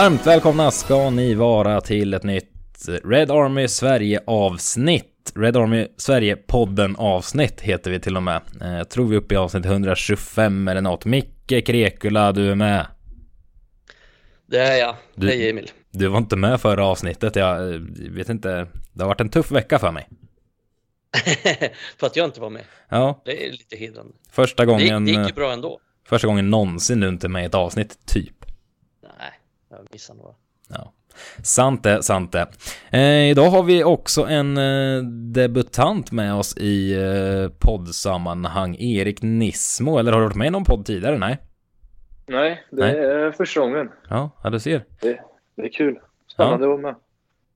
Varmt 0.00 0.26
välkomna 0.26 0.70
ska 0.70 1.10
ni 1.10 1.34
vara 1.34 1.80
till 1.80 2.14
ett 2.14 2.22
nytt 2.22 2.88
Red 3.04 3.30
Army 3.30 3.68
Sverige 3.68 4.20
avsnitt. 4.26 5.32
Red 5.34 5.56
Army 5.56 5.86
Sverige-podden 5.96 6.96
avsnitt 6.96 7.60
heter 7.60 7.90
vi 7.90 8.00
till 8.00 8.16
och 8.16 8.22
med. 8.22 8.40
Eh, 8.62 8.82
tror 8.84 9.08
vi 9.08 9.16
är 9.16 9.20
uppe 9.20 9.34
i 9.34 9.38
avsnitt 9.38 9.64
125 9.66 10.68
eller 10.68 10.80
något. 10.80 11.04
Micke 11.04 11.66
Krekula, 11.66 12.32
du 12.32 12.50
är 12.50 12.54
med. 12.54 12.86
Det 14.46 14.58
är 14.58 14.76
jag. 14.78 14.96
Du- 15.14 15.26
Hej 15.26 15.50
Emil. 15.50 15.70
Du 15.90 16.08
var 16.08 16.18
inte 16.18 16.36
med 16.36 16.60
förra 16.60 16.84
avsnittet. 16.86 17.36
Jag 17.36 17.74
eh, 17.74 17.80
vet 18.10 18.28
inte. 18.28 18.66
Det 18.92 19.02
har 19.02 19.08
varit 19.08 19.20
en 19.20 19.28
tuff 19.30 19.50
vecka 19.50 19.78
för 19.78 19.90
mig. 19.92 20.08
För 21.98 22.06
att 22.06 22.16
jag 22.16 22.24
inte 22.24 22.40
var 22.40 22.50
med. 22.50 22.62
Ja, 22.88 23.22
Det 23.24 23.46
är 23.46 23.52
lite 23.52 23.76
hedrande. 23.76 24.12
första 24.32 24.62
Det, 24.62 24.66
gången, 24.66 25.04
det 25.04 25.10
gick 25.10 25.20
eh, 25.20 25.26
ju 25.26 25.32
bra 25.32 25.52
ändå. 25.52 25.80
första 26.08 26.26
gången 26.26 26.50
någonsin 26.50 27.00
du 27.00 27.08
inte 27.08 27.26
är 27.26 27.28
med 27.28 27.42
i 27.42 27.46
ett 27.46 27.54
avsnitt, 27.54 28.06
typ. 28.06 28.39
Jag 29.70 29.86
missade 29.92 30.18
några. 30.18 30.34
Ja. 30.68 30.92
Sant 31.42 31.82
det, 31.82 32.02
sant 32.02 32.32
det. 32.32 32.46
Eh, 32.90 33.30
idag 33.30 33.50
har 33.50 33.62
vi 33.62 33.84
också 33.84 34.26
en 34.26 34.56
eh, 34.56 35.02
debutant 35.32 36.12
med 36.12 36.34
oss 36.34 36.56
i 36.56 36.92
eh, 36.92 37.52
poddsammanhang, 37.58 38.76
Erik 38.78 39.22
Nismo. 39.22 39.98
Eller 39.98 40.12
har 40.12 40.20
du 40.20 40.26
varit 40.26 40.36
med 40.36 40.46
i 40.46 40.50
någon 40.50 40.64
podd 40.64 40.86
tidigare? 40.86 41.18
Nej? 41.18 41.38
Nej, 42.26 42.64
det 42.70 42.82
Nej. 42.82 42.96
är 42.96 43.32
första 43.32 43.60
gången. 43.60 43.88
Ja, 44.08 44.30
ja 44.42 44.50
du 44.50 44.60
ser. 44.60 44.84
Det, 45.00 45.20
det 45.56 45.62
är 45.62 45.72
kul. 45.72 45.98
Spännande 46.32 46.64
att 46.64 46.70
vara 46.70 46.80
med. 46.80 46.94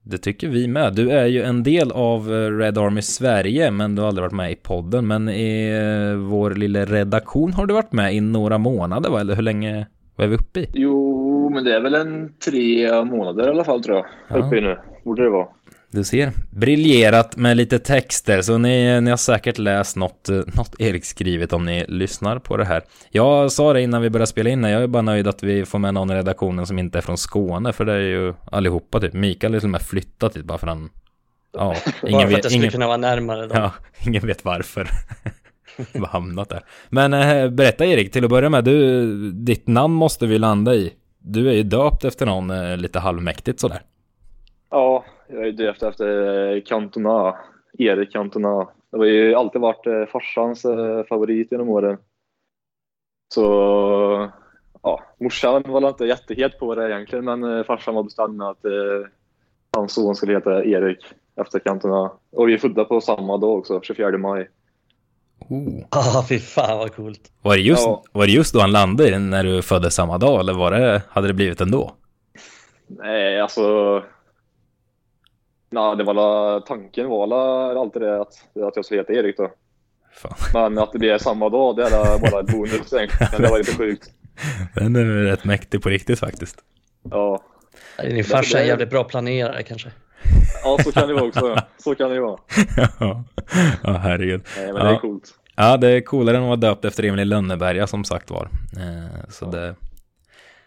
Det 0.03 0.19
tycker 0.19 0.48
vi 0.48 0.69
med. 0.69 0.95
Du 0.95 1.11
är 1.11 1.27
ju 1.27 1.42
en 1.42 1.62
del 1.62 1.92
av 1.92 2.35
eh, 2.35 2.59
Red 2.59 2.79
Army 2.79 3.03
Sverige, 3.03 3.70
men 3.70 3.95
du 3.95 4.03
har 4.03 4.09
aldrig 4.09 4.23
varit 4.23 4.33
med 4.33 4.53
i 4.53 4.57
podden. 4.57 5.07
Men 5.07 5.29
i 5.29 5.70
eh, 5.70 6.17
vår 6.17 6.51
lilla 6.51 6.85
redaktion 6.85 7.53
har 7.53 7.67
du 7.67 7.75
varit 7.75 7.92
med 7.92 8.15
i 8.15 8.20
några 8.20 8.59
månader, 8.59 9.11
va? 9.11 9.20
Eller 9.20 9.35
hur 9.35 9.42
länge 9.42 9.87
vad 10.17 10.25
är 10.25 10.29
vi 10.29 10.37
uppe 10.37 10.61
i? 10.61 10.67
Jo, 10.75 11.14
men 11.55 11.65
det 11.65 11.77
är 11.77 11.81
väl 11.81 11.95
en 11.95 12.33
tre 12.45 13.05
månader 13.05 13.47
i 13.47 13.51
alla 13.51 13.65
fall 13.65 13.83
tror 13.83 13.97
jag. 13.97 14.07
Ja. 14.29 14.47
Uppe 14.47 14.57
i 14.57 14.61
nu. 14.61 14.79
Borde 15.05 15.23
det 15.23 15.31
vara. 15.31 15.47
Du 15.95 16.05
ser. 16.05 16.33
Briljerat 16.51 17.37
med 17.37 17.57
lite 17.57 17.79
texter, 17.79 18.43
så 18.43 18.59
ni, 18.59 19.01
ni 19.01 19.11
har 19.11 19.17
säkert 19.17 19.59
läst 19.59 19.97
något, 19.97 20.29
eh, 20.29 20.37
något 20.37 20.81
Erik 20.81 21.05
skrivit 21.05 21.53
om 21.53 21.65
ni 21.65 21.85
lyssnar 21.89 22.39
på 22.39 22.57
det 22.57 22.65
här. 22.65 22.83
Jag 23.11 23.53
sa 23.53 23.73
det 23.73 23.83
innan 23.83 24.03
vi 24.03 24.11
började 24.11 24.27
spela 24.27 24.51
in, 24.51 24.63
jag 24.63 24.83
är 24.83 24.87
bara 24.87 25.03
nöjd 25.03 25.29
att 25.29 25.43
vi 25.43 25.65
får 25.65 25.79
med 25.79 25.95
någon 25.95 26.11
i 26.11 26.15
redaktionen 26.15 26.67
som 26.67 26.79
inte 26.79 26.99
är 26.99 27.03
från 27.03 27.19
Skåne, 27.19 27.73
för 27.73 27.85
det 27.85 27.93
är 27.93 28.01
ju 28.01 28.35
allihopa 28.53 29.01
typ. 29.01 29.13
Mikael 29.13 29.55
är 29.55 29.61
till 29.61 29.67
och 29.67 29.71
med 29.71 29.83
flyttat 29.83 30.35
dit 30.35 30.45
bara 30.45 30.59
för 30.59 30.67
han... 30.67 30.91
Ja, 31.53 31.75
Bara 32.03 32.11
ingen 32.11 32.21
för 32.21 32.27
att 32.27 32.31
vet, 32.31 32.45
jag 32.45 32.45
skulle 32.45 32.57
ingen, 32.57 32.71
kunna 32.71 32.87
vara 32.87 32.97
närmare 32.97 33.47
dem. 33.47 33.51
ja, 33.61 33.73
ingen 34.07 34.27
vet 34.27 34.45
varför. 34.45 34.89
Bara 35.99 36.11
hamnat 36.11 36.49
där. 36.49 36.61
Men 36.89 37.13
eh, 37.13 37.51
berätta 37.51 37.85
Erik, 37.85 38.13
till 38.13 38.25
att 38.25 38.31
börja 38.31 38.51
med, 38.51 38.65
du, 38.65 39.33
ditt 39.33 39.67
namn 39.67 39.95
måste 39.95 40.27
vi 40.27 40.39
landa 40.39 40.75
i. 40.75 40.93
Du 41.27 41.48
är 41.48 41.53
ju 41.53 41.62
döpt 41.62 42.05
efter 42.05 42.27
någon 42.27 42.50
eh, 42.50 42.77
lite 42.77 42.98
halvmäktigt 42.98 43.61
sådär. 43.61 43.83
Ja, 44.70 45.05
jag 45.28 45.48
är 45.48 45.53
döpt 45.53 45.83
efter 45.83 46.55
eh, 46.56 46.62
Cantona. 46.62 47.36
Erik 47.78 48.12
Cantona. 48.12 48.69
Det 48.91 48.98
har 48.98 49.05
ju 49.05 49.34
alltid 49.34 49.61
varit 49.61 49.86
eh, 49.86 50.06
farsans 50.12 50.62
favorit 51.08 51.52
genom 51.52 51.69
åren. 51.69 51.98
Så 53.34 53.42
ja, 54.83 55.02
morsan 55.20 55.62
var 55.67 55.80
väl 55.80 55.89
inte 55.90 56.05
jättehet 56.05 56.58
på 56.58 56.74
det 56.74 56.90
egentligen, 56.90 57.24
men 57.24 57.64
farsan 57.64 57.95
var 57.95 58.02
bestämd 58.02 58.36
med 58.36 58.48
att 58.48 58.64
eh, 58.64 59.08
hans 59.77 59.95
son 59.95 60.17
skulle 60.17 60.33
heta 60.33 60.64
Erik 60.64 61.05
efter 61.36 61.58
Cantona. 61.58 62.11
Och 62.33 62.48
vi 62.48 62.55
är 62.55 62.58
födda 62.58 62.84
på 62.84 63.01
samma 63.01 63.36
dag 63.36 63.58
också, 63.58 63.80
24 63.83 64.18
maj. 64.18 64.48
Oh. 65.49 65.85
Ah, 65.91 66.25
fy 66.29 66.39
fan 66.39 66.79
vad 66.79 66.95
coolt. 66.95 67.21
Var 67.43 67.55
det, 67.57 67.63
just, 67.63 67.83
Ja. 67.87 68.03
var 68.13 68.27
det 68.27 68.33
just 68.33 68.55
då 68.55 68.61
han 68.61 68.73
landade 68.73 69.19
när 69.19 69.45
du 69.45 69.63
föddes 69.63 69.95
samma 69.95 70.19
dag 70.19 70.41
eller 70.41 70.53
var 70.53 70.71
det, 70.71 71.03
hade 71.09 71.27
det 71.27 71.35
blivit 71.35 71.61
ändå? 71.61 71.95
Nej, 72.89 73.41
alltså... 73.41 73.63
Nej, 75.71 75.97
det 75.97 76.05
var 76.05 76.15
la, 76.15 76.61
tanken 76.61 77.09
var 77.09 77.27
la, 77.27 77.73
alltid 77.81 78.03
det 78.03 78.21
att, 78.21 78.33
att 78.67 78.77
jag 78.77 78.85
skulle 78.85 79.01
heta 79.01 79.13
Erik 79.13 79.37
då. 79.37 79.51
Fan. 80.13 80.35
Men 80.55 80.79
att 80.79 80.93
det 80.93 80.99
blir 80.99 81.19
samma 81.19 81.49
dag, 81.49 81.77
det 81.77 81.83
är 81.83 82.31
bara 82.31 82.41
ett 82.41 82.47
bonus 82.53 82.93
egentligen. 82.93 83.29
Men 83.33 83.43
det 83.43 83.49
var 83.51 83.59
lite 83.59 83.73
sjukt. 83.77 84.11
Den 84.75 84.97
är 84.97 85.05
rätt 85.05 85.45
mäktig 85.45 85.83
på 85.83 85.89
riktigt 85.89 86.19
faktiskt. 86.19 86.57
Ja, 87.11 87.43
Din 88.03 88.25
farsa 88.25 88.59
är 88.59 88.63
en 88.63 88.69
jävligt 88.69 88.91
bra 88.91 89.05
planerare 89.05 89.63
kanske. 89.63 89.91
Ja 90.64 90.79
så 90.85 90.92
kan 90.92 91.08
det 91.08 91.14
vara 91.14 91.24
också. 91.24 91.57
Så 91.79 91.95
kan 91.95 92.11
det 92.11 92.20
vara. 92.20 92.39
ja, 93.01 93.24
ja, 93.83 93.92
herregud. 93.92 94.40
Nej, 94.57 94.73
men 94.73 94.77
Ja. 94.77 94.85
det 94.85 94.95
är 94.95 94.98
coolt. 94.98 95.35
Ja, 95.57 95.77
det 95.77 95.89
är 95.89 96.01
coolare 96.01 96.36
än 96.36 96.42
att 96.42 96.46
vara 96.46 96.57
döpt 96.57 96.85
efter 96.85 97.02
Emil 97.02 97.20
i 97.20 97.24
Lönneberga 97.24 97.86
som 97.86 98.05
sagt 98.05 98.30
var. 98.30 98.48
Eh, 98.77 99.29
så 99.30 99.45
det, 99.51 99.74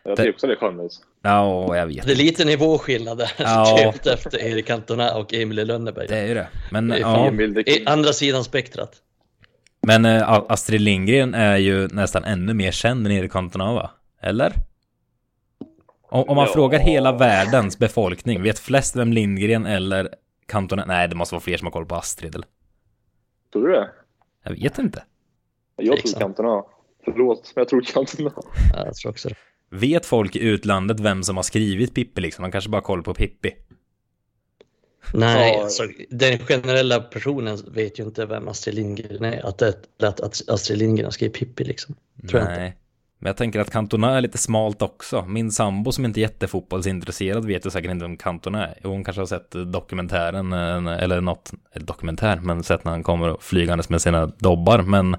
Jag 0.03 0.17
tycker 0.17 0.29
också 0.29 0.47
det 0.47 0.53
är 0.53 0.57
charmigt. 0.57 0.94
ja, 1.23 1.75
jag 1.78 1.88
vet. 1.88 2.06
Det 2.06 2.12
är 2.12 2.16
lite 2.16 2.46
nivåskillnad 2.46 3.17
där. 3.17 3.31
Ja. 3.38 3.78
Döpt 3.85 4.07
efter 4.07 4.38
Erik 4.44 4.66
Cantona 4.67 5.13
och 5.16 5.34
Emil 5.34 5.59
i 5.59 5.66
Lönneberg. 5.66 6.07
Det 6.07 6.17
är 6.17 6.28
ju 6.28 6.34
det. 6.34 6.47
Men, 6.72 6.88
Det 6.88 6.96
är 6.96 7.00
ja, 7.00 7.28
Emil, 7.28 7.63
andra 7.85 8.13
sidan 8.13 8.44
spektrat. 8.44 8.91
men 9.81 10.06
eh, 10.06 10.29
Astrid 10.50 10.81
Lindgren 10.81 11.34
är 11.34 11.57
ju 11.57 11.88
nästan 11.88 12.23
ännu 12.23 12.53
mer 12.53 12.72
känd 12.72 13.06
än 13.07 13.12
Erik 13.13 13.31
Cantona 13.31 13.73
va? 13.73 13.91
Eller? 14.22 14.53
Om, 16.09 16.29
om 16.29 16.35
man 16.35 16.45
Ja. 16.45 16.53
frågar 16.53 16.79
hela 16.79 17.12
världens 17.18 17.79
befolkning, 17.79 18.44
vet 18.44 18.59
flest 18.59 18.95
vem 18.95 19.13
Lindgren 19.13 19.66
eller 19.66 20.09
Cantona? 20.45 20.85
Nej, 20.85 21.07
det 21.07 21.16
måste 21.16 21.35
vara 21.35 21.41
fler 21.41 21.57
som 21.57 21.66
har 21.66 21.72
koll 21.72 21.85
på 21.85 21.95
Astrid 21.95 22.35
eller? 22.35 22.47
Tror 23.53 23.68
du 23.68 23.73
det? 23.73 23.90
Jag 24.44 24.51
vet 24.51 24.78
inte. 24.78 25.03
Jag 25.75 25.97
tror. 25.97 26.19
Cantona. 26.19 26.63
Förlåt, 27.06 27.51
men 27.56 27.62
jag 27.62 27.67
tror 27.69 27.81
Cantona. 27.81 28.31
Ja, 28.73 28.85
jag 28.85 28.96
tror 28.96 29.12
också 29.12 29.29
det. 29.29 29.35
Vet 29.69 30.06
folk 30.06 30.35
i 30.35 30.40
utlandet 30.40 31.00
vem 31.00 31.23
som 31.23 31.35
har 31.35 31.44
skrivit 31.44 31.96
Pippi 31.96 32.22
liksom? 32.22 32.41
Man 32.41 32.51
kanske 32.51 32.69
bara 32.69 32.78
har 32.78 32.81
koll 32.81 33.03
på 33.03 33.13
Pippi. 33.13 33.56
Nej, 35.13 35.53
Ja. 35.53 35.63
alltså, 35.63 35.84
den 36.09 36.40
generella 36.40 37.00
personen 37.00 37.57
vet 37.72 38.00
ju 38.00 38.03
inte 38.03 38.25
vem 38.25 38.47
Astrid 38.47 38.75
Lindgren 38.75 39.23
är. 39.25 39.46
Att, 39.46 39.62
att, 39.62 40.22
att 40.22 40.50
Astrid 40.50 40.79
Lindgren 40.79 41.06
har 41.06 41.12
skrivit 41.12 41.35
Pippi 41.40 41.63
liksom. 41.63 41.96
Tror 42.29 42.41
jag 42.41 42.51
inte. 42.51 42.73
Men 43.19 43.28
jag 43.29 43.38
tänker 43.38 43.59
att 43.59 43.72
Cantona 43.72 44.17
är 44.17 44.22
lite 44.22 44.38
smalt 44.38 44.81
också. 44.81 45.25
Min 45.28 45.51
sambo 45.51 45.91
som 45.91 46.05
inte 46.05 46.19
är 46.19 46.22
jättefotbollsintresserad 46.22 47.45
vet 47.45 47.66
ju 47.66 47.69
säkert 47.69 47.91
inte 47.91 48.05
vem 48.05 48.17
Cantona 48.17 48.67
är. 48.67 48.79
Hon 48.83 49.03
kanske 49.03 49.22
har 49.22 49.25
sett 49.28 49.51
dokumentären, 49.73 50.53
eh, 50.53 51.03
eller 51.03 51.22
något, 51.22 51.51
eller 51.73 51.85
dokumentär, 51.85 52.39
men 52.44 52.63
sett 52.63 52.83
när 52.85 52.91
han 52.91 53.03
kommer 53.03 53.38
flygandes 53.39 53.89
med 53.89 54.01
sina 54.01 54.25
dobbar. 54.25 54.81
Men 54.81 55.16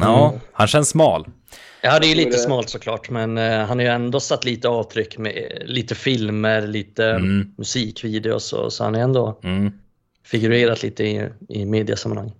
ja, 0.00 0.28
Mm. 0.28 0.40
han 0.52 0.66
känns 0.66 0.88
smal. 0.88 1.26
Ja, 1.82 1.98
det 1.98 2.06
är 2.06 2.08
ju 2.08 2.14
lite 2.14 2.30
det- 2.30 2.38
smalt 2.38 2.68
såklart, 2.68 3.10
men 3.10 3.38
eh, 3.38 3.58
han 3.58 3.78
har 3.78 3.84
ju 3.84 3.90
ändå 3.90 4.20
satt 4.20 4.44
lite 4.44 4.68
avtryck 4.68 5.18
med 5.18 5.32
eh, 5.36 5.66
lite 5.66 5.94
filmer, 5.94 6.66
lite 6.66 7.04
Mm. 7.10 7.52
musikvideos 7.58 8.52
och 8.52 8.72
så 8.72 8.84
han 8.84 8.94
har 8.94 9.00
ändå 9.02 9.40
Mm. 9.44 9.72
figurerat 10.26 10.82
lite 10.82 11.04
i, 11.04 11.28
i 11.48 11.64
mediasammanhang. 11.64 12.32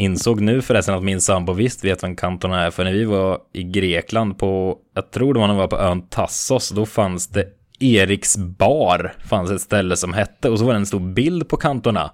Insåg 0.00 0.40
nu 0.40 0.62
förresten 0.62 0.94
att 0.94 1.02
min 1.02 1.20
sambo 1.20 1.52
visst 1.52 1.84
vet 1.84 2.02
vem 2.02 2.16
Cantona 2.16 2.64
är, 2.64 2.70
för 2.70 2.84
när 2.84 2.92
vi 2.92 3.04
var 3.04 3.38
i 3.52 3.62
Grekland 3.62 4.38
på, 4.38 4.78
jag 4.94 5.10
tror 5.10 5.34
det 5.34 5.40
var 5.40 5.46
när 5.46 5.54
vi 5.54 5.60
var 5.60 5.68
på 5.68 5.78
ön 5.78 6.02
Tassos, 6.02 6.70
då 6.70 6.86
fanns 6.86 7.28
det 7.28 7.44
Eriks 7.80 8.36
bar, 8.36 9.14
fanns 9.28 9.50
ett 9.50 9.60
ställe 9.60 9.96
som 9.96 10.12
hette, 10.12 10.50
och 10.50 10.58
så 10.58 10.64
var 10.64 10.72
det 10.72 10.78
en 10.78 10.86
stor 10.86 11.00
bild 11.00 11.48
på 11.48 11.56
Cantona. 11.56 12.10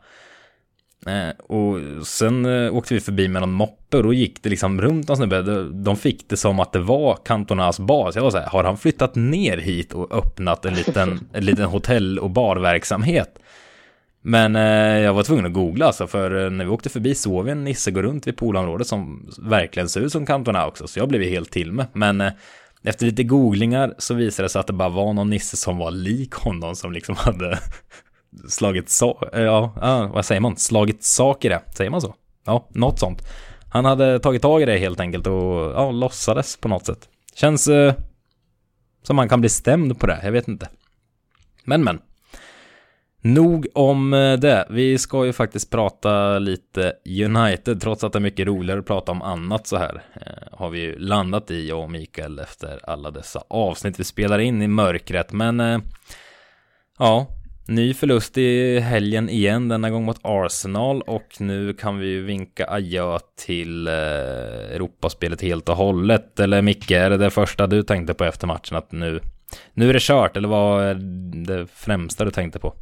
Eh, 1.06 1.28
och 1.46 2.06
sen 2.06 2.46
eh, 2.46 2.74
åkte 2.74 2.94
vi 2.94 3.00
förbi 3.00 3.28
med 3.28 3.42
någon 3.42 3.52
moppe 3.52 3.96
och 3.96 4.02
då 4.02 4.12
gick 4.12 4.42
det 4.42 4.48
liksom 4.48 4.80
runt 4.80 5.08
någon 5.08 5.16
snubbe. 5.16 5.42
De, 5.42 5.84
de 5.84 5.96
fick 5.96 6.28
det 6.28 6.36
som 6.36 6.60
att 6.60 6.72
det 6.72 6.78
var 6.78 7.18
Cantonas 7.24 7.80
bar. 7.80 8.10
Så 8.10 8.18
jag 8.18 8.24
var 8.24 8.30
så 8.30 8.38
här, 8.38 8.46
har 8.46 8.64
han 8.64 8.78
flyttat 8.78 9.14
ner 9.14 9.58
hit 9.58 9.92
och 9.92 10.12
öppnat 10.18 10.64
en 10.64 10.74
liten, 10.74 11.28
en 11.32 11.44
liten 11.44 11.64
hotell 11.64 12.18
och 12.18 12.30
barverksamhet? 12.30 13.38
Men 14.28 14.56
eh, 14.56 14.98
jag 14.98 15.14
var 15.14 15.22
tvungen 15.22 15.46
att 15.46 15.52
googla 15.52 15.86
alltså, 15.86 16.06
för 16.06 16.44
eh, 16.44 16.50
när 16.50 16.64
vi 16.64 16.70
åkte 16.70 16.88
förbi 16.88 17.14
såg 17.14 17.44
vi 17.44 17.50
en 17.50 17.64
nisse 17.64 17.90
gå 17.90 18.02
runt 18.02 18.26
vid 18.26 18.36
poolområdet 18.36 18.86
som 18.86 19.30
verkligen 19.38 19.88
ser 19.88 20.00
ut 20.00 20.12
som 20.12 20.26
Cantona 20.26 20.66
också, 20.66 20.88
så 20.88 20.98
jag 20.98 21.08
blev 21.08 21.22
ju 21.22 21.28
helt 21.28 21.50
till 21.50 21.72
med. 21.72 21.86
Men 21.92 22.20
eh, 22.20 22.32
efter 22.82 23.06
lite 23.06 23.22
googlingar 23.22 23.94
så 23.98 24.14
visade 24.14 24.44
det 24.44 24.48
sig 24.48 24.60
att 24.60 24.66
det 24.66 24.72
bara 24.72 24.88
var 24.88 25.12
någon 25.12 25.30
nisse 25.30 25.56
som 25.56 25.78
var 25.78 25.90
lik 25.90 26.34
honom 26.34 26.76
som 26.76 26.92
liksom 26.92 27.14
hade 27.18 27.58
slagit 28.48 28.90
så, 28.90 29.28
eh, 29.32 29.42
ja, 29.42 29.72
ja, 29.80 30.10
vad 30.14 30.24
säger 30.24 30.40
man, 30.40 30.56
slagit 30.56 31.04
sak 31.04 31.44
i 31.44 31.48
det, 31.48 31.62
säger 31.74 31.90
man 31.90 32.00
så? 32.00 32.14
Ja, 32.46 32.68
något 32.70 32.98
sånt. 32.98 33.22
Han 33.70 33.84
hade 33.84 34.18
tagit 34.18 34.42
tag 34.42 34.62
i 34.62 34.64
det 34.64 34.78
helt 34.78 35.00
enkelt 35.00 35.26
och 35.26 35.72
ja, 35.74 35.90
låtsades 35.90 36.56
på 36.56 36.68
något 36.68 36.86
sätt. 36.86 37.08
Känns 37.34 37.68
eh, 37.68 37.94
som 39.02 39.16
man 39.16 39.28
kan 39.28 39.40
bli 39.40 39.48
stämd 39.48 40.00
på 40.00 40.06
det, 40.06 40.20
jag 40.22 40.32
vet 40.32 40.48
inte. 40.48 40.68
Men 41.64 41.84
men. 41.84 42.00
Nog 43.26 43.66
om 43.74 44.14
eh, 44.14 44.32
det. 44.32 44.66
Vi 44.70 44.98
ska 44.98 45.26
ju 45.26 45.32
faktiskt 45.32 45.70
prata 45.70 46.38
lite 46.38 46.92
United, 47.24 47.80
trots 47.80 48.04
att 48.04 48.12
det 48.12 48.18
är 48.18 48.20
mycket 48.20 48.46
roligare 48.46 48.80
att 48.80 48.86
prata 48.86 49.12
om 49.12 49.22
annat 49.22 49.66
så 49.66 49.76
här. 49.76 50.02
Eh, 50.14 50.58
har 50.58 50.70
vi 50.70 50.80
ju 50.80 50.98
landat 50.98 51.50
i, 51.50 51.68
jag 51.68 51.82
och 51.82 51.90
Mikael, 51.90 52.38
efter 52.38 52.80
alla 52.82 53.10
dessa 53.10 53.42
avsnitt 53.48 54.00
vi 54.00 54.04
spelar 54.04 54.38
in 54.38 54.62
i 54.62 54.68
mörkret. 54.68 55.32
Men 55.32 55.60
eh, 55.60 55.78
ja, 56.98 57.26
ny 57.68 57.94
förlust 57.94 58.38
i 58.38 58.78
helgen 58.78 59.28
igen, 59.28 59.68
denna 59.68 59.90
gång 59.90 60.04
mot 60.04 60.20
Arsenal. 60.22 61.02
Och 61.02 61.36
nu 61.38 61.74
kan 61.74 61.98
vi 61.98 62.06
ju 62.06 62.22
vinka 62.22 62.66
adjö 62.70 63.18
till 63.46 63.88
Europaspelet 63.88 65.42
helt 65.42 65.68
och 65.68 65.76
hållet. 65.76 66.40
Eller 66.40 66.62
Micke, 66.62 66.90
är 66.90 67.10
det 67.10 67.16
det 67.16 67.30
första 67.30 67.66
du 67.66 67.82
tänkte 67.82 68.14
på 68.14 68.24
efter 68.24 68.46
matchen? 68.46 68.76
Att 68.76 68.92
nu, 68.92 69.20
nu 69.74 69.88
är 69.88 69.92
det 69.92 70.02
kört, 70.02 70.36
eller 70.36 70.48
vad 70.48 70.84
är 70.84 70.94
det 71.46 71.66
främsta 71.66 72.24
du 72.24 72.30
tänkte 72.30 72.58
på? 72.58 72.74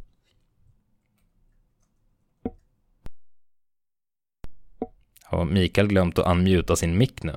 Har 5.25 5.45
Mikael 5.45 5.87
glömt 5.87 6.19
att 6.19 6.27
unmuta 6.31 6.75
sin 6.75 6.97
mick 6.97 7.23
nu? 7.23 7.35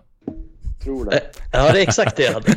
Tror 0.85 1.05
det. 1.05 1.17
Eh, 1.17 1.23
Ja, 1.53 1.73
det 1.73 1.79
är 1.79 1.83
exakt 1.83 2.17
det 2.17 2.23
jag 2.23 2.33
hade. 2.33 2.51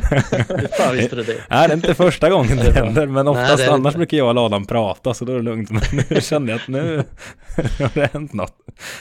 Hur 0.60 0.68
fan 0.76 0.96
visste 0.96 1.16
du 1.16 1.22
det? 1.22 1.32
Nej, 1.50 1.68
det 1.68 1.72
är 1.72 1.76
inte 1.76 1.94
första 1.94 2.30
gången 2.30 2.56
det 2.56 2.72
händer, 2.74 3.06
men 3.06 3.24
Nej, 3.24 3.30
oftast 3.32 3.56
det 3.58 3.64
är 3.64 3.68
annars 3.72 3.86
inte. 3.86 3.98
brukar 3.98 4.16
jag 4.16 4.36
och 4.36 4.42
Adam 4.44 4.66
prata, 4.66 5.14
så 5.14 5.24
då 5.24 5.32
är 5.32 5.36
det 5.36 5.42
lugnt. 5.42 5.70
Men 5.70 5.82
nu 6.10 6.20
kände 6.20 6.52
jag 6.52 6.60
att 6.60 6.68
nu 6.68 6.96
har 7.56 7.94
det 7.94 8.10
hänt 8.12 8.32
något. 8.32 8.56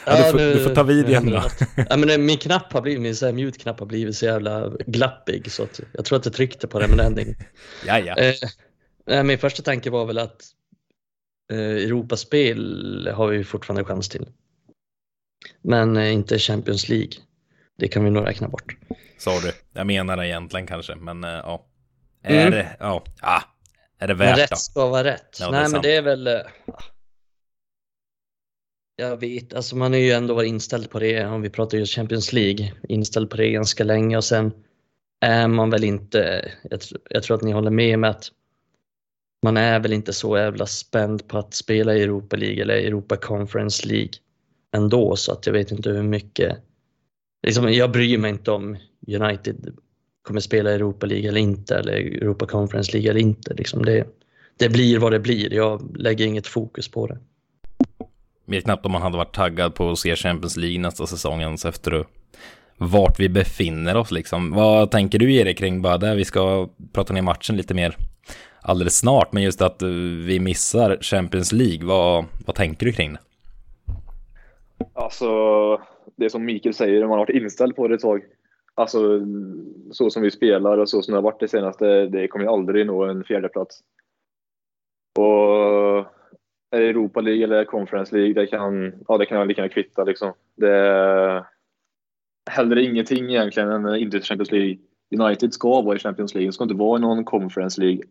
Ja, 0.05 0.17
du, 0.17 0.31
får, 0.31 0.37
nu- 0.37 0.53
du 0.53 0.63
får 0.63 0.75
ta 0.75 0.83
vid 0.83 1.05
nu 1.05 1.11
igen 1.11 1.25
då. 1.29 1.43
Ja, 1.89 1.97
men 1.97 2.25
min 2.25 2.37
knapp 2.37 2.73
har 2.73 2.81
blivit, 2.81 3.01
min 3.01 3.15
så 3.15 3.25
här 3.25 3.33
mute-knapp 3.33 3.79
har 3.79 3.87
blivit 3.87 4.15
så 4.17 4.25
jävla 4.25 4.69
glappig 4.87 5.51
så 5.51 5.63
att 5.63 5.79
jag 5.93 6.05
tror 6.05 6.17
att 6.19 6.25
jag 6.25 6.33
tryckte 6.33 6.67
på 6.67 6.79
det 6.79 6.87
men 6.87 6.97
det 6.97 7.03
hände 7.03 7.21
inget. 7.21 7.37
Ja, 7.87 7.99
ja. 7.99 8.15
Eh, 8.17 8.33
nej, 9.07 9.23
min 9.23 9.37
första 9.39 9.63
tanke 9.63 9.89
var 9.89 10.05
väl 10.05 10.17
att 10.17 10.41
eh, 11.51 11.57
Europaspel 11.59 13.09
har 13.15 13.27
vi 13.27 13.43
fortfarande 13.43 13.83
chans 13.83 14.09
till. 14.09 14.27
Men 15.61 15.97
eh, 15.97 16.13
inte 16.13 16.39
Champions 16.39 16.89
League. 16.89 17.11
Det 17.77 17.87
kan 17.87 18.03
vi 18.03 18.09
nog 18.09 18.27
räkna 18.27 18.47
bort. 18.47 18.77
Du. 19.25 19.51
Jag 19.73 19.87
menar 19.87 20.17
det 20.17 20.27
egentligen 20.27 20.67
kanske, 20.67 20.95
men 20.95 21.23
eh, 21.23 21.29
ja. 21.29 21.67
Är 22.23 22.41
Mm. 22.41 22.51
det, 22.51 22.75
ja, 22.79 23.03
ah, 23.21 23.41
är 23.99 24.07
det 24.07 24.15
Men 24.15 24.27
värt 24.27 24.37
rätt 24.39 24.49
då? 24.49 24.55
ska 24.55 24.87
vara 24.87 25.03
rätt. 25.03 25.37
Ja, 25.39 25.45
det 25.51 25.57
är 25.57 25.61
nej, 25.61 25.61
men 25.61 25.71
sant. 25.71 25.83
det 25.83 25.95
är 25.95 26.01
väl... 26.01 26.27
eh, 26.27 26.33
Jag 28.95 29.17
vet, 29.19 29.53
alltså 29.53 29.75
man 29.75 29.91
har 29.91 29.99
ju 29.99 30.11
ändå 30.11 30.33
varit 30.33 30.47
inställd 30.49 30.89
på 30.89 30.99
det, 30.99 31.25
om 31.25 31.41
vi 31.41 31.49
pratar 31.49 31.77
just 31.77 31.95
Champions 31.95 32.33
League, 32.33 32.73
inställd 32.89 33.29
på 33.29 33.37
det 33.37 33.51
ganska 33.51 33.83
länge 33.83 34.17
och 34.17 34.23
sen 34.23 34.53
är 35.21 35.47
man 35.47 35.69
väl 35.69 35.83
inte, 35.83 36.51
jag, 36.69 36.79
jag 37.09 37.23
tror 37.23 37.37
att 37.37 37.43
ni 37.43 37.51
håller 37.51 37.71
med 37.71 37.99
med 37.99 38.09
att 38.09 38.31
man 39.43 39.57
är 39.57 39.79
väl 39.79 39.93
inte 39.93 40.13
så 40.13 40.37
jävla 40.37 40.65
spänd 40.65 41.27
på 41.27 41.37
att 41.37 41.53
spela 41.53 41.95
i 41.95 42.03
Europa 42.03 42.35
League 42.35 42.61
eller 42.61 42.73
Europa 42.75 43.17
Conference 43.17 43.87
League 43.87 44.11
ändå 44.71 45.15
så 45.15 45.31
att 45.31 45.45
jag 45.45 45.53
vet 45.53 45.71
inte 45.71 45.89
hur 45.89 46.03
mycket, 46.03 46.57
liksom, 47.43 47.73
jag 47.73 47.91
bryr 47.91 48.17
mig 48.17 48.31
inte 48.31 48.51
om 48.51 48.77
United 49.07 49.73
kommer 50.21 50.39
spela 50.39 50.71
i 50.71 50.73
Europa 50.73 51.05
League 51.05 51.29
eller 51.29 51.41
inte 51.41 51.75
eller 51.75 51.93
Europa 51.93 52.45
Conference 52.45 52.91
League 52.91 53.09
eller 53.09 53.19
inte. 53.21 53.53
Liksom 53.53 53.85
det, 53.85 54.07
det 54.57 54.69
blir 54.69 54.99
vad 54.99 55.11
det 55.11 55.19
blir, 55.19 55.53
jag 55.53 55.97
lägger 55.97 56.25
inget 56.25 56.47
fokus 56.47 56.87
på 56.87 57.07
det. 57.07 57.17
Vet 58.45 58.63
knappt 58.63 58.85
om 58.85 58.91
man 58.91 59.01
hade 59.01 59.17
varit 59.17 59.35
taggad 59.35 59.75
på 59.75 59.91
att 59.91 59.99
se 59.99 60.15
Champions 60.15 60.57
League 60.57 60.79
nästa 60.79 61.07
säsong 61.07 61.41
ens 61.41 61.65
efter 61.65 62.05
vart 62.77 63.19
vi 63.19 63.29
befinner 63.29 63.97
oss 63.97 64.11
liksom. 64.11 64.51
Vad 64.51 64.91
tänker 64.91 65.19
du 65.19 65.33
Erik 65.33 65.57
kring 65.57 65.81
bara 65.81 65.97
det? 65.97 66.15
Vi 66.15 66.25
ska 66.25 66.69
prata 66.93 67.13
ner 67.13 67.21
matchen 67.21 67.57
lite 67.57 67.73
mer 67.73 67.95
alldeles 68.61 68.97
snart, 68.97 69.33
men 69.33 69.43
just 69.43 69.61
att 69.61 69.81
eh, 69.81 69.89
vi 70.25 70.39
missar 70.39 70.97
Champions 71.01 71.51
League, 71.51 71.85
vad, 71.85 72.25
vad 72.45 72.55
tänker 72.55 72.85
du 72.85 72.91
kring 72.91 73.13
det? 73.13 73.19
Alltså, 75.01 75.27
det 76.15 76.25
är 76.25 76.29
som 76.29 76.45
Mikael 76.45 76.73
säger, 76.73 77.01
man 77.01 77.09
har 77.09 77.17
varit 77.17 77.41
inställd 77.41 77.75
på 77.75 77.87
det 77.87 77.95
ett 77.95 78.01
tag. 78.01 78.23
Alltså, 78.75 78.99
så 79.91 80.09
som 80.09 80.21
vi 80.21 80.31
spelar 80.31 80.77
och 80.77 80.89
så 80.89 81.01
som 81.01 81.11
det 81.11 81.17
har 81.17 81.23
varit 81.23 81.39
det 81.39 81.47
senaste, 81.47 82.05
det 82.05 82.27
kommer 82.27 82.45
ju 82.45 82.51
aldrig 82.51 82.87
nå 82.87 83.03
en 83.03 83.23
fjärde 83.23 83.49
plats. 83.49 83.83
Och 85.19 85.97
är 86.71 86.79
det 86.79 86.89
Europa 86.89 87.21
League 87.21 87.43
eller 87.43 87.65
Conference 87.65 88.15
League, 88.15 88.33
det 88.33 88.47
kan, 88.47 88.93
ja, 89.07 89.17
det 89.17 89.25
kan 89.25 89.37
jag 89.37 89.47
lika 89.47 89.61
gärna 89.61 89.73
kvitta 89.73 90.03
liksom. 90.03 90.33
Det 90.55 90.75
är 90.75 91.45
hellre 92.49 92.83
ingenting 92.83 93.29
egentligen 93.29 93.71
än 93.71 93.95
inte 93.95 94.21
Champions 94.21 94.51
League. 94.51 94.77
United 95.19 95.53
ska 95.53 95.81
vara 95.81 95.95
i 95.95 95.99
Champions 95.99 96.33
League, 96.33 96.47
det 96.47 96.53
ska 96.53 96.63
inte 96.63 96.75
vara 96.75 96.99
i 96.99 97.01
någon 97.01 97.25
Conference 97.25 97.81
League. 97.81 98.03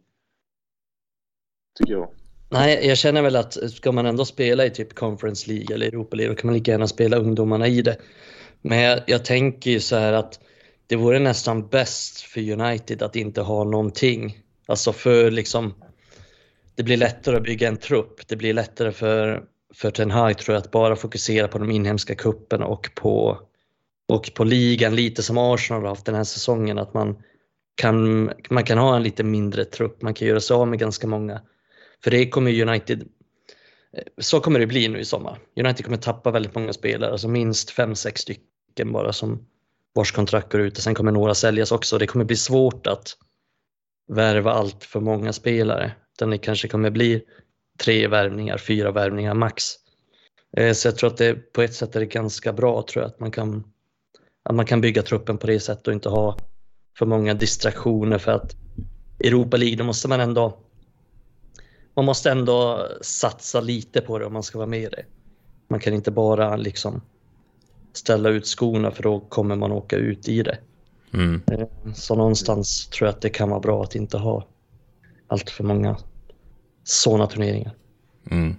Tycker 1.78 1.92
jag. 1.92 2.19
Nej, 2.52 2.86
jag 2.86 2.98
känner 2.98 3.22
väl 3.22 3.36
att 3.36 3.72
ska 3.72 3.92
man 3.92 4.06
ändå 4.06 4.24
spela 4.24 4.66
i 4.66 4.70
typ 4.70 4.94
Conference 4.94 5.50
League 5.50 5.74
eller 5.74 5.86
Europa 5.86 6.16
League, 6.16 6.34
då 6.34 6.40
kan 6.40 6.46
man 6.48 6.54
lika 6.54 6.70
gärna 6.70 6.86
spela 6.86 7.16
ungdomarna 7.16 7.68
i 7.68 7.82
det. 7.82 7.96
Men 8.62 8.78
jag, 8.78 9.00
jag 9.06 9.24
tänker 9.24 9.70
ju 9.70 9.80
så 9.80 9.96
här 9.96 10.12
att 10.12 10.40
det 10.86 10.96
vore 10.96 11.18
nästan 11.18 11.68
bäst 11.68 12.20
för 12.20 12.50
United 12.50 13.02
att 13.02 13.16
inte 13.16 13.40
ha 13.40 13.64
någonting. 13.64 14.38
Alltså 14.66 14.92
för 14.92 15.30
liksom, 15.30 15.74
det 16.74 16.82
blir 16.82 16.96
lättare 16.96 17.36
att 17.36 17.42
bygga 17.42 17.68
en 17.68 17.76
trupp. 17.76 18.28
Det 18.28 18.36
blir 18.36 18.54
lättare 18.54 18.92
för, 18.92 19.42
för 19.74 19.90
Ten 19.90 20.10
Hag 20.10 20.38
tror 20.38 20.54
jag 20.54 20.62
att 20.62 20.70
bara 20.70 20.96
fokusera 20.96 21.48
på 21.48 21.58
de 21.58 21.70
inhemska 21.70 22.14
kupperna 22.14 22.66
och 22.66 22.90
på, 22.94 23.38
och 24.08 24.30
på 24.34 24.44
ligan, 24.44 24.96
lite 24.96 25.22
som 25.22 25.38
Arsenal 25.38 25.82
har 25.82 25.88
haft 25.88 26.06
den 26.06 26.14
här 26.14 26.24
säsongen, 26.24 26.78
att 26.78 26.94
man 26.94 27.22
kan, 27.74 28.30
man 28.50 28.64
kan 28.64 28.78
ha 28.78 28.96
en 28.96 29.02
lite 29.02 29.24
mindre 29.24 29.64
trupp, 29.64 30.02
man 30.02 30.14
kan 30.14 30.28
göra 30.28 30.40
sig 30.40 30.54
av 30.54 30.68
med 30.68 30.78
ganska 30.78 31.06
många. 31.06 31.40
För 32.04 32.10
det 32.10 32.28
kommer 32.28 32.62
United, 32.62 33.02
eh, 33.96 34.02
så 34.18 34.40
kommer 34.40 34.58
det 34.60 34.66
bli 34.66 34.88
nu 34.88 34.98
i 34.98 35.04
sommar. 35.04 35.38
United 35.56 35.84
kommer 35.84 35.98
tappa 35.98 36.30
väldigt 36.30 36.54
många 36.54 36.72
spelare, 36.72 37.12
alltså 37.12 37.28
minst 37.28 37.70
5-6 37.70 38.16
stycken 38.16 38.92
bara 38.92 39.12
som 39.12 39.46
vars 39.94 40.12
kontrakt 40.12 40.52
går 40.52 40.60
ut 40.60 40.76
och 40.76 40.82
sen 40.82 40.94
kommer 40.94 41.12
några 41.12 41.34
säljas 41.34 41.72
också. 41.72 41.98
Det 41.98 42.06
kommer 42.06 42.24
bli 42.24 42.36
svårt 42.36 42.86
att 42.86 43.16
värva 44.08 44.52
allt 44.52 44.84
för 44.84 45.00
många 45.00 45.32
spelare. 45.32 45.92
Utan 46.16 46.30
det 46.30 46.38
kanske 46.38 46.68
kommer 46.68 46.90
bli 46.90 47.22
tre 47.78 48.08
värvningar, 48.08 48.58
fyra 48.58 48.90
värvningar 48.90 49.34
max. 49.34 49.64
Eh, 50.56 50.72
så 50.72 50.88
jag 50.88 50.96
tror 50.96 51.10
att 51.10 51.16
det 51.16 51.34
på 51.52 51.62
ett 51.62 51.74
sätt 51.74 51.96
är 51.96 52.00
det 52.00 52.06
ganska 52.06 52.52
bra 52.52 52.84
tror 52.88 53.02
jag 53.02 53.10
att 53.10 53.20
man 53.20 53.30
kan, 53.30 53.64
att 54.42 54.54
man 54.54 54.66
kan 54.66 54.80
bygga 54.80 55.02
truppen 55.02 55.38
på 55.38 55.46
det 55.46 55.60
sättet 55.60 55.86
och 55.88 55.92
inte 55.92 56.08
ha 56.08 56.38
för 56.98 57.06
många 57.06 57.34
distraktioner 57.34 58.18
för 58.18 58.32
att 58.32 58.56
Europa 59.24 59.56
League, 59.56 59.76
då 59.76 59.84
måste 59.84 60.08
man 60.08 60.20
ändå 60.20 60.58
man 61.94 62.04
måste 62.04 62.30
ändå 62.30 62.88
satsa 63.00 63.60
lite 63.60 64.00
på 64.00 64.18
det 64.18 64.26
om 64.26 64.32
man 64.32 64.42
ska 64.42 64.58
vara 64.58 64.68
med 64.68 64.82
i 64.82 64.88
det. 64.88 65.04
Man 65.68 65.80
kan 65.80 65.94
inte 65.94 66.10
bara 66.10 66.56
liksom 66.56 67.02
ställa 67.92 68.28
ut 68.28 68.46
skorna 68.46 68.90
för 68.90 69.02
då 69.02 69.20
kommer 69.20 69.56
man 69.56 69.72
åka 69.72 69.96
ut 69.96 70.28
i 70.28 70.42
det. 70.42 70.58
Mm. 71.12 71.42
Eh, 71.52 71.92
Så 71.94 72.14
någonstans 72.14 72.86
tror 72.86 73.06
jag 73.08 73.14
att 73.14 73.20
det 73.20 73.30
kan 73.30 73.50
vara 73.50 73.60
bra 73.60 73.82
att 73.82 73.94
inte 73.94 74.18
ha 74.18 74.46
allt 75.28 75.50
för 75.50 75.64
många 75.64 75.96
sådana 76.84 77.26
turneringar. 77.26 77.72
Mm. 78.30 78.56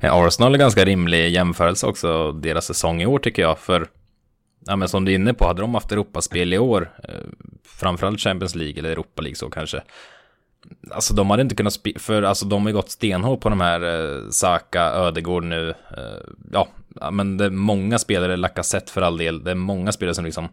Eh, 0.00 0.14
Arsenal 0.14 0.54
är 0.54 0.58
ganska 0.58 0.84
rimlig 0.84 1.30
jämförelse 1.30 1.86
också, 1.86 2.32
deras 2.32 2.66
säsong 2.66 3.02
i 3.02 3.06
år 3.06 3.18
tycker 3.18 3.42
jag. 3.42 3.58
För, 3.58 3.88
ja 4.66 4.76
men 4.76 4.88
som 4.88 5.04
du 5.04 5.12
är 5.12 5.14
inne 5.14 5.34
på, 5.34 5.46
hade 5.46 5.60
de 5.60 5.74
haft 5.74 5.92
Europaspel 5.92 6.52
i 6.52 6.58
år, 6.58 6.92
eh, 7.04 7.14
framförallt 7.64 8.20
Champions 8.20 8.54
League 8.54 8.78
eller 8.78 8.90
Europa 8.90 9.22
League 9.22 9.36
så 9.36 9.50
kanske. 9.50 9.82
Alltså 10.90 11.14
de 11.14 11.30
hade 11.30 11.42
inte 11.42 11.54
kunnat 11.54 11.72
spela, 11.72 11.98
för 11.98 12.22
alltså 12.22 12.46
de 12.46 12.62
har 12.62 12.68
ju 12.68 12.74
gått 12.74 12.90
stenhårt 12.90 13.40
på 13.40 13.48
de 13.48 13.60
här 13.60 13.82
eh, 13.82 14.30
Saka, 14.30 14.82
Ödegård 14.82 15.44
nu. 15.44 15.70
Eh, 15.70 16.30
ja, 16.52 16.68
men 17.10 17.36
det 17.36 17.44
är 17.44 17.50
många 17.50 17.98
spelare, 17.98 18.36
Lacazette 18.36 18.92
för 18.92 19.02
all 19.02 19.18
del, 19.18 19.44
det 19.44 19.50
är 19.50 19.54
många 19.54 19.92
spelare 19.92 20.14
som 20.14 20.24
liksom 20.24 20.48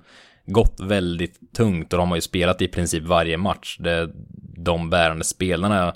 gått 0.45 0.79
väldigt 0.79 1.53
tungt 1.55 1.93
och 1.93 1.99
de 1.99 2.09
har 2.09 2.15
ju 2.17 2.21
spelat 2.21 2.61
i 2.61 2.67
princip 2.67 3.03
varje 3.03 3.37
match. 3.37 3.77
Det 3.79 4.09
de 4.55 4.89
bärande 4.89 5.23
spelarna 5.23 5.93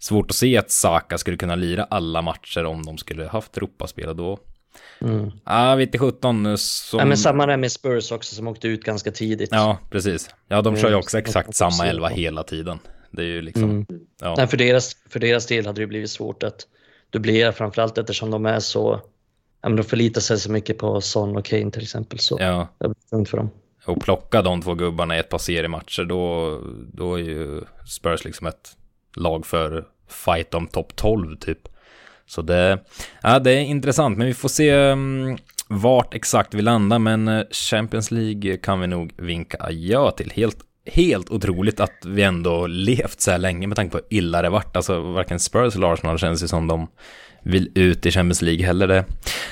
Svårt 0.00 0.30
att 0.30 0.36
se 0.36 0.56
att 0.56 0.70
Saka 0.70 1.18
skulle 1.18 1.36
kunna 1.36 1.54
lira 1.54 1.84
alla 1.84 2.22
matcher 2.22 2.64
om 2.64 2.86
de 2.86 2.98
skulle 2.98 3.26
haft 3.26 3.56
Europaspel 3.56 4.08
och 4.08 4.16
då. 4.16 4.38
Mm. 5.00 5.24
Ja, 5.24 5.32
ah, 5.44 5.76
vet 5.76 5.98
17 5.98 6.58
som... 6.58 6.98
Ja, 6.98 7.04
men 7.04 7.16
samma 7.16 7.46
där 7.46 7.56
med 7.56 7.72
Spurs 7.72 8.12
också 8.12 8.34
som 8.34 8.48
åkte 8.48 8.68
ut 8.68 8.84
ganska 8.84 9.12
tidigt. 9.12 9.48
Ja, 9.52 9.78
precis. 9.90 10.30
Ja, 10.48 10.62
de 10.62 10.76
kör 10.76 10.82
ju 10.82 10.88
Mm, 10.88 10.98
också 10.98 11.18
exakt 11.18 11.54
samma 11.54 11.86
elva 11.86 12.08
hela 12.08 12.42
tiden. 12.42 12.78
Det 13.10 13.22
är 13.22 13.26
ju 13.26 13.42
liksom, 13.42 13.70
Mm. 13.70 13.86
ja. 14.20 14.34
Nej, 14.38 14.46
för, 14.46 14.56
deras, 14.56 14.96
för 15.08 15.20
deras 15.20 15.46
del 15.46 15.66
hade 15.66 15.80
det 15.80 15.86
blivit 15.86 16.10
svårt 16.10 16.42
att 16.42 16.66
dubblera 17.10 17.52
framförallt 17.52 17.98
eftersom 17.98 18.30
de 18.30 18.46
är 18.46 18.60
så 18.60 19.00
ja, 19.62 19.68
men 19.68 19.76
de 19.76 19.82
förlitar 19.82 20.20
sig 20.20 20.38
så 20.38 20.50
mycket 20.52 20.78
på 20.78 21.00
Son 21.00 21.36
och 21.36 21.44
Kane 21.44 21.70
till 21.70 21.82
exempel. 21.82 22.18
Så 22.18 22.36
ja. 22.40 22.68
det 22.78 22.88
blir 22.88 23.10
tungt 23.10 23.28
för 23.28 23.36
dem. 23.36 23.50
Och 23.86 24.00
plocka 24.00 24.42
de 24.42 24.62
två 24.62 24.74
gubbarna 24.74 25.16
i 25.16 25.20
ett 25.20 25.28
par 25.28 25.38
seriematcher, 25.38 26.04
då, 26.04 26.58
då 26.92 27.14
är 27.14 27.22
ju 27.22 27.60
Spurs 27.86 28.24
liksom 28.24 28.46
ett 28.46 28.76
lag 29.16 29.46
för 29.46 29.84
fight 30.08 30.54
om 30.54 30.66
topp 30.66 30.96
12 30.96 31.36
typ. 31.36 31.68
Så 32.26 32.42
det, 32.42 32.78
ja, 33.22 33.38
det 33.38 33.50
är 33.50 33.60
intressant, 33.60 34.18
men 34.18 34.26
vi 34.26 34.34
får 34.34 34.48
se 34.48 34.74
um, 34.74 35.38
vart 35.68 36.14
exakt 36.14 36.54
vi 36.54 36.62
landar, 36.62 36.98
men 36.98 37.28
eh, 37.28 37.44
Champions 37.50 38.10
League 38.10 38.56
kan 38.56 38.80
vi 38.80 38.86
nog 38.86 39.12
vinka 39.16 39.56
adjö 39.60 40.10
till. 40.10 40.30
Helt, 40.30 40.58
helt 40.92 41.30
otroligt 41.30 41.80
att 41.80 42.04
vi 42.06 42.22
ändå 42.22 42.66
levt 42.66 43.20
så 43.20 43.30
här 43.30 43.38
länge 43.38 43.66
med 43.66 43.76
tanke 43.76 43.92
på 43.92 43.98
hur 43.98 44.18
illa 44.18 44.42
det 44.42 44.48
vart. 44.48 44.76
Alltså 44.76 45.00
varken 45.00 45.40
Spurs 45.40 45.76
eller 45.76 45.92
Arsenal 45.92 46.18
känns 46.18 46.42
ju 46.42 46.48
som 46.48 46.66
de 46.66 46.88
vill 47.42 47.70
ut 47.74 48.06
i 48.06 48.10
Champions 48.10 48.42
League 48.42 48.66
heller. 48.66 48.86
Det, 48.86 49.04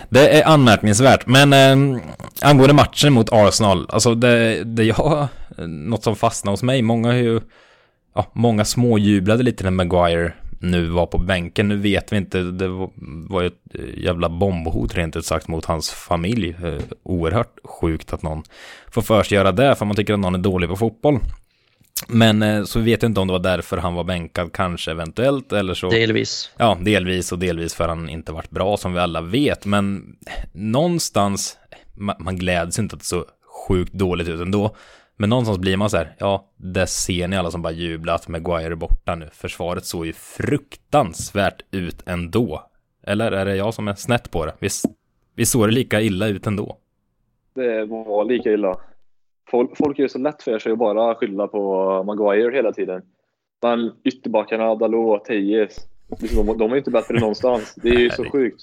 det 0.08 0.40
är 0.40 0.48
anmärkningsvärt, 0.48 1.26
men 1.26 1.52
eh, 1.52 2.02
angående 2.42 2.74
matchen 2.74 3.12
mot 3.12 3.32
Arsenal, 3.32 3.86
alltså 3.88 4.14
det, 4.14 4.64
det 4.64 4.84
jag, 4.84 5.28
eh, 5.58 5.66
något 5.66 6.04
som 6.04 6.16
fastnade 6.16 6.52
hos 6.52 6.62
mig, 6.62 6.82
många 6.82 7.08
har 7.08 7.14
ju, 7.14 7.40
ja, 8.14 8.30
många 8.32 8.64
småjublade 8.64 9.42
lite 9.42 9.64
när 9.64 9.70
Maguire 9.70 10.32
nu 10.58 10.86
var 10.86 11.06
på 11.06 11.18
bänken. 11.18 11.68
Nu 11.68 11.76
vet 11.76 12.12
vi 12.12 12.16
inte, 12.16 12.42
det 12.42 12.68
var, 13.28 13.42
ju 13.42 13.46
ett 13.46 13.74
eh, 13.74 14.04
jävla 14.04 14.28
bombhot 14.28 14.94
rent 14.94 15.16
ut 15.16 15.26
sagt 15.26 15.48
mot 15.48 15.64
hans 15.64 15.90
familj. 15.90 16.56
Eh, 16.64 16.82
oerhört 17.02 17.58
sjukt 17.64 18.12
att 18.12 18.22
någon 18.22 18.42
får 18.90 19.02
för 19.02 19.22
sig 19.22 19.36
göra 19.36 19.52
det, 19.52 19.74
för 19.74 19.84
man 19.84 19.96
tycker 19.96 20.14
att 20.14 20.20
någon 20.20 20.34
är 20.34 20.38
dålig 20.38 20.68
på 20.68 20.76
fotboll. 20.76 21.18
Men 22.08 22.42
eh, 22.42 22.64
så 22.64 22.80
vet 22.80 23.02
jag 23.02 23.10
inte 23.10 23.20
om 23.20 23.26
det 23.26 23.32
var 23.32 23.40
därför 23.40 23.76
han 23.76 23.94
var 23.94 24.04
bänkad, 24.04 24.52
kanske 24.52 24.90
eventuellt, 24.90 25.52
eller 25.52 25.74
så. 25.74 25.90
Delvis. 25.90 26.50
Ja, 26.56 26.78
delvis 26.80 27.32
och 27.32 27.38
delvis 27.38 27.74
för 27.74 27.88
han 27.88 28.08
inte 28.08 28.32
varit 28.32 28.50
bra 28.50 28.76
som 28.76 28.92
vi 28.92 28.98
alla 28.98 29.20
vet. 29.20 29.64
Men 29.64 30.16
någonstans, 30.52 31.56
man 32.18 32.36
gläds 32.36 32.78
inte 32.78 32.94
att 32.94 33.00
det 33.00 33.06
så 33.06 33.24
sjukt 33.68 33.92
dåligt 33.92 34.28
ut 34.28 34.40
ändå. 34.40 34.76
Men 35.20 35.30
någonstans 35.30 35.58
blir 35.58 35.76
man 35.76 35.90
så 35.90 35.96
här, 35.96 36.14
ja, 36.18 36.48
det 36.56 36.86
ser 36.86 37.28
ni 37.28 37.36
alla 37.36 37.50
som 37.50 37.62
bara 37.62 37.72
jublat, 37.72 38.28
Maguire 38.28 38.72
är 38.72 38.74
borta 38.74 39.14
nu. 39.14 39.28
Försvaret 39.32 39.84
såg 39.84 40.06
ju 40.06 40.12
fruktansvärt 40.12 41.62
ut 41.70 42.02
ändå. 42.06 42.62
Eller 43.02 43.32
är 43.32 43.44
det 43.44 43.56
jag 43.56 43.74
som 43.74 43.88
är 43.88 43.94
snett 43.94 44.30
på 44.30 44.46
det? 44.46 44.54
Visst, 44.58 44.84
visst 45.34 45.52
såg 45.52 45.68
det 45.68 45.74
lika 45.74 46.00
illa 46.00 46.28
ut 46.28 46.46
ändå? 46.46 46.76
Det 47.54 47.84
var 47.84 48.24
lika 48.24 48.52
illa. 48.52 48.80
Folk, 49.50 49.76
folk 49.76 49.98
är 49.98 50.02
ju 50.02 50.08
så 50.08 50.18
lätt 50.18 50.42
för 50.42 50.58
sig 50.58 50.72
att 50.72 50.78
bara 50.78 51.14
skylla 51.14 51.46
på 51.46 52.02
Maguire 52.06 52.56
hela 52.56 52.72
tiden. 52.72 53.02
Men 53.62 53.92
ytterbackarna, 54.04 54.74
Dalot, 54.74 55.24
Tejes, 55.24 55.76
liksom, 56.20 56.46
de, 56.46 56.58
de 56.58 56.72
är 56.72 56.76
inte 56.76 56.90
bättre 56.90 57.20
någonstans. 57.20 57.74
Det 57.74 57.88
är 57.88 57.98
ju 57.98 58.10
så 58.10 58.24
sjukt. 58.24 58.62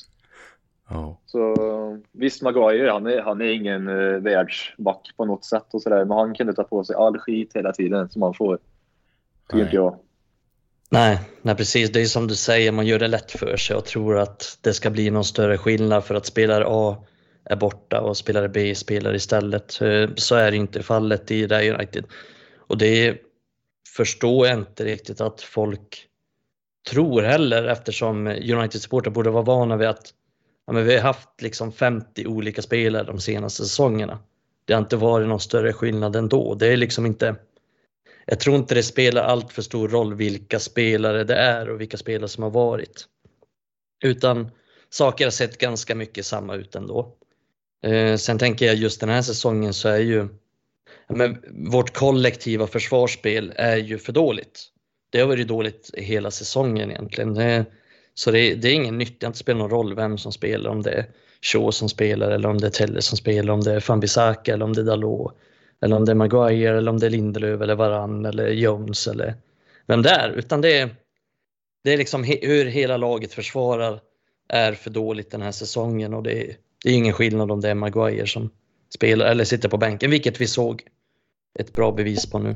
Oh. 0.90 1.18
Så 1.26 1.56
visst, 2.12 2.42
Maguire, 2.42 2.90
han 2.90 3.08
är, 3.08 3.22
han 3.22 3.42
är 3.42 3.46
ingen 3.46 3.88
uh, 3.88 4.22
världsback 4.22 5.12
på 5.18 5.26
något 5.26 5.46
sätt 5.46 5.66
och 5.72 5.82
sådär. 5.82 6.06
Men 6.06 6.18
han 6.18 6.36
kunde 6.36 6.54
ta 6.54 6.64
på 6.64 6.84
sig 6.84 6.96
all 6.96 7.18
skit 7.18 7.52
hela 7.56 7.72
tiden 7.72 8.10
som 8.10 8.22
han 8.22 8.34
får. 8.34 8.60
Tycker 9.50 9.64
inte 9.64 9.76
jag. 9.76 10.00
Nej, 10.90 11.20
nej, 11.42 11.56
precis. 11.56 11.92
Det 11.92 12.02
är 12.02 12.06
som 12.06 12.28
du 12.28 12.36
säger, 12.36 12.72
man 12.72 12.86
gör 12.86 13.00
det 13.00 13.08
lätt 13.08 13.32
för 13.32 13.58
sig 13.58 13.76
och 13.76 13.86
tror 13.86 14.18
att 14.18 14.58
det 14.62 14.74
ska 14.74 14.90
bli 14.90 15.10
någon 15.10 15.24
större 15.24 15.58
skillnad 15.58 16.04
för 16.04 16.16
att 16.16 16.26
spelare 16.26 16.66
A 16.68 17.06
är 17.46 17.56
borta 17.56 18.02
och 18.02 18.18
spelare 18.18 18.50
B 18.50 18.76
spelar 18.76 19.16
istället. 19.16 19.82
Eh, 19.82 20.10
så 20.16 20.36
är 20.36 20.52
det 20.52 20.58
inte 20.58 20.84
fallet 20.84 21.32
i 21.32 21.48
det 21.48 21.74
United. 21.74 22.06
Och 22.58 22.78
det 22.78 23.18
förstår 23.96 24.48
jag 24.48 24.58
inte 24.58 24.86
riktigt 24.86 25.22
att 25.22 25.42
folk 25.42 26.08
tror 26.90 27.22
heller 27.22 27.64
eftersom 27.64 28.28
United-supportrar 28.28 29.12
borde 29.12 29.30
vara 29.30 29.44
vana 29.44 29.78
vid 29.78 29.88
att 29.88 30.14
ja, 30.68 30.74
men 30.74 30.86
vi 30.86 30.96
har 30.96 31.02
haft 31.02 31.42
liksom 31.42 31.72
50 31.72 32.28
olika 32.28 32.62
spelare 32.62 33.04
de 33.04 33.20
senaste 33.20 33.64
säsongerna. 33.64 34.20
Det 34.66 34.74
har 34.74 34.82
inte 34.82 34.98
varit 34.98 35.28
någon 35.28 35.40
större 35.40 35.74
skillnad 35.74 36.16
ändå. 36.16 36.56
Det 36.56 36.68
är 36.68 36.78
liksom 36.78 37.06
inte 37.06 37.36
jag 38.26 38.40
tror 38.40 38.56
inte 38.56 38.76
det 38.76 38.84
spelar 38.84 39.24
allt 39.24 39.54
för 39.54 39.62
stor 39.62 39.88
roll 39.88 40.14
vilka 40.14 40.60
spelare 40.60 41.24
det 41.24 41.36
är 41.36 41.70
och 41.70 41.82
vilka 41.82 41.98
spelare 41.98 42.28
som 42.28 42.44
har 42.44 42.50
varit. 42.50 43.06
Utan 44.04 44.52
saker 44.90 45.26
har 45.26 45.32
sett 45.32 45.58
ganska 45.58 45.96
mycket 45.96 46.26
samma 46.26 46.56
ut 46.56 46.76
ändå. 46.76 47.16
Eh, 47.84 48.16
sen 48.18 48.40
tänker 48.40 48.66
jag 48.66 48.76
just 48.76 49.00
den 49.00 49.10
här 49.10 49.22
säsongen 49.22 49.74
så 49.74 49.90
är 49.90 50.00
ju 50.00 50.28
men 51.08 51.44
vårt 51.72 51.94
kollektiva 51.94 52.68
försvarsspel 52.68 53.54
är 53.56 53.78
ju 53.78 53.98
för 53.98 54.14
dåligt. 54.14 54.68
Det 55.10 55.20
har 55.20 55.28
varit 55.28 55.48
dåligt 55.48 55.92
hela 55.94 56.32
säsongen 56.32 56.92
egentligen. 56.92 57.34
Det, 57.34 57.66
så 58.16 58.32
det, 58.32 58.56
det, 58.56 58.68
är 58.68 58.74
ingen 58.74 58.98
nytt, 58.98 59.20
det 59.20 59.34
spelar 59.34 59.60
inte 59.60 59.76
någon 59.76 59.86
roll 59.86 59.96
vem 59.96 60.18
som 60.18 60.32
spelar, 60.32 60.70
om 60.70 60.82
det 60.82 60.92
är 60.92 61.06
Shaw 61.42 61.72
som 61.72 61.90
spelar 61.90 62.32
eller 62.32 62.50
om 62.50 62.58
det 62.58 62.68
är 62.68 62.72
Telle 62.72 63.02
som 63.02 63.18
spelar, 63.18 63.54
om 63.54 63.62
det 63.62 63.74
är 63.74 63.80
Fanbisaka 63.80 64.54
eller 64.54 64.66
om 64.66 64.74
det 64.74 64.82
är 64.82 64.86
Dalot 64.86 65.34
eller 65.82 65.96
om 65.96 66.06
det 66.06 66.12
är 66.12 66.16
Maguire 66.16 66.78
eller 66.78 66.92
om 66.92 67.00
det 67.00 67.06
är 67.06 67.10
Lindelöf 67.10 67.62
eller 67.62 67.76
Varann 67.76 68.26
eller 68.26 68.50
Jones 68.50 69.08
eller 69.08 69.36
vem 69.88 70.02
det 70.02 70.10
är. 70.10 70.30
Utan 70.30 70.62
det 70.62 70.78
är, 70.78 70.90
det 71.84 71.94
är 71.94 71.98
liksom 71.98 72.24
hur 72.24 72.66
hela 72.66 72.98
laget 72.98 73.34
försvarar 73.34 74.00
är 74.50 74.74
för 74.74 74.90
dåligt 74.90 75.32
den 75.32 75.42
här 75.42 75.52
säsongen 75.52 76.14
och 76.14 76.24
det 76.24 76.32
är, 76.32 76.58
det 76.84 76.90
är 76.90 76.94
ingen 76.94 77.14
skillnad 77.14 77.52
om 77.52 77.62
det 77.62 77.70
är 77.70 77.76
Maguire 77.76 78.28
som 78.28 78.50
spelar 78.96 79.26
eller 79.26 79.44
sitter 79.44 79.70
på 79.70 79.78
bänken, 79.78 80.12
vilket 80.12 80.42
vi 80.42 80.48
såg 80.48 80.84
ett 81.60 81.74
bra 81.74 81.92
bevis 81.92 82.32
på 82.32 82.40
nu. 82.40 82.56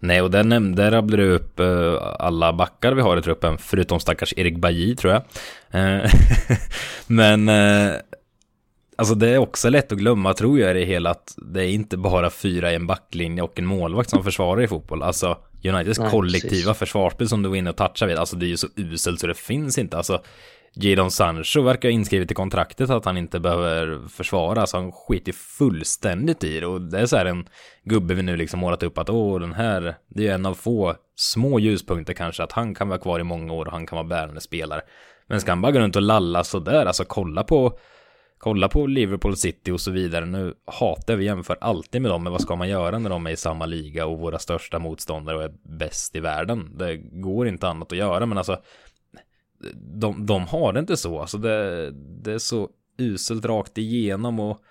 Nej, 0.00 0.22
och 0.22 0.30
där 0.30 0.44
nämnde 0.44 0.90
rabblade 0.90 1.22
du 1.22 1.32
upp 1.32 1.60
uh, 1.60 1.98
alla 2.18 2.52
backar 2.52 2.92
vi 2.92 3.02
har 3.02 3.16
i 3.16 3.22
truppen, 3.22 3.58
förutom 3.58 4.00
stackars 4.00 4.34
Erik 4.36 4.56
Bajy 4.56 4.96
tror 4.96 5.12
jag. 5.12 5.22
Uh, 5.74 6.10
men 7.06 7.48
uh, 7.48 7.92
Alltså 8.96 9.14
det 9.14 9.28
är 9.28 9.38
också 9.38 9.68
lätt 9.68 9.92
att 9.92 9.98
glömma 9.98 10.34
tror 10.34 10.60
jag 10.60 10.70
i 10.70 10.80
det 10.80 10.86
hela 10.86 11.10
att 11.10 11.34
det 11.36 11.64
är 11.64 11.68
inte 11.68 11.96
bara 11.96 12.30
fyra 12.30 12.72
i 12.72 12.74
en 12.74 12.86
backlinje 12.86 13.42
och 13.42 13.58
en 13.58 13.66
målvakt 13.66 14.10
som 14.10 14.24
försvarar 14.24 14.62
i 14.62 14.68
fotboll. 14.68 15.02
Alltså 15.02 15.38
Uniteds 15.64 15.98
kollektiva 15.98 16.74
försvarsspel 16.74 17.28
som 17.28 17.42
du 17.42 17.48
var 17.48 17.56
inne 17.56 17.70
och 17.70 17.76
touchade 17.76 18.08
vid, 18.08 18.18
alltså 18.18 18.36
det 18.36 18.46
är 18.46 18.48
ju 18.48 18.56
så 18.56 18.68
uselt 18.76 19.20
så 19.20 19.26
det 19.26 19.34
finns 19.34 19.78
inte. 19.78 19.96
Alltså 19.96 20.22
Jadon 20.74 21.10
Sancho 21.10 21.62
verkar 21.62 21.88
inskrivet 21.88 22.30
i 22.30 22.34
kontraktet 22.34 22.90
att 22.90 23.04
han 23.04 23.16
inte 23.16 23.40
behöver 23.40 24.08
försvara, 24.08 24.66
så 24.66 24.76
han 24.76 24.92
skiter 24.92 25.32
fullständigt 25.32 26.44
i 26.44 26.60
det 26.60 26.66
och 26.66 26.80
det 26.80 26.98
är 26.98 27.06
så 27.06 27.16
här 27.16 27.26
en 27.26 27.48
gubbe 27.84 28.14
vi 28.14 28.22
nu 28.22 28.36
liksom 28.36 28.60
målat 28.60 28.82
upp 28.82 28.98
att 28.98 29.10
åh 29.10 29.40
den 29.40 29.52
här, 29.52 29.94
det 30.08 30.28
är 30.28 30.34
en 30.34 30.46
av 30.46 30.54
få 30.54 30.94
små 31.16 31.58
ljuspunkter 31.58 32.14
kanske 32.14 32.42
att 32.42 32.52
han 32.52 32.74
kan 32.74 32.88
vara 32.88 32.98
kvar 32.98 33.20
i 33.20 33.24
många 33.24 33.52
år 33.52 33.66
och 33.66 33.72
han 33.72 33.86
kan 33.86 33.96
vara 33.96 34.06
bärande 34.06 34.40
spelare. 34.40 34.80
Men 35.26 35.40
ska 35.40 35.50
han 35.50 35.62
bara 35.62 35.72
gå 35.72 35.78
runt 35.78 35.96
och 35.96 36.02
lalla 36.02 36.44
sådär, 36.44 36.86
alltså 36.86 37.04
kolla 37.04 37.42
på 37.42 37.78
Kolla 38.38 38.68
på 38.68 38.86
Liverpool 38.86 39.36
City 39.36 39.70
och 39.70 39.80
så 39.80 39.90
vidare. 39.90 40.26
Nu 40.26 40.54
hatar 40.66 41.16
vi 41.16 41.24
jämför 41.24 41.56
alltid 41.60 42.02
med 42.02 42.10
dem, 42.10 42.22
men 42.22 42.32
vad 42.32 42.40
ska 42.40 42.56
man 42.56 42.68
göra 42.68 42.98
när 42.98 43.10
de 43.10 43.26
är 43.26 43.30
i 43.30 43.36
samma 43.36 43.66
liga 43.66 44.06
och 44.06 44.18
våra 44.18 44.38
största 44.38 44.78
motståndare 44.78 45.36
och 45.36 45.42
är 45.42 45.52
bäst 45.78 46.16
i 46.16 46.20
världen? 46.20 46.70
Det 46.78 46.96
går 46.96 47.48
inte 47.48 47.68
annat 47.68 47.92
att 47.92 47.98
göra, 47.98 48.26
men 48.26 48.38
alltså 48.38 48.56
de, 49.74 50.26
de 50.26 50.46
har 50.46 50.72
det 50.72 50.80
inte 50.80 50.96
så. 50.96 51.20
Alltså 51.20 51.38
det, 51.38 51.90
det 52.22 52.32
är 52.32 52.38
så 52.38 52.68
uselt 52.98 53.44
rakt 53.44 53.78
igenom 53.78 54.40
och 54.40 54.62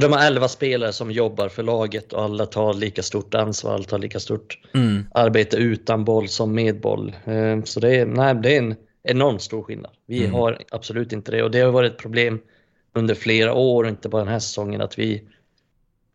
de 0.00 0.12
har 0.12 0.26
elva 0.26 0.48
spelare 0.48 0.92
som 0.92 1.10
jobbar 1.10 1.48
för 1.48 1.62
laget 1.62 2.12
och 2.12 2.22
alla 2.22 2.46
tar 2.46 2.74
lika 2.74 3.02
stort 3.02 3.34
ansvar, 3.34 3.74
alla 3.74 3.84
tar 3.84 3.98
lika 3.98 4.20
stort 4.20 4.58
mm. 4.74 5.06
arbete 5.14 5.56
utan 5.56 6.04
boll 6.04 6.28
som 6.28 6.54
med 6.54 6.80
boll. 6.80 7.16
Eh, 7.24 7.62
så 7.62 7.80
det 7.80 7.96
är, 7.96 8.06
nej, 8.06 8.34
det 8.34 8.54
är 8.54 8.58
en 8.58 8.74
enormt 9.02 9.42
stor 9.42 9.62
skillnad. 9.62 9.92
Vi 10.06 10.18
mm. 10.18 10.34
har 10.34 10.62
absolut 10.70 11.12
inte 11.12 11.32
det 11.32 11.42
och 11.42 11.50
det 11.50 11.60
har 11.60 11.72
varit 11.72 11.92
ett 11.92 11.98
problem 11.98 12.40
under 12.92 13.14
flera 13.14 13.54
år 13.54 13.84
och 13.84 13.90
inte 13.90 14.08
bara 14.08 14.24
den 14.24 14.32
här 14.32 14.38
säsongen 14.38 14.80
att 14.80 14.98
vi, 14.98 15.28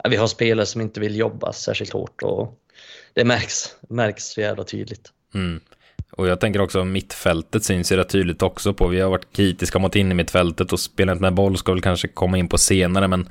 vi 0.09 0.15
har 0.15 0.27
spelare 0.27 0.65
som 0.65 0.81
inte 0.81 0.99
vill 0.99 1.15
jobba 1.15 1.53
särskilt 1.53 1.93
hårt 1.93 2.23
och 2.23 2.59
det 3.13 3.25
märks, 3.25 3.75
märks 3.89 4.25
så 4.25 4.41
jävla 4.41 4.63
tydligt. 4.63 5.09
Mm. 5.33 5.59
Och 6.11 6.27
jag 6.27 6.39
tänker 6.39 6.61
också 6.61 6.83
mittfältet 6.83 7.63
syns 7.63 7.91
ju 7.91 7.95
rätt 7.95 8.09
tydligt 8.09 8.41
också 8.41 8.73
på. 8.73 8.87
Vi 8.87 8.99
har 8.99 9.09
varit 9.09 9.33
kritiska 9.33 9.79
mot 9.79 9.95
in 9.95 10.11
i 10.11 10.15
mittfältet 10.15 10.73
och 10.73 10.79
spelandet 10.79 11.21
med 11.21 11.33
boll 11.33 11.57
ska 11.57 11.71
väl 11.71 11.81
kanske 11.81 12.07
komma 12.07 12.37
in 12.37 12.47
på 12.47 12.57
senare 12.57 13.07
men 13.07 13.29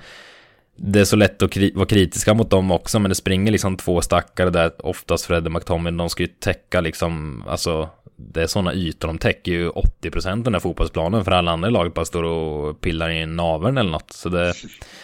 det 0.76 1.00
är 1.00 1.04
så 1.04 1.16
lätt 1.16 1.42
att 1.42 1.50
kri 1.50 1.72
vara 1.74 1.86
kritiska 1.86 2.34
mot 2.34 2.50
dem 2.50 2.70
också 2.70 2.98
men 2.98 3.08
det 3.08 3.14
springer 3.14 3.52
liksom 3.52 3.76
två 3.76 4.00
stackare 4.00 4.50
där 4.50 4.86
oftast 4.86 5.24
Fred 5.24 5.46
och 5.46 5.52
McTominay 5.52 5.98
de 5.98 6.10
ska 6.10 6.22
ju 6.22 6.28
täcka 6.28 6.80
liksom 6.80 7.44
alltså 7.48 7.88
det 8.28 8.42
är 8.42 8.46
sådana 8.46 8.74
ytor, 8.74 9.08
de 9.08 9.18
täcker 9.18 9.52
ju 9.52 9.70
80% 9.70 10.30
av 10.30 10.42
den 10.42 10.54
här 10.54 10.60
fotbollsplanen 10.60 11.24
för 11.24 11.32
alla 11.32 11.50
andra 11.50 11.70
lag 11.70 11.92
bara 11.92 12.04
står 12.04 12.22
och 12.22 12.80
pillar 12.80 13.10
i 13.10 13.26
naveln 13.26 13.78
eller 13.78 13.90
något. 13.90 14.12
Så 14.12 14.28
det... 14.28 14.54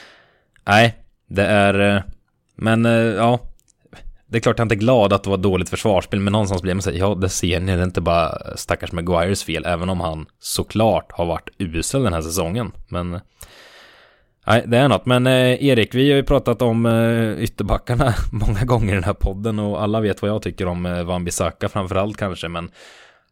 Nej, 0.64 0.94
det 1.26 1.46
är... 1.46 2.02
Men 2.56 2.84
ja, 3.14 3.40
det 4.26 4.36
är 4.36 4.40
klart 4.40 4.58
jag 4.58 4.64
inte 4.64 4.74
är 4.74 4.76
glad 4.76 5.12
att 5.12 5.22
det 5.22 5.30
var 5.30 5.36
dåligt 5.36 5.68
försvarsspel, 5.68 6.20
men 6.20 6.32
någonstans 6.32 6.62
blir 6.62 6.74
man 6.74 6.82
så 6.82 6.90
ja 6.94 7.14
det 7.14 7.28
ser 7.28 7.60
ni, 7.60 7.76
det 7.76 7.82
är 7.82 7.84
inte 7.84 8.00
bara 8.00 8.56
stackars 8.56 8.92
Maguires 8.92 9.44
fel, 9.44 9.64
även 9.66 9.88
om 9.88 10.00
han 10.00 10.26
såklart 10.38 11.12
har 11.12 11.26
varit 11.26 11.48
usel 11.58 12.02
den 12.02 12.12
här 12.12 12.22
säsongen. 12.22 12.72
Men 12.88 13.20
Nej, 14.48 14.64
det 14.66 14.78
är 14.78 14.88
något. 14.88 15.06
Men 15.06 15.26
eh, 15.26 15.64
Erik, 15.64 15.94
vi 15.94 16.10
har 16.10 16.16
ju 16.16 16.22
pratat 16.22 16.62
om 16.62 16.86
eh, 16.86 17.42
ytterbackarna 17.42 18.14
många 18.32 18.64
gånger 18.64 18.92
i 18.92 18.94
den 18.94 19.04
här 19.04 19.14
podden 19.14 19.58
och 19.58 19.82
alla 19.82 20.00
vet 20.00 20.22
vad 20.22 20.30
jag 20.30 20.42
tycker 20.42 20.66
om 20.66 20.86
eh, 20.86 21.02
Van 21.02 21.24
Bissaka 21.24 21.68
framförallt 21.68 22.16
kanske, 22.16 22.48
men 22.48 22.70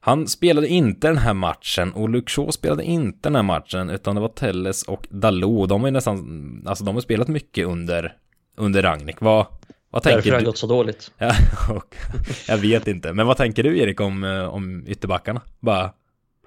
han 0.01 0.29
spelade 0.29 0.69
inte 0.69 1.09
den 1.09 1.19
här 1.19 1.35
matchen 1.35 1.93
och 1.93 2.09
Luke 2.09 2.53
spelade 2.53 2.85
inte 2.85 3.29
den 3.29 3.37
här 3.37 3.43
matchen 3.43 3.91
utan 3.91 4.15
det 4.15 4.21
var 4.21 4.29
Telles 4.29 4.83
och 4.83 5.07
Dalot. 5.11 5.69
De 5.69 5.81
har 5.81 5.89
ju 5.89 5.93
nästan, 5.93 6.63
alltså 6.67 6.85
de 6.85 6.95
har 6.95 7.03
spelat 7.03 7.29
mycket 7.29 7.67
under, 7.67 8.13
under 8.57 8.83
Ragnik. 8.83 9.21
Vad, 9.21 9.47
vad 9.95 10.03
tänker 10.03 10.17
Därför 10.17 10.31
har 10.31 10.39
det 10.39 10.45
gått 10.45 10.59
så 10.59 10.67
dåligt. 10.67 11.13
Ja, 11.19 11.33
och, 11.77 11.97
jag 12.49 12.59
vet 12.59 12.87
inte. 12.87 13.13
Men 13.13 13.27
vad 13.27 13.37
tänker 13.37 13.63
du 13.63 13.79
Erik 13.79 14.01
om, 14.01 14.25
eh, 14.25 14.55
om 14.55 14.85
ytterbackarna? 14.87 15.41
Bara 15.61 15.91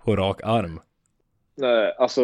på 0.04 0.16
rak 0.16 0.42
arm. 0.44 0.80
Nej, 1.58 1.94
alltså 2.00 2.24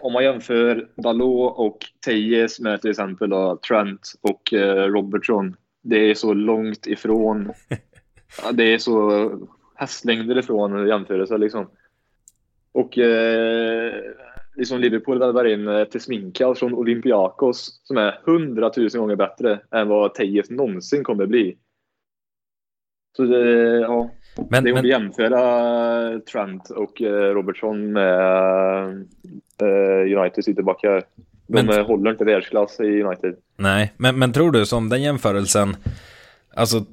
om 0.00 0.12
man 0.12 0.24
jämför 0.24 0.88
Dalot 0.96 1.54
och 1.56 1.78
Tejes 2.04 2.60
med 2.60 2.80
till 2.80 2.90
exempel 2.90 3.30
då, 3.30 3.58
Trent 3.68 4.12
och 4.20 4.52
eh, 4.52 4.86
Robertson. 4.86 5.56
Det 5.82 6.10
är 6.10 6.14
så 6.14 6.34
långt 6.34 6.86
ifrån. 6.86 7.52
det 8.52 8.74
är 8.74 8.78
så 8.78 9.30
hästlängder 9.74 10.38
ifrån 10.38 10.88
jämförelse 10.88 11.38
liksom. 11.38 11.70
Och 12.72 12.98
eh, 12.98 13.94
liksom 14.56 14.80
Liverpool 14.80 15.18
värvar 15.18 15.44
in 15.44 15.68
eh, 15.68 15.84
Tesminka 15.84 16.54
från 16.54 16.74
Olympiakos 16.74 17.80
som 17.84 17.96
är 17.96 18.20
hundratusen 18.24 19.00
gånger 19.00 19.16
bättre 19.16 19.60
än 19.70 19.88
vad 19.88 20.14
Tejes 20.14 20.50
någonsin 20.50 21.04
kommer 21.04 21.26
bli. 21.26 21.56
Så 23.16 23.22
det, 23.22 23.78
ja, 23.80 24.10
men, 24.50 24.64
det 24.64 24.70
är 24.70 24.74
att 24.74 24.84
jämföra 24.84 26.20
Trent 26.20 26.70
och 26.70 27.02
eh, 27.02 27.34
Robertson 27.34 27.92
med 27.92 29.08
Uniteds 30.18 30.48
ytterbackar. 30.48 31.02
De 31.46 31.62
men, 31.62 31.84
håller 31.84 32.10
inte 32.10 32.24
världsklass 32.24 32.80
i 32.80 33.02
United. 33.02 33.36
Nej, 33.56 33.92
men, 33.96 34.18
men 34.18 34.32
tror 34.32 34.52
du 34.52 34.66
som 34.66 34.88
den 34.88 35.02
jämförelsen, 35.02 35.76
alltså 36.54 36.84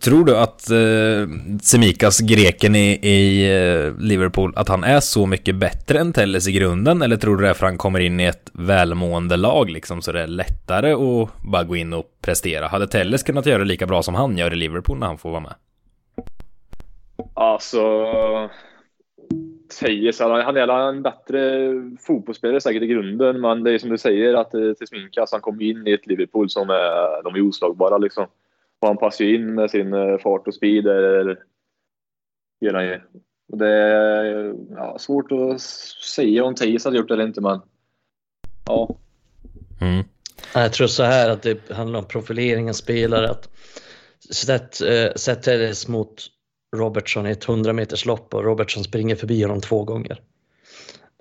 Tror 0.00 0.24
du 0.24 0.36
att 0.36 0.70
eh, 0.70 1.58
Semikas, 1.62 2.20
greken 2.20 2.76
i, 2.76 2.98
i 3.02 3.50
eh, 3.56 3.94
Liverpool, 3.98 4.52
att 4.56 4.68
han 4.68 4.84
är 4.84 5.00
så 5.00 5.26
mycket 5.26 5.56
bättre 5.56 5.98
än 5.98 6.12
Telles 6.12 6.48
i 6.48 6.52
grunden? 6.52 7.02
Eller 7.02 7.16
tror 7.16 7.36
du 7.36 7.42
det 7.42 7.50
är 7.50 7.54
för 7.54 7.66
att 7.66 7.72
han 7.72 7.78
kommer 7.78 8.00
in 8.00 8.20
i 8.20 8.24
ett 8.24 8.50
välmående 8.52 9.36
lag 9.36 9.70
liksom 9.70 10.02
så 10.02 10.12
det 10.12 10.22
är 10.22 10.26
lättare 10.26 10.92
att 10.92 11.42
bara 11.42 11.64
gå 11.64 11.76
in 11.76 11.92
och 11.92 12.04
prestera? 12.22 12.66
Hade 12.66 12.86
Telles 12.86 13.22
kunnat 13.22 13.46
göra 13.46 13.58
det 13.58 13.64
lika 13.64 13.86
bra 13.86 14.02
som 14.02 14.14
han 14.14 14.38
gör 14.38 14.52
i 14.52 14.56
Liverpool 14.56 14.98
när 14.98 15.06
han 15.06 15.18
får 15.18 15.30
vara 15.30 15.40
med? 15.40 15.54
Alltså, 17.34 17.80
säger 19.72 20.42
han 20.42 20.56
är 20.56 20.88
en 20.88 21.02
bättre 21.02 21.72
fotbollsspelare 22.00 22.60
säkert 22.60 22.82
i 22.82 22.86
grunden, 22.86 23.40
men 23.40 23.64
det 23.64 23.72
är 23.72 23.78
som 23.78 23.90
du 23.90 23.98
säger 23.98 24.34
att 24.34 24.54
eh, 24.54 24.72
Semikas, 24.88 25.32
han 25.32 25.40
kom 25.40 25.60
in 25.60 25.86
i 25.86 25.92
ett 25.92 26.06
Liverpool 26.06 26.50
som 26.50 26.70
är, 26.70 27.22
de 27.22 27.34
är 27.34 27.48
oslagbara 27.48 27.98
liksom. 27.98 28.26
Och 28.80 28.88
han 28.88 28.96
passar 28.96 29.24
ju 29.24 29.34
in 29.34 29.54
med 29.54 29.70
sin 29.70 29.92
eh, 29.92 30.18
fart 30.18 30.48
och 30.48 30.54
speed. 30.54 30.86
Eller, 30.86 31.38
gör 32.60 32.74
han 32.74 32.84
ju. 32.84 33.00
Det 33.52 33.68
är 33.68 34.54
ja, 34.70 34.98
svårt 34.98 35.32
att 35.32 35.60
säga 36.14 36.44
om 36.44 36.54
Teis 36.54 36.84
hade 36.84 36.96
gjort 36.96 37.08
det 37.08 37.14
eller 37.14 37.26
inte, 37.26 37.40
men 37.40 37.60
ja. 38.66 38.96
Mm. 39.80 40.04
Jag 40.54 40.72
tror 40.72 40.86
så 40.86 41.02
här 41.02 41.30
att 41.30 41.42
det 41.42 41.70
handlar 41.70 41.98
om 41.98 42.04
profilering 42.04 42.68
av 42.68 42.72
spelare. 42.72 43.30
Att 43.30 43.48
sätt, 44.30 44.80
äh, 44.80 45.14
sätt 45.14 45.42
Teres 45.42 45.88
mot 45.88 46.26
Robertson 46.76 47.26
i 47.26 47.30
ett 47.30 47.48
100 47.48 47.72
meters 47.72 48.06
lopp 48.06 48.34
och 48.34 48.44
Robertson 48.44 48.84
springer 48.84 49.16
förbi 49.16 49.42
honom 49.42 49.60
två 49.60 49.84
gånger. 49.84 50.20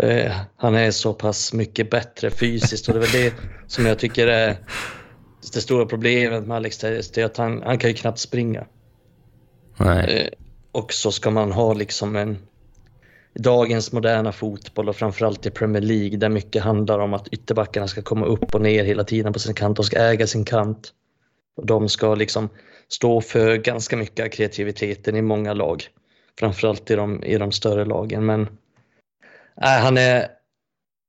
Eh, 0.04 0.32
han 0.56 0.76
är 0.76 0.92
så 0.92 1.14
pass 1.14 1.54
mycket 1.54 1.90
bättre 1.90 2.30
fysiskt 2.30 2.88
och 2.88 2.94
det 2.94 3.00
är 3.00 3.12
väl 3.12 3.24
det 3.24 3.34
som 3.68 3.86
jag 3.86 4.00
tycker 4.00 4.28
är 4.28 4.58
det 5.54 5.62
stora 5.62 5.86
problemet 5.86 6.48
med 6.48 6.58
Alex. 6.58 6.78
Det 6.78 7.18
är 7.18 7.26
att 7.26 7.38
han, 7.38 7.62
han 7.62 7.78
kan 7.78 7.90
ju 7.90 7.96
knappt 7.96 8.20
springa. 8.20 8.66
Eh, 9.80 10.28
och 10.72 10.94
så 10.94 11.12
ska 11.12 11.32
man 11.32 11.52
ha 11.52 11.74
liksom 11.74 12.16
en 12.16 12.38
dagens 13.34 13.92
moderna 13.92 14.32
fotboll 14.32 14.90
och 14.90 14.96
framförallt 14.96 15.46
i 15.46 15.52
Premier 15.52 15.82
League 15.82 16.18
där 16.18 16.30
mycket 16.30 16.64
handlar 16.64 17.00
om 17.00 17.14
att 17.14 17.28
ytterbackarna 17.28 17.88
ska 17.88 18.02
komma 18.02 18.26
upp 18.26 18.56
och 18.56 18.62
ner 18.62 18.84
hela 18.84 19.04
tiden 19.04 19.34
på 19.34 19.40
sin 19.40 19.54
kant 19.54 19.80
och 19.80 19.86
ska 19.86 19.98
äga 19.98 20.28
sin 20.28 20.46
kant. 20.46 20.94
Och 21.58 21.66
de 21.66 21.90
ska 21.90 22.16
liksom 22.16 22.50
stå 22.88 23.22
för 23.22 23.56
ganska 23.56 23.98
mycket 23.98 24.26
av 24.26 24.30
kreativiteten 24.30 25.16
i 25.16 25.22
många 25.22 25.54
lag. 25.54 25.84
Framförallt 26.40 26.92
i 26.92 26.96
de, 26.96 27.24
i 27.24 27.38
de 27.38 27.52
större 27.52 27.86
lagen. 27.86 28.26
Men 28.26 28.42
äh, 29.62 29.80
han, 29.82 29.98
är, 29.98 30.28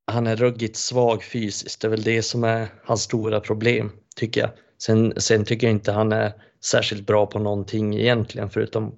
han 0.07 0.27
är 0.27 0.37
ruggigt 0.37 0.77
svag 0.77 1.23
fysiskt. 1.23 1.81
Det 1.81 1.89
är 1.89 1.91
väl 1.91 2.03
det 2.03 2.23
som 2.23 2.45
är 2.45 2.69
hans 2.85 3.03
stora 3.03 3.41
problem, 3.41 3.93
tycker 4.19 4.41
jag. 4.41 4.51
Sen, 4.79 5.13
sen 5.17 5.45
tycker 5.45 5.67
jag 5.67 5.75
inte 5.75 5.93
han 5.93 6.13
är 6.13 6.33
särskilt 6.61 7.07
bra 7.07 7.27
på 7.27 7.39
någonting 7.39 7.95
egentligen, 7.95 8.51
förutom 8.51 8.93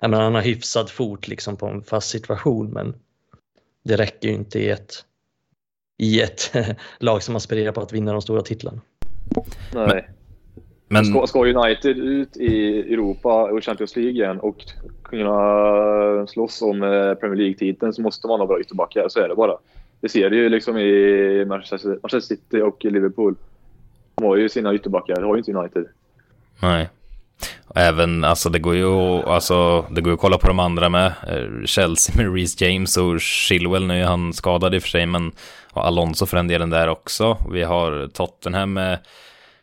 jag 0.00 0.10
menar, 0.10 0.24
han 0.24 0.34
har 0.34 0.42
hyfsad 0.42 0.90
fot 0.90 1.28
liksom 1.28 1.56
på 1.56 1.66
en 1.66 1.82
fast 1.82 2.08
situation, 2.10 2.70
men 2.70 2.94
det 3.82 3.96
räcker 3.96 4.28
ju 4.28 4.34
inte 4.34 4.58
i 4.58 4.70
ett, 4.70 4.92
i 5.98 6.20
ett 6.20 6.52
lag 6.98 7.22
som 7.22 7.36
aspirerar 7.36 7.72
på 7.72 7.80
att 7.80 7.92
vinna 7.92 8.12
de 8.12 8.22
stora 8.22 8.42
titlarna. 8.42 8.80
Nej. 9.74 10.08
Men... 10.88 11.04
Ska, 11.04 11.26
ska 11.26 11.44
United 11.44 11.98
ut 11.98 12.36
i 12.36 12.80
Europa 12.92 13.50
och 13.50 13.64
Champions 13.64 13.96
League 13.96 14.12
igen 14.12 14.40
och 14.40 14.64
kunna 15.02 16.26
slåss 16.26 16.62
om 16.62 16.82
eh, 16.82 17.14
Premier 17.14 17.36
League-titeln 17.36 17.92
så 17.92 18.02
måste 18.02 18.26
man 18.26 18.40
ha 18.40 18.46
bra 18.46 18.60
ytterbackar. 18.60 19.08
Så 19.08 19.20
är 19.20 19.28
det 19.28 19.34
bara. 19.34 19.58
Det 20.00 20.08
ser 20.08 20.30
du 20.30 20.36
ju 20.36 20.48
liksom 20.48 20.78
i 20.78 21.44
Manchester, 21.44 21.88
Manchester 21.88 22.20
City 22.36 22.60
och 22.60 22.84
Liverpool. 22.84 23.36
De 24.14 24.24
har 24.24 24.36
ju 24.36 24.48
sina 24.48 24.74
ytterbackar, 24.74 25.20
det 25.20 25.26
har 25.26 25.34
ju 25.34 25.38
inte 25.38 25.52
United. 25.52 25.84
Nej. 26.62 26.88
Även, 27.74 28.24
alltså 28.24 28.50
det 28.50 28.58
går 28.58 28.74
ju 28.76 29.22
alltså, 29.22 29.86
det 29.90 30.00
går 30.00 30.12
att 30.12 30.20
kolla 30.20 30.38
på 30.38 30.48
de 30.48 30.58
andra 30.58 30.88
med. 30.88 31.06
Eh, 31.06 31.64
Chelsea 31.64 32.16
med 32.16 32.34
Reece 32.34 32.60
James 32.60 32.96
och 32.96 33.20
Chilwell, 33.20 33.86
nu 33.86 34.00
är 34.00 34.04
han 34.04 34.32
skadad 34.32 34.74
i 34.74 34.78
och 34.78 34.82
för 34.82 34.88
sig, 34.88 35.06
men 35.06 35.32
och 35.72 35.86
Alonso 35.86 36.26
för 36.26 36.36
den 36.36 36.48
delen 36.48 36.70
där 36.70 36.88
också. 36.88 37.36
Vi 37.52 37.62
har 37.62 38.08
Tottenham 38.08 38.72
med 38.72 38.98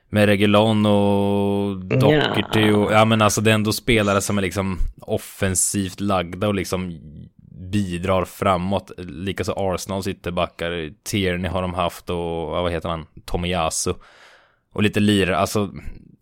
med 0.10 0.26
Regulon 0.26 0.86
och 0.86 1.78
Doherty 1.78 2.72
och, 2.72 2.92
ja 2.92 3.06
men 3.06 3.22
alltså 3.22 3.42
det 3.42 3.52
är 3.52 3.56
ändå 3.56 3.74
spelare 3.74 4.22
som 4.22 4.38
är 4.38 4.42
liksom 4.42 4.78
offensivt 5.02 6.00
lagda 6.00 6.48
och 6.48 6.56
liksom 6.56 7.00
bidrar 7.72 8.26
framåt. 8.26 8.92
Likaså 8.98 9.54
Arsenals 9.58 10.08
ytterbackar, 10.08 10.90
Tierney 11.04 11.52
har 11.52 11.62
de 11.62 11.74
haft 11.74 12.10
och, 12.10 12.50
vad 12.50 12.72
heter 12.72 12.90
han, 12.90 13.06
Tomiyasu. 13.26 13.94
Och 14.80 14.84
lite 14.84 15.00
lirare, 15.00 15.38
alltså 15.38 15.70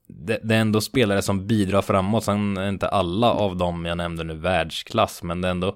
det, 0.07 0.39
det, 0.43 0.55
är 0.55 0.59
ändå 0.59 0.81
spelare 0.81 1.21
som 1.21 1.47
bidrar 1.47 1.81
framåt. 1.81 2.23
Sen 2.23 2.57
är 2.57 2.69
inte 2.69 2.87
alla 2.87 3.31
av 3.31 3.57
dem 3.57 3.85
jag 3.85 3.97
nämnde 3.97 4.23
nu 4.23 4.33
världsklass, 4.33 5.23
men 5.23 5.41
det 5.41 5.47
är 5.47 5.51
ändå 5.51 5.75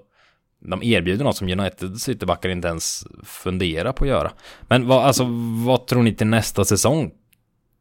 de 0.59 0.83
erbjuder 0.83 1.23
något 1.23 1.37
som 1.37 1.49
Uniteds 1.49 2.09
ytterbackar 2.09 2.49
inte 2.49 2.67
ens 2.67 3.07
funderar 3.23 3.91
på 3.91 4.03
att 4.03 4.09
göra. 4.09 4.31
Men 4.61 4.87
vad, 4.87 5.05
alltså, 5.05 5.23
vad 5.65 5.87
tror 5.87 6.03
ni 6.03 6.15
till 6.15 6.27
nästa 6.27 6.65
säsong? 6.65 7.11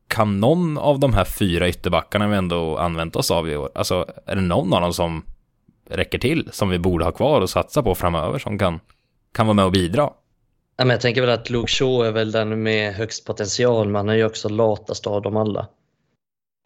kan 0.08 0.40
någon 0.40 0.78
av 0.78 0.98
de 0.98 1.14
här 1.14 1.24
fyra 1.24 1.68
ytterbackarna 1.68 2.28
vi 2.28 2.36
ändå 2.36 2.78
använt 2.78 3.16
oss 3.16 3.30
av 3.30 3.48
i 3.48 3.56
år, 3.56 3.70
alltså 3.74 4.06
är 4.26 4.36
det 4.36 4.42
någon 4.42 4.72
av 4.72 4.80
dem 4.80 4.92
som 4.92 5.24
räcker 5.90 6.18
till, 6.18 6.48
som 6.52 6.68
vi 6.68 6.78
borde 6.78 7.04
ha 7.04 7.12
kvar 7.12 7.40
och 7.40 7.50
satsa 7.50 7.82
på 7.82 7.94
framöver, 7.94 8.38
som 8.38 8.58
kan, 8.58 8.80
kan 9.32 9.46
vara 9.46 9.54
med 9.54 9.64
och 9.64 9.72
bidra? 9.72 10.10
Ja, 10.80 10.84
men 10.84 10.94
jag 10.94 11.00
tänker 11.00 11.20
väl 11.20 11.30
att 11.30 11.50
Luke 11.50 11.72
Shaw 11.72 12.06
är 12.06 12.12
väl 12.12 12.32
den 12.32 12.62
med 12.62 12.94
högst 12.94 13.24
potential, 13.24 13.86
men 13.86 13.94
han 13.94 14.08
är 14.08 14.14
ju 14.14 14.24
också 14.24 14.48
latast 14.48 15.06
av 15.06 15.22
dem 15.22 15.36
alla. 15.36 15.68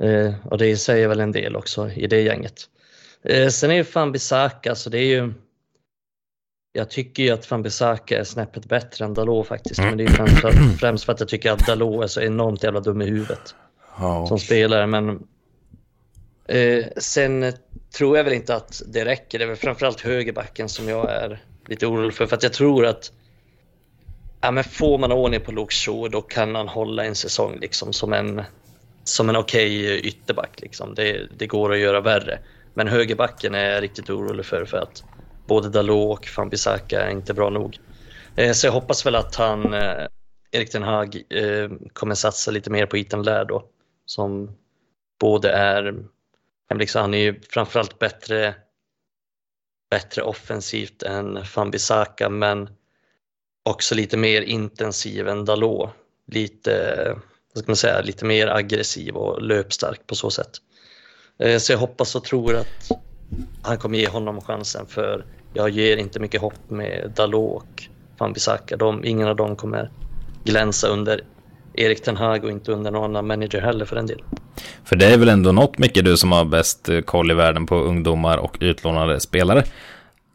Eh, 0.03 0.35
och 0.45 0.59
det 0.59 0.77
säger 0.77 1.09
väl 1.09 1.21
en 1.21 1.33
del 1.33 1.57
också 1.57 1.91
i 1.91 2.07
det 2.07 2.21
gänget. 2.21 2.55
Eh, 3.23 3.49
sen 3.49 3.71
är 3.71 3.75
ju 3.75 3.85
fan 3.85 4.13
Bisaka, 4.13 4.75
så 4.75 4.91
det 4.91 4.99
är 4.99 5.07
ju 5.07 5.33
jag 6.73 6.91
tycker 6.91 7.23
ju 7.23 7.31
att 7.31 7.47
Fambisaka 7.47 8.19
är 8.19 8.25
snäppet 8.25 8.67
bättre 8.67 9.05
än 9.05 9.15
Dalot 9.15 9.47
faktiskt. 9.47 9.81
Men 9.81 9.97
det 9.97 10.05
är 10.05 10.09
främst 10.09 10.41
för, 10.41 10.51
främst 10.79 11.05
för 11.05 11.13
att 11.13 11.21
jag 11.21 11.29
tycker 11.29 11.53
att 11.53 11.67
Dalot 11.67 12.05
är 12.05 12.09
så 12.09 12.21
enormt 12.21 12.63
jävla 12.63 12.81
dum 12.81 13.03
i 13.03 13.07
huvudet. 13.07 13.55
Oh. 13.99 14.27
Som 14.27 14.39
spelare. 14.39 14.87
Men 14.87 15.27
eh, 16.49 16.85
sen 16.97 17.53
tror 17.97 18.17
jag 18.17 18.25
väl 18.25 18.33
inte 18.33 18.55
att 18.55 18.83
det 18.87 19.05
räcker. 19.05 19.39
Det 19.39 19.45
är 19.45 19.49
väl 19.49 19.57
framförallt 19.57 20.01
högerbacken 20.01 20.69
som 20.69 20.89
jag 20.89 21.11
är 21.11 21.43
lite 21.67 21.87
orolig 21.87 22.15
för. 22.15 22.27
För 22.27 22.37
att 22.37 22.43
jag 22.43 22.53
tror 22.53 22.87
att 22.87 23.13
ja, 24.45 24.51
men 24.51 24.65
får 24.65 24.99
man 24.99 25.13
ordning 25.13 25.41
på 25.41 25.53
Luke 25.53 25.75
Shaw 25.75 26.09
då 26.09 26.23
kan 26.23 26.55
han 26.55 26.69
hålla 26.69 27.05
en 27.05 27.15
säsong 27.15 27.59
liksom 27.61 27.93
som 27.93 28.13
en, 28.13 28.43
som 29.05 29.29
en 29.29 29.37
okej 29.37 29.85
okay 29.85 29.99
ytterback. 29.99 30.61
Liksom. 30.61 30.95
Det, 30.95 31.29
det 31.39 31.47
går 31.47 31.73
att 31.73 31.79
göra 31.79 32.01
värre. 32.01 32.39
Men 32.75 32.89
högerbacken 32.89 33.55
är 33.55 33.71
jag 33.71 33.83
riktigt 33.83 34.11
orolig 34.11 34.47
för. 34.47 34.65
för 34.65 34.77
att 34.77 35.05
både 35.47 35.69
Dalot 35.69 36.19
och 36.19 36.27
Fambisaka 36.27 37.01
är 37.01 37.11
inte 37.11 37.35
bra 37.35 37.51
nog. 37.51 37.79
Eh, 38.37 38.53
så 38.53 38.67
jag 38.67 38.73
hoppas 38.73 39.07
väl 39.07 39.15
att 39.15 39.35
han, 39.35 39.75
eh, 39.75 40.07
Erik 40.53 40.71
Ten 40.71 40.83
Hag, 40.83 41.23
eh, 41.31 41.71
kommer 41.93 42.15
satsa 42.15 42.51
lite 42.51 42.71
mer 42.71 42.87
på 42.87 42.97
Ethan 42.97 43.23
Lair 43.23 43.45
då, 43.45 43.65
som 44.07 44.57
både 45.21 45.51
är, 45.51 46.05
liksom, 46.75 47.01
han 47.01 47.15
är 47.15 47.19
ju 47.19 47.41
framförallt 47.41 47.99
bättre, 47.99 48.55
bättre 49.91 50.23
offensivt 50.23 51.03
än 51.03 51.45
Fambisaka 51.45 52.29
men 52.29 52.69
också 53.65 53.95
lite 53.95 54.17
mer 54.17 54.43
intensiv 54.43 55.29
än 55.29 55.45
Dalot. 55.45 55.91
Lite, 56.33 57.07
vad 57.55 57.63
ska 57.63 57.71
man 57.71 57.77
säga, 57.77 58.01
lite 58.01 58.25
mer 58.25 58.47
aggressiv 58.47 59.17
och 59.17 59.43
löpstark 59.43 60.07
på 60.07 60.15
så 60.15 60.31
sätt. 60.31 60.51
Eh, 61.39 61.59
så 61.59 61.73
jag 61.73 61.79
hoppas 61.79 62.15
och 62.15 62.25
tror 62.25 62.57
att 62.57 62.91
han 63.63 63.79
kommer 63.79 63.99
ge 63.99 64.09
honom 64.09 64.41
chansen 64.41 64.87
för 64.87 65.25
jag 65.55 65.71
ger 65.71 65.97
inte 65.97 66.21
mycket 66.21 66.41
hopp 66.41 66.71
med 66.71 67.13
Dalot 67.17 67.63
och 67.63 67.83
Fambisaka. 68.19 68.77
Ingen 69.05 69.29
av 69.29 69.37
dem 69.37 69.57
kommer 69.57 69.91
glänsa 70.45 70.89
under 70.89 71.21
Erik 71.75 72.03
Ten 72.03 72.17
Hag 72.17 72.45
och 72.45 72.51
inte 72.51 72.73
under 72.73 72.91
någon 72.91 73.05
annan 73.05 73.27
manager 73.27 73.61
heller 73.61 73.85
för 73.85 73.97
en 73.97 74.07
del. 74.07 74.23
För 74.85 74.97
det 74.97 75.07
är 75.07 75.19
väl 75.19 75.29
ändå 75.29 75.53
något 75.53 75.79
mycket 75.79 76.05
du 76.05 76.17
som 76.17 76.33
har 76.33 76.45
bäst 76.45 76.89
koll 77.05 77.31
i 77.31 77.35
världen 77.35 77.67
på 77.67 77.77
ungdomar 77.77 78.39
och 78.39 78.57
utlånade 78.61 79.21
spelare. 79.21 79.65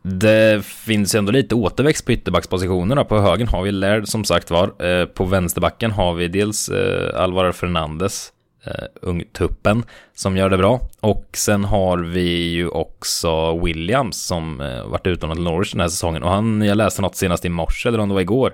Det 0.01 0.65
finns 0.65 1.15
ju 1.15 1.19
ändå 1.19 1.31
lite 1.31 1.55
återväxt 1.55 2.05
på 2.05 2.11
ytterbackspositionerna. 2.11 3.03
På 3.03 3.19
högen 3.19 3.47
har 3.47 3.63
vi 3.63 3.71
Laird 3.71 4.07
som 4.07 4.23
sagt 4.23 4.51
var. 4.51 4.85
Eh, 4.85 5.05
på 5.05 5.25
vänsterbacken 5.25 5.91
har 5.91 6.13
vi 6.13 6.27
dels 6.27 6.69
eh, 6.69 7.21
Alvaro 7.21 7.53
Fernandes 7.53 8.31
eh, 8.65 8.83
ungtuppen 9.01 9.83
som 10.15 10.37
gör 10.37 10.49
det 10.49 10.57
bra. 10.57 10.79
Och 10.99 11.29
sen 11.33 11.63
har 11.63 11.97
vi 11.97 12.49
ju 12.49 12.67
också 12.67 13.59
Williams 13.59 14.25
som 14.25 14.57
varit 14.85 15.07
utan 15.07 15.35
till 15.35 15.43
Norwich 15.43 15.71
den 15.71 15.81
här 15.81 15.89
säsongen. 15.89 16.23
Och 16.23 16.31
han, 16.31 16.61
jag 16.61 16.77
läste 16.77 17.01
något 17.01 17.15
senast 17.15 17.45
i 17.45 17.49
morse, 17.49 17.89
eller 17.89 17.99
om 17.99 18.09
det 18.09 18.13
var 18.15 18.21
igår. 18.21 18.53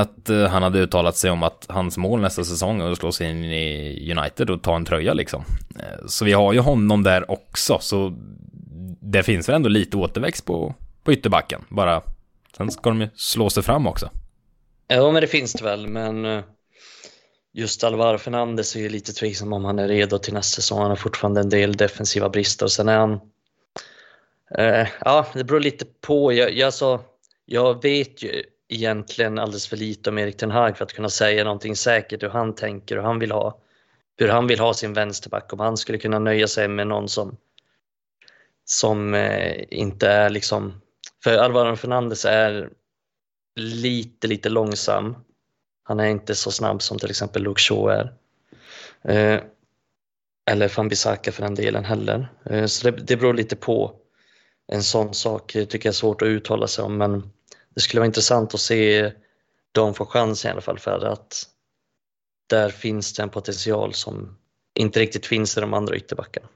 Att 0.00 0.50
han 0.50 0.62
hade 0.62 0.78
uttalat 0.78 1.16
sig 1.16 1.30
om 1.30 1.42
att 1.42 1.66
hans 1.68 1.98
mål 1.98 2.20
nästa 2.20 2.44
säsong 2.44 2.80
är 2.80 2.90
att 2.90 2.98
slå 2.98 3.12
sig 3.12 3.30
in 3.30 3.44
i 3.44 4.14
United 4.16 4.50
och 4.50 4.62
ta 4.62 4.76
en 4.76 4.84
tröja 4.84 5.14
liksom. 5.14 5.44
så 6.06 6.24
vi 6.24 6.32
har 6.32 6.52
ju 6.52 6.58
honom 6.58 7.02
där 7.02 7.30
också, 7.30 7.78
så 7.80 8.14
det 9.02 9.22
finns 9.22 9.48
väl 9.48 9.56
ändå 9.56 9.68
lite 9.68 9.96
återväxt 9.96 10.44
på, 10.44 10.74
på 11.04 11.12
ytterbacken. 11.12 11.64
Bara, 11.68 12.02
sen 12.56 12.70
ska 12.70 12.90
de 12.90 13.00
ju 13.00 13.08
slå 13.14 13.50
sig 13.50 13.62
fram 13.62 13.86
också. 13.86 14.10
Ja, 14.88 15.12
men 15.12 15.20
det 15.20 15.26
finns 15.26 15.52
det 15.52 15.64
väl, 15.64 15.86
men 15.86 16.24
eh, 16.24 16.44
just 17.52 17.84
Alvaro 17.84 18.18
Fernandes 18.18 18.76
är 18.76 18.80
ju 18.80 18.88
lite 18.88 19.12
tveksam 19.12 19.52
om 19.52 19.64
han 19.64 19.78
är 19.78 19.88
redo 19.88 20.18
till 20.18 20.34
nästa 20.34 20.56
säsong. 20.56 20.80
Han 20.80 20.88
har 20.88 20.96
fortfarande 20.96 21.40
en 21.40 21.48
del 21.48 21.76
defensiva 21.76 22.28
brister. 22.28 22.66
Sen 22.66 22.88
är 22.88 22.98
han... 22.98 23.20
Eh, 24.58 24.88
ja, 25.00 25.26
det 25.34 25.44
beror 25.44 25.60
lite 25.60 25.84
på. 25.84 26.32
Jag, 26.32 26.52
jag, 26.52 26.74
så, 26.74 27.00
jag 27.46 27.82
vet 27.82 28.22
ju 28.22 28.42
egentligen 28.68 29.38
alldeles 29.38 29.66
för 29.66 29.76
lite 29.76 30.10
om 30.10 30.18
Erik 30.18 30.36
Ten 30.36 30.50
Hag 30.50 30.76
för 30.76 30.84
att 30.84 30.92
kunna 30.92 31.08
säga 31.08 31.44
någonting 31.44 31.76
säkert 31.76 32.22
hur 32.22 32.28
han 32.28 32.54
tänker 32.54 32.98
och 32.98 33.04
han 33.04 33.18
vill 33.18 33.32
ha. 33.32 33.58
Hur 34.16 34.28
han 34.28 34.46
vill 34.46 34.60
ha 34.60 34.74
sin 34.74 34.92
vänsterback. 34.92 35.52
Om 35.52 35.60
han 35.60 35.76
skulle 35.76 35.98
kunna 35.98 36.18
nöja 36.18 36.48
sig 36.48 36.68
med 36.68 36.86
någon 36.86 37.08
som, 37.08 37.36
som 38.64 39.14
eh, 39.14 39.64
inte 39.70 40.08
är 40.08 40.30
liksom... 40.30 40.80
För 41.24 41.38
Alvaro 41.38 41.76
Fernandes 41.76 42.24
är 42.24 42.70
lite, 43.56 44.26
lite 44.26 44.48
långsam. 44.48 45.16
Han 45.84 46.00
är 46.00 46.06
inte 46.06 46.34
så 46.34 46.50
snabb 46.50 46.82
som 46.82 46.98
till 46.98 47.10
exempel 47.10 47.42
Luke 47.42 47.60
Shaw 47.60 47.92
är. 47.92 48.14
Eh, 49.04 49.40
eller 50.50 50.68
Fambisaka 50.68 51.32
för 51.32 51.42
den 51.42 51.54
delen 51.54 51.84
heller. 51.84 52.32
Eh, 52.44 52.66
så 52.66 52.90
det, 52.90 52.96
det 52.96 53.16
beror 53.16 53.34
lite 53.34 53.56
på. 53.56 53.96
En 54.72 54.82
sån 54.82 55.14
sak 55.14 55.52
tycker 55.52 55.76
jag 55.76 55.86
är 55.86 55.92
svårt 55.92 56.22
att 56.22 56.26
uttala 56.26 56.66
sig 56.66 56.84
om 56.84 56.96
men 56.96 57.32
det 57.74 57.80
skulle 57.80 58.00
vara 58.00 58.06
intressant 58.06 58.54
att 58.54 58.60
se 58.60 59.12
dem 59.72 59.94
få 59.94 60.06
chansen 60.06 60.48
i 60.48 60.52
alla 60.52 60.60
fall 60.60 60.78
för 60.78 61.04
att 61.06 61.48
där 62.46 62.68
finns 62.68 63.12
det 63.12 63.22
en 63.22 63.30
potential 63.30 63.94
som 63.94 64.38
inte 64.74 65.00
riktigt 65.00 65.26
finns 65.26 65.56
i 65.56 65.60
de 65.60 65.74
andra 65.74 65.96
ytterbackarna. 65.96 66.48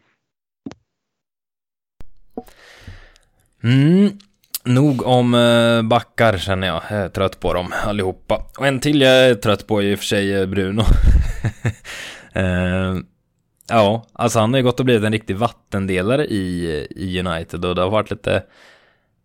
Mm. 3.63 4.19
Nog 4.67 5.07
om 5.07 5.35
eh, 5.35 5.83
backar 5.83 6.39
känner 6.39 6.67
jag. 6.67 6.83
Jag 6.91 6.99
är 6.99 7.09
trött 7.09 7.41
på 7.41 7.55
dem 7.55 7.75
allihopa. 7.87 8.43
Och 8.59 8.67
en 8.67 8.81
till 8.81 9.01
jag 9.01 9.31
är 9.31 9.35
trött 9.35 9.67
på 9.67 9.83
är 9.83 9.87
i 9.87 9.95
och 9.95 9.99
för 9.99 10.07
sig 10.07 10.35
eh, 10.35 10.47
Bruno. 10.47 10.81
uh, 12.37 12.99
ja, 13.69 14.07
alltså 14.13 14.39
han 14.39 14.53
har 14.53 14.59
ju 14.59 14.65
gått 14.65 14.81
och 14.81 14.87
blivit 14.87 15.05
en 15.05 15.13
riktig 15.13 15.37
vattendelare 15.37 16.27
i, 16.27 16.87
i 16.91 17.21
United 17.21 17.65
och 17.65 17.75
det 17.75 17.83
har 17.83 17.91
varit 17.91 18.11
lite 18.11 18.43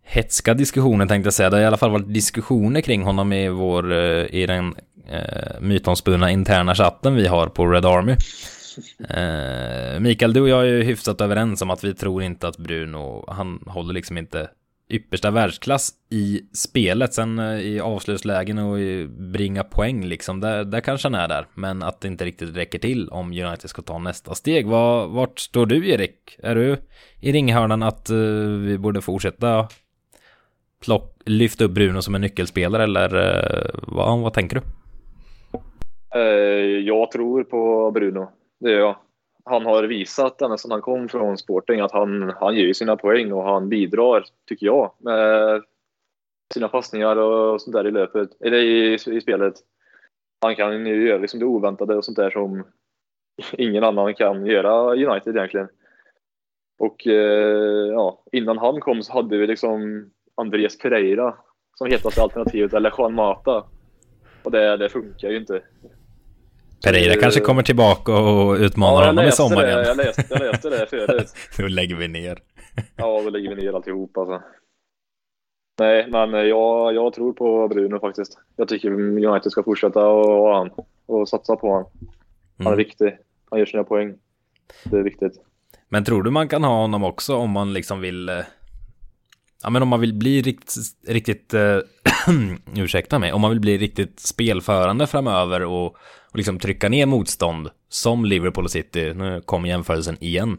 hetska 0.04 0.54
diskussioner 0.54 1.06
tänkte 1.06 1.26
jag 1.26 1.34
säga. 1.34 1.50
Det 1.50 1.56
har 1.56 1.62
i 1.62 1.66
alla 1.66 1.76
fall 1.76 1.90
varit 1.90 2.14
diskussioner 2.14 2.80
kring 2.80 3.02
honom 3.02 3.32
i 3.32 3.48
vår, 3.48 3.92
i 4.24 4.46
den 4.46 4.74
uh, 5.12 5.60
mytomspunna 5.60 6.30
interna 6.30 6.74
chatten 6.74 7.14
vi 7.14 7.26
har 7.26 7.46
på 7.46 7.66
Red 7.66 7.86
Army. 7.86 8.16
Eh, 9.08 10.00
Mikael, 10.00 10.32
du 10.32 10.40
och 10.40 10.48
jag 10.48 10.60
är 10.60 10.66
ju 10.66 10.82
hyfsat 10.82 11.20
överens 11.20 11.62
om 11.62 11.70
att 11.70 11.84
vi 11.84 11.94
tror 11.94 12.22
inte 12.22 12.48
att 12.48 12.56
Bruno, 12.56 13.24
han 13.28 13.62
håller 13.66 13.94
liksom 13.94 14.18
inte 14.18 14.48
yppersta 14.92 15.30
världsklass 15.30 15.90
i 16.10 16.40
spelet. 16.52 17.14
Sen 17.14 17.38
eh, 17.38 17.60
i 17.60 17.80
avslutslägen 17.80 18.58
och 18.58 18.80
i 18.80 19.06
bringa 19.06 19.64
poäng 19.64 20.04
liksom, 20.04 20.40
där, 20.40 20.64
där 20.64 20.80
kanske 20.80 21.08
han 21.08 21.14
är 21.14 21.28
där. 21.28 21.46
Men 21.54 21.82
att 21.82 22.00
det 22.00 22.08
inte 22.08 22.24
riktigt 22.24 22.56
räcker 22.56 22.78
till 22.78 23.08
om 23.08 23.26
United 23.26 23.70
ska 23.70 23.82
ta 23.82 23.98
nästa 23.98 24.34
steg. 24.34 24.66
Var, 24.66 25.06
vart 25.06 25.38
står 25.38 25.66
du 25.66 25.88
Erik? 25.88 26.38
Är 26.42 26.54
du 26.54 26.76
i 27.20 27.32
ringhörnan 27.32 27.82
att 27.82 28.10
uh, 28.10 28.58
vi 28.58 28.78
borde 28.78 29.00
fortsätta 29.00 29.68
plock, 30.84 31.20
lyfta 31.24 31.64
upp 31.64 31.72
Bruno 31.72 32.02
som 32.02 32.14
en 32.14 32.20
nyckelspelare 32.20 32.82
eller 32.84 33.16
uh, 33.16 33.70
vad, 33.82 34.18
vad 34.18 34.32
tänker 34.32 34.56
du? 34.56 34.62
Eh, 36.14 36.80
jag 36.86 37.10
tror 37.10 37.44
på 37.44 37.90
Bruno, 37.90 38.28
Eh, 38.62 38.64
det 38.64 38.70
gör 38.70 38.80
jag 38.80 38.96
han 39.44 39.66
har 39.66 39.82
visat 39.82 40.42
ända 40.42 40.58
sedan 40.58 40.70
han 40.70 40.82
kom 40.82 41.08
från 41.08 41.38
Sporting 41.38 41.80
att 41.80 41.92
han, 41.92 42.32
han 42.40 42.54
ger 42.54 42.72
sina 42.72 42.96
poäng 42.96 43.32
och 43.32 43.44
han 43.44 43.68
bidrar, 43.68 44.24
tycker 44.48 44.66
jag, 44.66 44.92
med 44.98 45.62
sina 46.54 46.68
passningar 46.68 47.16
och 47.16 47.60
sånt 47.60 47.74
där 47.74 47.86
i 47.86 47.90
löpet, 47.90 48.30
eller 48.40 48.58
i, 48.58 48.94
i 48.94 49.20
spelet. 49.20 49.54
Han 50.40 50.56
kan 50.56 50.86
ju 50.86 51.08
göra 51.08 51.18
liksom 51.18 51.40
det 51.40 51.46
oväntade 51.46 51.96
och 51.96 52.04
sånt 52.04 52.16
där 52.16 52.30
som 52.30 52.64
ingen 53.52 53.84
annan 53.84 54.14
kan 54.14 54.46
göra 54.46 54.92
United 54.92 55.36
egentligen. 55.36 55.68
Och 56.78 57.06
eh, 57.06 57.92
ja, 57.92 58.22
innan 58.32 58.58
han 58.58 58.80
kom 58.80 59.02
så 59.02 59.12
hade 59.12 59.36
vi 59.36 59.46
liksom 59.46 60.10
Andreas 60.34 60.78
Pereira 60.78 61.34
som 61.74 61.86
hetaste 61.86 62.22
alternativet, 62.22 62.74
eller 62.74 62.92
Juan 62.98 63.14
Mata. 63.14 63.64
Och 64.42 64.50
det, 64.50 64.76
det 64.76 64.88
funkar 64.88 65.28
ju 65.30 65.36
inte. 65.36 65.62
Pereira 66.84 67.20
kanske 67.20 67.40
kommer 67.40 67.62
tillbaka 67.62 68.12
och 68.12 68.56
utmanar 68.56 69.02
ja, 69.02 69.06
honom 69.06 69.24
i 69.24 69.32
sommar 69.32 69.66
igen. 69.66 69.84
Jag 69.86 69.96
läste, 69.96 70.24
jag 70.30 70.40
läste 70.40 70.70
det 70.70 70.86
förut. 70.86 71.32
Då 71.58 71.66
lägger 71.66 71.96
vi 71.96 72.08
ner. 72.08 72.38
ja, 72.96 73.22
då 73.22 73.30
lägger 73.30 73.54
vi 73.54 73.62
ner 73.62 73.72
alltihop 73.72 74.18
alltså. 74.18 74.42
Nej, 75.78 76.08
men 76.10 76.48
jag, 76.48 76.94
jag 76.94 77.12
tror 77.12 77.32
på 77.32 77.68
Bruno 77.68 78.00
faktiskt. 78.00 78.38
Jag 78.56 78.68
tycker 78.68 78.90
United 79.26 79.52
ska 79.52 79.62
fortsätta 79.62 80.06
och 80.06 80.26
ha 80.26 80.58
han 80.58 80.70
och 81.06 81.28
satsa 81.28 81.56
på 81.56 81.74
han. 81.74 81.84
Han 82.58 82.66
är 82.66 82.72
mm. 82.72 82.76
viktig. 82.76 83.18
Han 83.50 83.58
gör 83.58 83.66
sina 83.66 83.84
poäng. 83.84 84.14
Det 84.84 84.96
är 84.96 85.02
viktigt. 85.02 85.32
Men 85.88 86.04
tror 86.04 86.22
du 86.22 86.30
man 86.30 86.48
kan 86.48 86.64
ha 86.64 86.80
honom 86.80 87.04
också 87.04 87.36
om 87.36 87.50
man 87.50 87.72
liksom 87.72 88.00
vill 88.00 88.28
eh, 88.28 88.34
Ja 89.62 89.70
men 89.70 89.82
om 89.82 89.88
man 89.88 90.00
vill 90.00 90.14
bli 90.14 90.42
riktigt, 90.42 90.74
riktigt 91.08 91.54
uh, 91.54 91.78
ursäkta 92.76 93.18
mig, 93.18 93.32
om 93.32 93.40
man 93.40 93.50
vill 93.50 93.60
bli 93.60 93.78
riktigt 93.78 94.20
spelförande 94.20 95.06
framöver 95.06 95.64
och, 95.64 95.86
och 96.30 96.36
liksom 96.36 96.58
trycka 96.58 96.88
ner 96.88 97.06
motstånd 97.06 97.70
som 97.88 98.24
Liverpool 98.24 98.64
och 98.64 98.70
City, 98.70 99.14
nu 99.14 99.40
kom 99.44 99.66
jämförelsen 99.66 100.16
igen. 100.20 100.58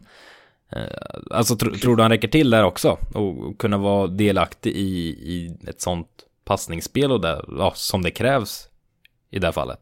Eh, 0.72 1.18
alltså 1.30 1.56
tr 1.56 1.70
tror 1.70 1.96
du 1.96 2.02
han 2.02 2.10
räcker 2.10 2.28
till 2.28 2.50
där 2.50 2.64
också 2.64 2.98
och 3.14 3.58
kunna 3.58 3.78
vara 3.78 4.06
delaktig 4.06 4.70
i, 4.70 5.08
i 5.08 5.56
ett 5.68 5.80
sånt 5.80 6.08
passningsspel 6.44 7.12
och 7.12 7.20
där, 7.20 7.44
ja, 7.58 7.72
som 7.74 8.02
det 8.02 8.10
krävs 8.10 8.68
i 9.30 9.38
det 9.38 9.46
här 9.46 9.52
fallet? 9.52 9.80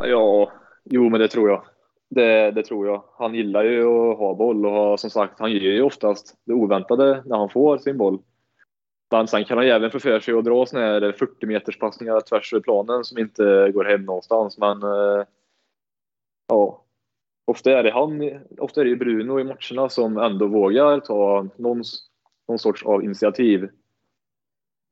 Ja, 0.00 0.52
jo 0.84 1.08
men 1.08 1.20
det 1.20 1.28
tror 1.28 1.48
jag. 1.48 1.62
Det, 2.08 2.50
det, 2.50 2.62
tror 2.62 2.86
jag. 2.86 3.04
Han 3.18 3.34
gillar 3.34 3.64
ju 3.64 3.80
att 3.80 4.18
ha 4.18 4.34
boll 4.34 4.66
och 4.66 5.00
som 5.00 5.10
sagt, 5.10 5.40
han 5.40 5.52
ger 5.52 5.60
ju 5.60 5.82
oftast 5.82 6.34
det 6.44 6.52
oväntade 6.52 7.22
när 7.26 7.36
han 7.36 7.48
får 7.48 7.78
sin 7.78 7.98
boll. 7.98 8.18
Men 9.10 9.28
sen 9.28 9.44
kan 9.44 9.56
han 9.56 9.66
ju 9.66 9.72
även 9.72 9.90
få 9.90 10.00
för 10.00 10.20
sig 10.20 10.34
att 10.34 10.44
dra 10.44 10.66
såna 10.66 10.82
här 10.82 11.12
40 11.12 11.46
meters 11.46 11.78
passningar 11.78 12.20
tvärs 12.20 12.52
över 12.52 12.62
planen 12.62 13.04
som 13.04 13.18
inte 13.18 13.70
går 13.74 13.84
hem 13.84 14.02
någonstans. 14.02 14.58
Men 14.58 14.82
eh, 14.82 15.24
ja, 16.48 16.84
ofta 17.46 17.70
är 17.70 17.82
det 17.82 17.90
han, 17.92 18.40
ofta 18.58 18.80
är 18.80 18.84
det 18.84 18.96
Bruno 18.96 19.40
i 19.40 19.44
matcherna 19.44 19.88
som 19.88 20.18
ändå 20.18 20.46
vågar 20.46 21.00
ta 21.00 21.48
någon, 21.56 21.82
någon 22.48 22.58
sorts 22.58 22.82
av 22.82 23.04
initiativ. 23.04 23.68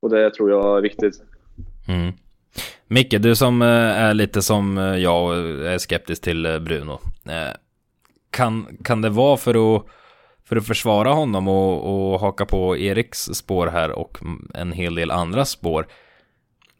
Och 0.01 0.09
det 0.09 0.33
tror 0.33 0.49
jag 0.49 0.77
är 0.77 0.81
viktigt. 0.81 1.23
Mm. 1.87 2.13
Micke, 2.87 3.15
du 3.19 3.35
som 3.35 3.61
eh, 3.61 3.67
är 3.67 4.13
lite 4.13 4.41
som 4.41 4.77
eh, 4.77 4.95
jag 4.95 5.25
och 5.25 5.35
är 5.65 5.77
skeptisk 5.77 6.21
till 6.21 6.45
eh, 6.45 6.59
Bruno. 6.59 6.99
Kan, 8.29 8.77
kan 8.83 9.01
det 9.01 9.09
vara 9.09 9.37
för 9.37 9.75
att, 9.75 9.85
för 10.47 10.55
att 10.55 10.67
försvara 10.67 11.13
honom 11.13 11.47
och, 11.47 12.13
och 12.13 12.19
haka 12.19 12.45
på 12.45 12.77
Eriks 12.77 13.19
spår 13.19 13.67
här 13.67 13.91
och 13.91 14.17
en 14.53 14.71
hel 14.71 14.95
del 14.95 15.11
andra 15.11 15.45
spår? 15.45 15.87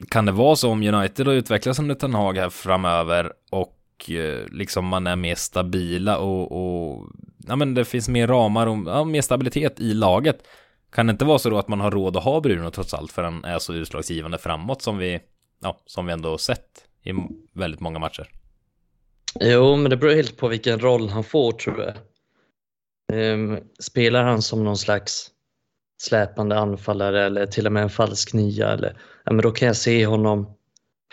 Kan 0.09 0.25
det 0.25 0.31
vara 0.31 0.55
så 0.55 0.71
om 0.71 0.83
United 0.83 1.27
har 1.27 1.33
utvecklats 1.33 1.79
under 1.79 1.95
Ten 1.95 2.13
Hag 2.13 2.37
här 2.37 2.49
framöver 2.49 3.31
och 3.51 4.11
eh, 4.11 4.45
liksom 4.51 4.85
man 4.85 5.07
är 5.07 5.15
mer 5.15 5.35
stabila 5.35 6.17
och, 6.17 6.51
och 6.51 7.09
ja 7.47 7.55
men 7.55 7.73
det 7.73 7.85
finns 7.85 8.09
mer 8.09 8.27
ramar 8.27 8.67
och 8.67 8.77
ja, 8.85 9.03
mer 9.03 9.21
stabilitet 9.21 9.79
i 9.79 9.93
laget. 9.93 10.47
Kan 10.91 11.07
det 11.07 11.11
inte 11.11 11.25
vara 11.25 11.39
så 11.39 11.49
då 11.49 11.57
att 11.57 11.67
man 11.67 11.79
har 11.79 11.91
råd 11.91 12.17
att 12.17 12.23
ha 12.23 12.41
Bruno 12.41 12.71
trots 12.71 12.93
allt 12.93 13.11
för 13.11 13.23
han 13.23 13.45
är 13.45 13.59
så 13.59 13.73
utslagsgivande 13.73 14.37
framåt 14.37 14.81
som 14.81 14.97
vi 14.97 15.19
ja, 15.61 15.81
som 15.85 16.05
vi 16.05 16.13
ändå 16.13 16.37
sett 16.37 16.87
i 17.03 17.11
väldigt 17.53 17.79
många 17.79 17.99
matcher. 17.99 18.29
Jo, 19.39 19.75
men 19.75 19.89
det 19.89 19.97
beror 19.97 20.13
helt 20.13 20.37
på 20.37 20.47
vilken 20.47 20.79
roll 20.79 21.09
han 21.09 21.23
får 21.23 21.51
tror 21.51 21.81
jag. 21.81 21.93
Ehm, 23.13 23.59
spelar 23.79 24.23
han 24.23 24.41
som 24.41 24.63
någon 24.63 24.77
slags 24.77 25.31
släpande 26.01 26.57
anfallare 26.57 27.25
eller 27.25 27.45
till 27.45 27.65
och 27.65 27.73
med 27.73 27.83
en 27.83 27.89
falsk 27.89 28.33
nia, 28.33 28.73
eller, 28.73 28.97
ja, 29.23 29.33
men 29.33 29.41
då 29.41 29.51
kan 29.51 29.67
jag 29.67 29.75
se 29.75 30.05
honom 30.05 30.53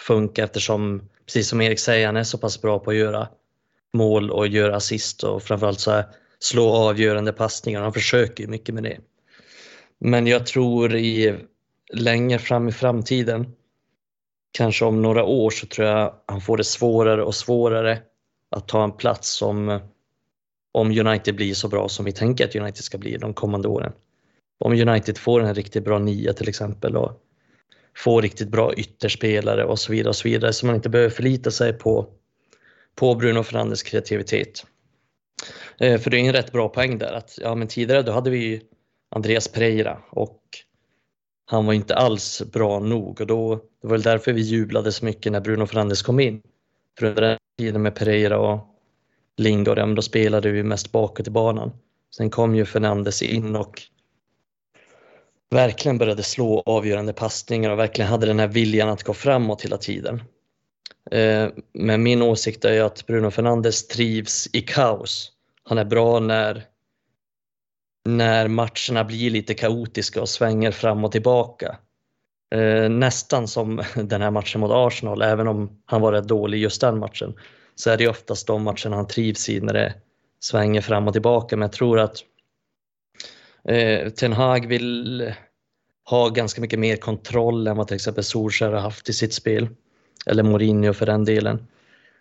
funka 0.00 0.44
eftersom, 0.44 1.08
precis 1.26 1.48
som 1.48 1.60
Erik 1.60 1.78
säger, 1.78 2.06
han 2.06 2.16
är 2.16 2.24
så 2.24 2.38
pass 2.38 2.62
bra 2.62 2.78
på 2.78 2.90
att 2.90 2.96
göra 2.96 3.28
mål 3.92 4.30
och 4.30 4.46
göra 4.48 4.76
assist 4.76 5.22
och 5.22 5.42
framförallt 5.42 5.80
så 5.80 5.90
här, 5.90 6.04
slå 6.38 6.70
avgörande 6.70 7.32
passningar. 7.32 7.82
Han 7.82 7.92
försöker 7.92 8.44
ju 8.44 8.50
mycket 8.50 8.74
med 8.74 8.82
det. 8.82 8.98
Men 9.98 10.26
jag 10.26 10.46
tror 10.46 10.94
i 10.94 11.36
längre 11.92 12.38
fram 12.38 12.68
i 12.68 12.72
framtiden 12.72 13.52
kanske 14.52 14.84
om 14.84 15.02
några 15.02 15.24
år 15.24 15.50
så 15.50 15.66
tror 15.66 15.86
jag 15.86 16.14
han 16.26 16.40
får 16.40 16.56
det 16.56 16.64
svårare 16.64 17.24
och 17.24 17.34
svårare 17.34 17.98
att 18.50 18.68
ta 18.68 18.84
en 18.84 18.92
plats 18.92 19.36
som 19.36 19.80
om 20.72 20.90
United 20.90 21.34
blir 21.34 21.54
så 21.54 21.68
bra 21.68 21.88
som 21.88 22.04
vi 22.04 22.12
tänker 22.12 22.44
att 22.44 22.56
United 22.56 22.84
ska 22.84 22.98
bli 22.98 23.16
de 23.16 23.34
kommande 23.34 23.68
åren. 23.68 23.92
Om 24.64 24.72
United 24.72 25.18
får 25.18 25.40
en 25.40 25.54
riktigt 25.54 25.84
bra 25.84 25.98
nia 25.98 26.32
till 26.32 26.48
exempel 26.48 26.96
och 26.96 27.22
får 27.96 28.22
riktigt 28.22 28.48
bra 28.48 28.74
ytterspelare 28.74 29.64
och 29.64 29.78
så 29.78 29.92
vidare 29.92 30.08
och 30.08 30.16
så 30.16 30.28
vidare 30.28 30.52
så 30.52 30.66
man 30.66 30.74
inte 30.74 30.88
behöver 30.88 31.10
förlita 31.10 31.50
sig 31.50 31.72
på, 31.72 32.06
på 32.94 33.14
Bruno 33.14 33.42
Fernandes 33.42 33.82
kreativitet. 33.82 34.66
Eh, 35.80 36.00
för 36.00 36.10
det 36.10 36.16
är 36.16 36.20
en 36.20 36.32
rätt 36.32 36.52
bra 36.52 36.68
poäng 36.68 36.98
där 36.98 37.12
att 37.12 37.38
ja, 37.40 37.54
men 37.54 37.68
tidigare 37.68 38.02
då 38.02 38.12
hade 38.12 38.30
vi 38.30 38.62
Andreas 39.10 39.48
Pereira 39.48 39.98
och 40.10 40.40
han 41.46 41.66
var 41.66 41.72
inte 41.72 41.94
alls 41.94 42.42
bra 42.52 42.80
nog 42.80 43.20
och 43.20 43.26
då, 43.26 43.54
det 43.54 43.88
var 43.88 43.90
väl 43.90 44.02
därför 44.02 44.32
vi 44.32 44.42
jublade 44.42 44.92
så 44.92 45.04
mycket 45.04 45.32
när 45.32 45.40
Bruno 45.40 45.66
Fernandes 45.66 46.02
kom 46.02 46.20
in. 46.20 46.42
För 46.98 47.06
under 47.06 47.22
den 47.22 47.38
tiden 47.58 47.82
med 47.82 47.94
Pereira 47.94 48.38
och 48.38 48.71
Lingard, 49.36 49.78
ja, 49.78 49.86
då 49.86 50.02
spelade 50.02 50.50
vi 50.50 50.62
mest 50.62 50.92
bakåt 50.92 51.28
i 51.28 51.30
banan. 51.30 51.72
Sen 52.16 52.30
kom 52.30 52.54
ju 52.54 52.64
Fernandes 52.64 53.22
in 53.22 53.56
och 53.56 53.82
verkligen 55.50 55.98
började 55.98 56.22
slå 56.22 56.62
avgörande 56.66 57.12
passningar 57.12 57.70
och 57.70 57.78
verkligen 57.78 58.10
hade 58.10 58.26
den 58.26 58.38
här 58.38 58.48
viljan 58.48 58.88
att 58.88 59.02
gå 59.02 59.14
framåt 59.14 59.62
hela 59.62 59.78
tiden. 59.78 60.22
Eh, 61.10 61.48
men 61.72 62.02
min 62.02 62.22
åsikt 62.22 62.64
är 62.64 62.72
ju 62.72 62.80
att 62.80 63.06
Bruno 63.06 63.30
Fernandes 63.30 63.88
trivs 63.88 64.48
i 64.52 64.60
kaos. 64.60 65.32
Han 65.64 65.78
är 65.78 65.84
bra 65.84 66.20
när, 66.20 66.64
när 68.04 68.48
matcherna 68.48 69.04
blir 69.04 69.30
lite 69.30 69.54
kaotiska 69.54 70.20
och 70.20 70.28
svänger 70.28 70.70
fram 70.70 71.04
och 71.04 71.12
tillbaka. 71.12 71.76
Eh, 72.54 72.88
nästan 72.88 73.48
som 73.48 73.82
den 73.94 74.22
här 74.22 74.30
matchen 74.30 74.60
mot 74.60 74.70
Arsenal, 74.70 75.22
även 75.22 75.48
om 75.48 75.82
han 75.84 76.00
var 76.00 76.12
rätt 76.12 76.28
dålig 76.28 76.58
just 76.58 76.80
den 76.80 76.98
matchen, 76.98 77.34
så 77.74 77.90
är 77.90 77.96
det 77.96 78.08
oftast 78.08 78.46
de 78.46 78.62
matcherna 78.62 78.96
han 78.96 79.06
trivs 79.06 79.48
i 79.48 79.60
när 79.60 79.72
det 79.72 79.94
svänger 80.40 80.80
fram 80.80 81.06
och 81.06 81.12
tillbaka. 81.12 81.56
Men 81.56 81.62
jag 81.66 81.72
tror 81.72 82.00
att 82.00 82.16
eh, 83.68 84.08
Ten 84.08 84.32
Hag 84.32 84.66
vill 84.66 85.32
ha 86.10 86.28
ganska 86.28 86.60
mycket 86.60 86.78
mer 86.78 86.96
kontroll 86.96 87.66
än 87.66 87.76
vad 87.76 87.88
till 87.88 87.94
exempel 87.94 88.24
Solskjaer 88.24 88.72
har 88.72 88.80
haft 88.80 89.08
i 89.08 89.12
sitt 89.12 89.34
spel. 89.34 89.68
Eller 90.26 90.42
Mourinho 90.42 90.92
för 90.92 91.06
den 91.06 91.24
delen. 91.24 91.66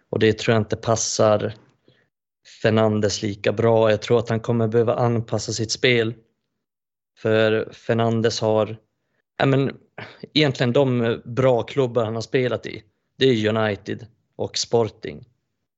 Och 0.10 0.20
det 0.20 0.38
tror 0.38 0.54
jag 0.54 0.62
inte 0.62 0.76
passar 0.76 1.54
Fernandes 2.62 3.22
lika 3.22 3.52
bra. 3.52 3.90
Jag 3.90 4.02
tror 4.02 4.20
att 4.20 4.30
han 4.30 4.40
kommer 4.40 4.68
behöva 4.68 4.96
anpassa 4.96 5.52
sitt 5.52 5.72
spel. 5.72 6.14
För 7.18 7.70
Fernandes 7.74 8.42
har, 8.42 8.78
ja 9.38 9.46
men 9.46 9.78
egentligen 10.34 10.74
de 10.74 11.22
bra 11.26 11.64
klubbar 11.64 12.06
han 12.06 12.16
har 12.16 12.22
spelat 12.22 12.66
i, 12.66 12.84
det 13.18 13.26
är 13.26 13.58
United 13.58 14.08
och 14.36 14.58
Sporting. 14.58 15.26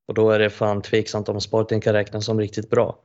Och 0.07 0.13
då 0.13 0.31
är 0.31 0.39
det 0.39 0.49
fan 0.49 0.81
tveksamt 0.81 1.29
om 1.29 1.41
Sporting 1.41 1.81
kan 1.81 1.93
räknas 1.93 2.25
som 2.25 2.39
riktigt 2.39 2.69
bra. 2.69 2.99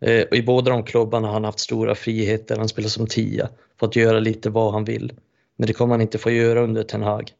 Eh, 0.00 0.26
och 0.30 0.36
I 0.36 0.42
båda 0.42 0.70
de 0.70 0.84
klubbarna 0.84 1.26
har 1.26 1.34
han 1.34 1.44
haft 1.44 1.58
stora 1.58 1.94
friheter, 1.94 2.56
han 2.56 2.68
spelar 2.68 2.88
som 2.88 3.06
tia, 3.06 3.48
fått 3.80 3.96
göra 3.96 4.20
lite 4.20 4.50
vad 4.50 4.72
han 4.72 4.84
vill. 4.84 5.12
Men 5.56 5.66
det 5.66 5.72
kommer 5.72 5.94
han 5.94 6.00
inte 6.00 6.18
få 6.18 6.30
göra 6.30 6.60
under 6.60 6.82
Ten 6.82 7.02
Hag. 7.02 7.30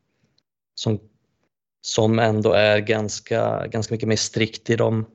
Som, 0.75 0.99
som 1.81 2.19
ändå 2.19 2.53
är 2.53 2.79
ganska, 2.79 3.67
ganska 3.67 3.95
mycket 3.95 4.09
mer 4.09 4.17
strikt 4.17 4.71
i, 4.71 4.77
dem, 4.77 5.07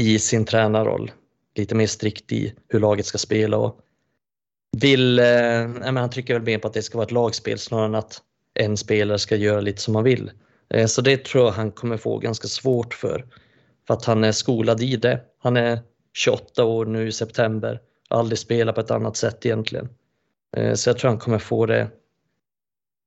i 0.00 0.18
sin 0.18 0.44
tränarroll. 0.44 1.12
Lite 1.54 1.74
mer 1.74 1.86
strikt 1.86 2.32
i 2.32 2.54
hur 2.68 2.80
laget 2.80 3.06
ska 3.06 3.18
spela 3.18 3.56
och 3.56 3.80
vill, 4.76 5.18
eh, 5.18 5.24
men 5.68 5.96
han 5.96 6.10
trycker 6.10 6.34
väl 6.34 6.42
mer 6.42 6.58
på 6.58 6.68
att 6.68 6.74
det 6.74 6.82
ska 6.82 6.98
vara 6.98 7.06
ett 7.06 7.12
lagspel 7.12 7.58
snarare 7.58 7.86
än 7.86 7.94
att 7.94 8.22
en 8.54 8.76
spelare 8.76 9.18
ska 9.18 9.36
göra 9.36 9.60
lite 9.60 9.82
som 9.82 9.94
han 9.94 10.04
vill. 10.04 10.30
Eh, 10.74 10.86
så 10.86 11.02
det 11.02 11.24
tror 11.24 11.44
jag 11.44 11.52
han 11.52 11.72
kommer 11.72 11.96
få 11.96 12.18
ganska 12.18 12.48
svårt 12.48 12.94
för. 12.94 13.26
För 13.86 13.94
att 13.94 14.04
han 14.04 14.24
är 14.24 14.32
skolad 14.32 14.82
i 14.82 14.96
det. 14.96 15.20
Han 15.38 15.56
är 15.56 15.78
28 16.12 16.64
år 16.64 16.86
nu 16.86 17.08
i 17.08 17.12
september. 17.12 17.80
Aldrig 18.08 18.38
spelat 18.38 18.74
på 18.74 18.80
ett 18.80 18.90
annat 18.90 19.16
sätt 19.16 19.46
egentligen. 19.46 19.88
Eh, 20.56 20.74
så 20.74 20.90
jag 20.90 20.98
tror 20.98 21.08
han 21.08 21.18
kommer 21.18 21.38
få 21.38 21.66
det. 21.66 21.90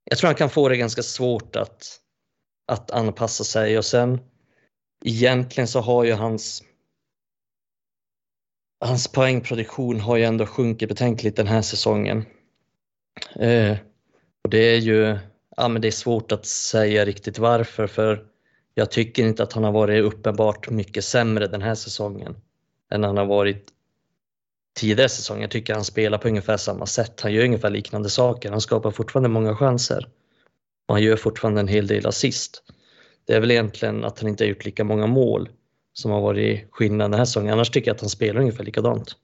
Jag 0.04 0.18
tror 0.18 0.28
han 0.28 0.34
kan 0.34 0.50
få 0.50 0.68
det 0.68 0.76
ganska 0.76 1.02
svårt 1.02 1.56
att, 1.56 2.00
att 2.66 2.90
anpassa 2.90 3.44
sig 3.44 3.78
och 3.78 3.84
sen 3.84 4.20
egentligen 5.04 5.68
så 5.68 5.80
har 5.80 6.04
ju 6.04 6.12
hans 6.12 6.62
hans 8.80 9.08
poängproduktion 9.08 10.00
har 10.00 10.16
ju 10.16 10.24
ändå 10.24 10.46
sjunkit 10.46 10.88
betänkligt 10.88 11.36
den 11.36 11.46
här 11.46 11.62
säsongen. 11.62 12.24
Eh, 13.36 13.76
och 14.44 14.50
det 14.50 14.58
är 14.58 14.78
ju 14.78 15.18
ja, 15.56 15.68
men 15.68 15.82
det 15.82 15.88
är 15.88 15.92
svårt 15.92 16.32
att 16.32 16.46
säga 16.46 17.04
riktigt 17.04 17.38
varför 17.38 17.86
för 17.86 18.24
jag 18.74 18.90
tycker 18.90 19.22
inte 19.22 19.42
att 19.42 19.52
han 19.52 19.64
har 19.64 19.72
varit 19.72 20.04
uppenbart 20.04 20.70
mycket 20.70 21.04
sämre 21.04 21.46
den 21.46 21.62
här 21.62 21.74
säsongen 21.74 22.36
än 22.90 23.04
han 23.04 23.16
har 23.16 23.26
varit 23.26 23.68
tidigare 24.74 25.08
säsonger. 25.08 25.42
Jag 25.42 25.50
tycker 25.50 25.74
han 25.74 25.84
spelar 25.84 26.18
på 26.18 26.28
ungefär 26.28 26.56
samma 26.56 26.86
sätt. 26.86 27.20
Han 27.20 27.32
gör 27.32 27.44
ungefär 27.44 27.70
liknande 27.70 28.10
saker. 28.10 28.50
Han 28.50 28.60
skapar 28.60 28.90
fortfarande 28.90 29.28
många 29.28 29.56
chanser. 29.56 30.08
Och 30.86 30.94
han 30.94 31.02
gör 31.02 31.16
fortfarande 31.16 31.60
en 31.60 31.68
hel 31.68 31.86
del 31.86 32.06
assist. 32.06 32.62
Det 33.26 33.32
är 33.32 33.40
väl 33.40 33.50
egentligen 33.50 34.04
att 34.04 34.20
han 34.20 34.28
inte 34.28 34.44
har 34.44 34.48
gjort 34.48 34.64
lika 34.64 34.84
många 34.84 35.06
mål 35.06 35.48
som 35.92 36.10
har 36.10 36.20
varit 36.20 36.66
skillnaden 36.70 37.10
den 37.10 37.18
här 37.18 37.24
säsongen. 37.24 37.52
Annars 37.52 37.70
tycker 37.70 37.88
jag 37.88 37.94
att 37.94 38.00
han 38.00 38.10
spelar 38.10 38.40
ungefär 38.40 38.64
likadant. 38.64 39.16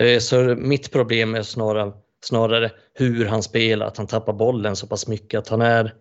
Eh, 0.00 0.18
så 0.18 0.42
mitt 0.58 0.92
problem 0.92 1.34
är 1.34 1.42
snarare, 1.42 1.92
snarare 2.24 2.70
hur 2.94 3.26
han 3.26 3.42
spelar, 3.42 3.86
att 3.86 3.96
han 3.96 4.06
tappar 4.06 4.32
bollen 4.32 4.76
så 4.76 4.86
pass 4.86 5.08
mycket 5.08 5.38
att 5.38 5.48
han 5.48 5.60
är 5.60 5.94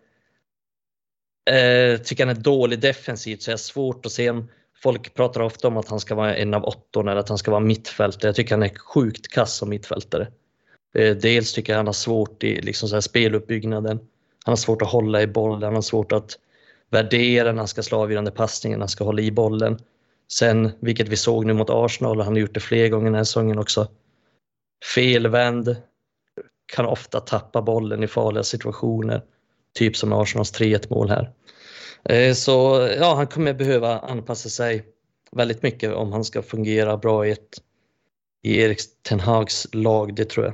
eh, 1.49 1.97
tycker 2.01 2.25
han 2.25 2.37
är 2.37 2.41
dålig 2.41 2.79
defensivt 2.79 3.41
så 3.41 3.51
är 3.51 3.53
det 3.53 3.57
svårt 3.57 4.05
att 4.05 4.11
se 4.11 4.29
om 4.29 4.47
Folk 4.83 5.13
pratar 5.13 5.41
ofta 5.41 5.67
om 5.67 5.77
att 5.77 5.89
han 5.89 5.99
ska 5.99 6.15
vara 6.15 6.35
en 6.35 6.53
av 6.53 6.63
åttorna 6.63 7.11
eller 7.11 7.21
att 7.21 7.29
han 7.29 7.37
ska 7.37 7.51
vara 7.51 7.61
mittfältare. 7.61 8.27
Jag 8.27 8.35
tycker 8.35 8.55
han 8.55 8.63
är 8.63 8.77
sjukt 8.77 9.27
kass 9.27 9.55
som 9.55 9.69
mittfältare. 9.69 10.27
Eh, 10.95 11.15
dels 11.15 11.53
tycker 11.53 11.73
jag 11.73 11.77
han 11.77 11.85
har 11.85 11.93
svårt 11.93 12.43
i 12.43 12.61
liksom 12.61 12.89
så 12.89 12.95
här 12.95 13.01
speluppbyggnaden. 13.01 13.97
Han 14.45 14.51
har 14.51 14.55
svårt 14.55 14.81
att 14.81 14.91
hålla 14.91 15.21
i 15.21 15.27
bollen, 15.27 15.63
han 15.63 15.75
har 15.75 15.81
svårt 15.81 16.11
att 16.11 16.39
värdera 16.89 17.51
när 17.51 17.57
han 17.57 17.67
ska 17.67 17.83
slå 17.83 17.97
avgörande 17.97 18.31
passningen, 18.31 18.79
när 18.79 18.83
han 18.83 18.89
ska 18.89 19.03
hålla 19.03 19.21
i 19.21 19.31
bollen. 19.31 19.79
Sen, 20.31 20.71
vilket 20.79 21.07
vi 21.07 21.15
såg 21.15 21.45
nu 21.45 21.53
mot 21.53 21.69
Arsenal, 21.69 22.19
och 22.19 22.25
han 22.25 22.33
har 22.33 22.39
gjort 22.39 22.53
det 22.53 22.59
fler 22.59 22.87
gånger 22.87 23.05
den 23.05 23.15
här 23.15 23.23
säsongen 23.23 23.59
också, 23.59 23.87
felvänd, 24.95 25.75
kan 26.75 26.85
ofta 26.85 27.19
tappa 27.19 27.61
bollen 27.61 28.03
i 28.03 28.07
farliga 28.07 28.43
situationer. 28.43 29.21
Typ 29.73 29.97
som 29.97 30.13
Arsenals 30.13 30.53
3-1 30.59 30.85
mål 30.89 31.09
här. 31.09 31.31
Eh, 32.03 32.33
så 32.33 32.87
ja, 32.99 33.15
han 33.15 33.27
kommer 33.27 33.53
behöva 33.53 33.99
anpassa 33.99 34.49
sig 34.49 34.85
väldigt 35.31 35.63
mycket 35.63 35.93
om 35.93 36.11
han 36.11 36.23
ska 36.23 36.41
fungera 36.41 36.97
bra 36.97 37.27
i, 37.27 37.31
ett, 37.31 37.57
i 38.43 38.61
Erik 38.61 38.79
Ten 39.03 39.19
Hags 39.19 39.67
lag, 39.73 40.15
det 40.15 40.29
tror 40.29 40.45
jag. 40.45 40.53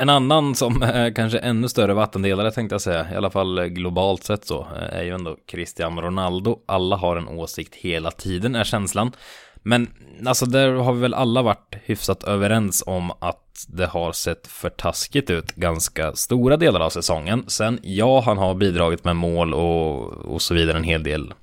En 0.00 0.08
annan 0.08 0.54
som 0.54 0.82
är 0.82 1.14
kanske 1.14 1.38
ännu 1.38 1.68
större 1.68 1.94
vattendelare 1.94 2.50
tänkte 2.50 2.74
jag 2.74 2.80
säga, 2.80 3.06
i 3.12 3.16
alla 3.16 3.30
fall 3.30 3.58
eh, 3.58 3.64
globalt 3.64 4.24
sett 4.24 4.44
så, 4.46 4.60
eh, 4.60 4.98
är 4.98 5.02
ju 5.02 5.10
ändå 5.10 5.36
Cristiano 5.46 6.00
Ronaldo. 6.00 6.58
Alla 6.66 6.96
har 6.96 7.16
en 7.16 7.28
åsikt 7.28 7.74
hela 7.74 8.10
tiden, 8.10 8.54
är 8.54 8.64
känslan. 8.64 9.12
Men 9.62 9.88
alltså 10.26 10.46
där 10.46 10.72
har 10.72 10.92
vi 10.92 11.00
väl 11.00 11.14
alla 11.14 11.42
varit 11.42 11.76
hyfsat 11.84 12.24
överens 12.24 12.84
om 12.86 13.10
att 13.10 13.66
det 13.68 13.86
har 13.86 14.12
sett 14.12 14.46
för 14.46 14.68
taskigt 14.70 15.30
ut 15.30 15.54
ganska 15.54 16.12
stora 16.12 16.56
delar 16.56 16.80
av 16.80 16.90
säsongen. 16.90 17.44
Sen, 17.46 17.78
ja, 17.82 18.20
han 18.20 18.38
har 18.38 18.54
bidragit 18.54 19.04
med 19.04 19.16
mål 19.16 19.54
och, 19.54 20.08
och 20.08 20.42
så 20.42 20.54
vidare 20.54 20.76
en 20.76 20.84
hel 20.84 21.02
del 21.02 21.34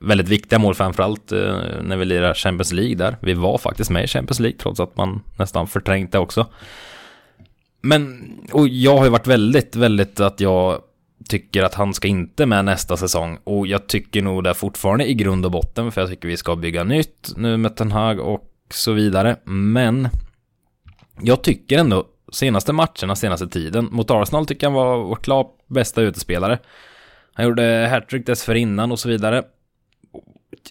väldigt 0.00 0.28
viktiga 0.28 0.58
mål 0.58 0.74
framförallt 0.74 1.32
eh, 1.32 1.56
när 1.82 1.96
vi 1.96 2.04
lirar 2.04 2.34
Champions 2.34 2.72
League 2.72 2.94
där. 2.94 3.16
Vi 3.20 3.34
var 3.34 3.58
faktiskt 3.58 3.90
med 3.90 4.04
i 4.04 4.06
Champions 4.06 4.40
League 4.40 4.58
trots 4.58 4.80
att 4.80 4.96
man 4.96 5.22
nästan 5.36 5.66
förträngt 5.66 6.12
det 6.12 6.18
också. 6.18 6.46
Men, 7.80 8.34
och 8.52 8.68
jag 8.68 8.96
har 8.96 9.04
ju 9.04 9.10
varit 9.10 9.26
väldigt, 9.26 9.76
väldigt 9.76 10.20
att 10.20 10.40
jag 10.40 10.80
tycker 11.28 11.62
att 11.62 11.74
han 11.74 11.94
ska 11.94 12.08
inte 12.08 12.46
med 12.46 12.64
nästa 12.64 12.96
säsong. 12.96 13.38
Och 13.44 13.66
jag 13.66 13.86
tycker 13.86 14.22
nog 14.22 14.44
det 14.44 14.54
fortfarande 14.54 15.10
i 15.10 15.14
grund 15.14 15.44
och 15.44 15.50
botten, 15.50 15.92
för 15.92 16.00
jag 16.00 16.10
tycker 16.10 16.28
vi 16.28 16.36
ska 16.36 16.56
bygga 16.56 16.84
nytt 16.84 17.32
nu 17.36 17.56
med 17.56 17.76
Ten 17.76 17.92
Hag 17.92 18.20
och 18.20 18.50
så 18.70 18.92
vidare. 18.92 19.36
Men 19.44 20.08
jag 21.20 21.42
tycker 21.42 21.78
ändå 21.78 22.04
senaste 22.32 22.72
matcherna, 22.72 23.16
senaste 23.16 23.48
tiden, 23.48 23.88
mot 23.90 24.10
Arsenal 24.10 24.46
tycker 24.46 24.66
jag 24.66 24.70
han 24.70 24.86
var 24.86 25.04
vår 25.04 25.16
klart 25.16 25.56
bästa 25.66 26.02
utespelare. 26.02 26.58
Han 27.32 27.46
gjorde 27.46 27.88
hattrick 27.90 28.26
dessförinnan 28.26 28.92
och 28.92 28.98
så 28.98 29.08
vidare. 29.08 29.42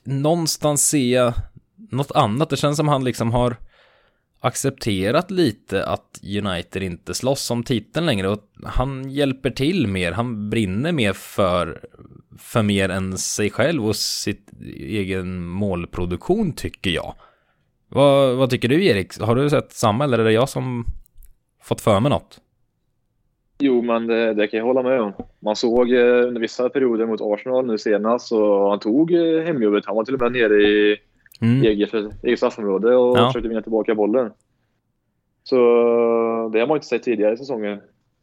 Någonstans 0.04 0.88
ser 0.88 1.16
jag 1.16 1.34
något 1.92 2.12
annat. 2.12 2.50
Det 2.50 2.58
känns 2.58 2.78
som 2.78 2.88
han 2.88 3.04
liksom 3.04 3.32
har 3.32 3.56
accepterat 4.40 5.32
lite 5.32 5.86
att 5.86 6.22
United 6.44 6.84
inte 6.84 7.14
slåss 7.14 7.52
om 7.52 7.64
titeln 7.64 8.06
längre 8.06 8.30
och 8.30 8.40
han 8.64 9.10
hjälper 9.10 9.50
till 9.50 9.88
mer, 9.88 10.12
han 10.12 10.50
brinner 10.50 10.92
mer 10.92 11.14
för, 11.14 11.80
för 12.38 12.64
mer 12.64 12.90
än 12.90 13.18
sig 13.18 13.50
själv 13.50 13.88
och 13.88 13.96
sitt 13.96 14.52
egen 14.78 15.46
målproduktion 15.46 16.54
tycker 16.54 16.92
jag. 16.92 17.14
Vad, 17.90 18.36
vad 18.36 18.50
tycker 18.50 18.68
du 18.68 18.86
Erik? 18.86 19.20
Har 19.20 19.36
du 19.36 19.50
sett 19.50 19.72
samma 19.72 20.04
eller 20.04 20.20
är 20.20 20.24
det 20.24 20.32
jag 20.32 20.50
som 20.50 20.86
fått 21.62 21.82
för 21.82 22.00
mig 22.00 22.10
något? 22.10 22.42
Jo, 23.62 23.82
men 23.82 24.08
det, 24.08 24.34
det 24.34 24.48
kan 24.48 24.58
jag 24.58 24.66
hålla 24.66 24.84
med 24.84 25.02
om. 25.02 25.14
Man 25.40 25.56
såg 25.56 25.94
eh, 25.94 26.28
under 26.28 26.42
vissa 26.42 26.70
perioder 26.70 27.06
mot 27.06 27.22
Arsenal 27.22 27.66
nu 27.66 27.78
senast 27.78 28.28
så 28.28 28.70
han 28.70 28.80
tog 28.80 29.14
eh, 29.14 29.44
hemjobbet. 29.44 29.86
Han 29.86 29.96
var 29.96 30.04
till 30.04 30.14
och 30.14 30.22
med 30.22 30.32
nere 30.32 30.62
i 30.62 30.98
mm. 31.42 31.64
eget, 31.64 31.94
eget 32.24 32.40
straffområde 32.40 32.96
och 32.96 33.18
ja. 33.18 33.28
försökte 33.28 33.50
vinna 33.50 33.62
tillbaka 33.62 33.96
bollen. 33.96 34.32
Så 35.44 35.56
det 36.54 36.60
har 36.60 36.68
man 36.68 36.78
inte 36.78 36.88
sett 36.88 37.04
tidigare 37.04 37.34
i 37.34 37.38
säsongen. 37.38 37.80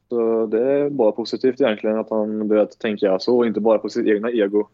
Så 0.08 0.46
det 0.46 0.72
är 0.72 0.90
bara 0.90 1.12
positivt 1.12 1.60
egentligen 1.60 1.98
att 1.98 2.10
han 2.10 2.48
börjat 2.48 2.78
tänka 2.78 3.18
så 3.18 3.38
och 3.38 3.46
inte 3.46 3.60
bara 3.60 3.78
på 3.78 3.88
sitt 3.88 4.06
egna 4.06 4.30
ego. 4.30 4.68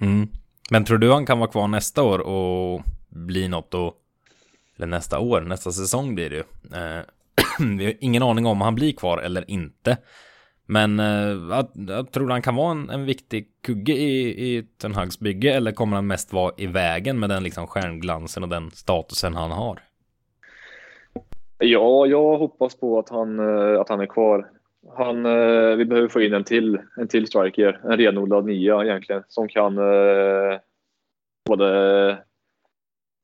Mm. 0.00 0.28
Men 0.70 0.84
tror 0.84 0.98
du 0.98 1.12
han 1.12 1.26
kan 1.26 1.38
vara 1.38 1.50
kvar 1.50 1.68
nästa 1.68 2.02
år 2.02 2.18
och 2.18 2.82
bli 3.08 3.48
något 3.48 3.74
och 3.74 4.00
eller 4.76 4.86
nästa 4.86 5.18
år, 5.18 5.40
nästa 5.40 5.72
säsong 5.72 6.14
blir 6.14 6.30
det 6.30 6.36
ju. 6.36 6.42
Eh, 6.78 7.02
vi 7.78 7.84
har 7.84 7.94
ingen 8.00 8.22
aning 8.22 8.46
om 8.46 8.60
han 8.60 8.74
blir 8.74 8.92
kvar 8.92 9.18
eller 9.18 9.50
inte. 9.50 9.96
Men 10.66 11.00
eh, 11.00 11.38
jag, 11.50 11.66
jag 11.74 12.12
tror 12.12 12.28
han 12.28 12.42
kan 12.42 12.56
vara 12.56 12.70
en, 12.70 12.90
en 12.90 13.04
viktig 13.04 13.48
kugge 13.66 13.92
i, 13.92 14.28
i 14.28 14.62
Ten 14.62 14.94
Hags 14.94 15.20
bygge 15.20 15.54
eller 15.54 15.72
kommer 15.72 15.96
han 15.96 16.06
mest 16.06 16.32
vara 16.32 16.52
i 16.56 16.66
vägen 16.66 17.20
med 17.20 17.30
den 17.30 17.42
liksom 17.42 17.66
stjärnglansen 17.66 18.42
och 18.42 18.48
den 18.48 18.70
statusen 18.70 19.34
han 19.34 19.50
har? 19.50 19.80
Ja, 21.58 22.06
jag 22.06 22.38
hoppas 22.38 22.80
på 22.80 22.98
att 22.98 23.08
han, 23.08 23.38
eh, 23.38 23.80
att 23.80 23.88
han 23.88 24.00
är 24.00 24.06
kvar. 24.06 24.50
Han, 24.96 25.26
eh, 25.26 25.76
vi 25.76 25.84
behöver 25.84 26.08
få 26.08 26.20
in 26.20 26.34
en 26.34 26.44
till, 26.44 26.78
en 26.96 27.08
till 27.08 27.26
striker, 27.26 27.80
en 27.84 27.96
renodlad 27.96 28.44
nia 28.44 28.84
egentligen, 28.84 29.22
som 29.28 29.48
kan 29.48 29.78
eh, 29.78 30.58
både 31.48 32.18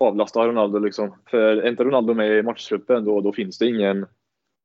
avlasta 0.00 0.46
Ronaldo 0.46 0.78
liksom. 0.78 1.14
För 1.30 1.56
är 1.56 1.68
inte 1.68 1.84
Ronaldo 1.84 2.14
med 2.14 2.38
i 2.38 2.42
matchtruppen 2.42 3.04
då, 3.04 3.20
då 3.20 3.32
finns 3.32 3.58
det 3.58 3.66
ingen, 3.66 4.06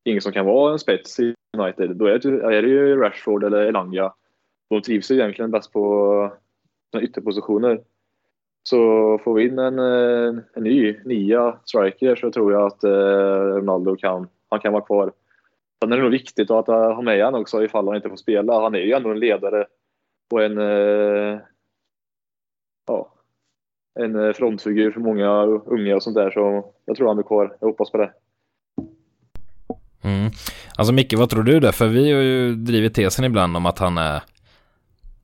ingen 0.06 0.22
som 0.22 0.32
kan 0.32 0.46
vara 0.46 0.72
en 0.72 0.80
spets 0.80 1.20
i 1.20 1.36
United. 1.58 1.96
Då 1.96 2.06
är 2.06 2.20
det, 2.20 2.56
är 2.58 2.62
det 2.62 2.68
ju 2.68 2.98
Rashford 2.98 3.44
eller 3.44 3.66
Elanga. 3.66 4.14
De 4.70 4.82
trivs 4.82 5.12
ju 5.12 5.16
egentligen 5.16 5.52
bäst 5.52 5.74
på 5.74 6.32
ytterpositioner. 7.02 7.82
Så 8.64 8.78
får 9.24 9.34
vi 9.34 9.48
in 9.48 9.60
en, 9.60 9.80
eh, 9.80 10.44
en, 10.54 10.64
ny 10.64 11.00
nia 11.06 11.60
striker 11.66 12.16
så 12.16 12.32
tror 12.32 12.54
jag 12.54 12.66
att 12.66 12.84
eh, 12.84 13.56
Ronaldo 13.56 13.96
kan, 13.96 14.28
han 14.50 14.60
kan 14.60 14.74
vara 14.74 14.86
kvar. 14.86 15.12
Sen 15.82 15.92
är 15.92 15.98
det 15.98 16.04
nog 16.04 16.12
viktigt 16.12 16.52
att 16.52 16.68
eh, 16.68 16.94
ha 16.94 17.02
med 17.02 17.26
honom 17.26 17.42
också 17.42 17.64
ifall 17.64 17.88
han 17.88 17.96
inte 17.96 18.10
får 18.10 18.16
spela. 18.16 18.62
Han 18.62 18.76
är 18.76 18.80
ju 18.80 18.94
ändå 18.94 19.10
en 19.10 19.20
ledare 19.20 19.66
och 20.32 20.44
en, 20.44 20.58
eh, 20.58 21.40
ja, 22.88 23.14
en 24.00 24.16
eh, 24.16 24.34
frontfigur 24.34 24.92
för 24.92 25.00
många 25.00 25.44
unga 25.46 25.96
och 25.96 26.04
sånt 26.04 26.16
där. 26.16 26.32
Så 26.32 26.74
jag 26.86 26.98
tror 26.98 27.08
han 27.08 27.16
blir 27.16 27.24
kvar. 27.24 27.58
Jag 27.60 27.68
hoppas 27.68 27.92
på 27.92 27.98
det. 27.98 28.14
Mm. 30.06 30.32
Alltså 30.76 30.94
Micke, 30.94 31.14
vad 31.14 31.30
tror 31.30 31.44
du 31.44 31.60
där? 31.60 31.72
För 31.72 31.88
vi 31.88 32.12
har 32.12 32.22
ju 32.22 32.56
drivit 32.56 32.94
tesen 32.94 33.26
ibland 33.26 33.58
om 33.58 33.66
att 33.66 33.80
han 33.80 33.98
är 33.98 34.22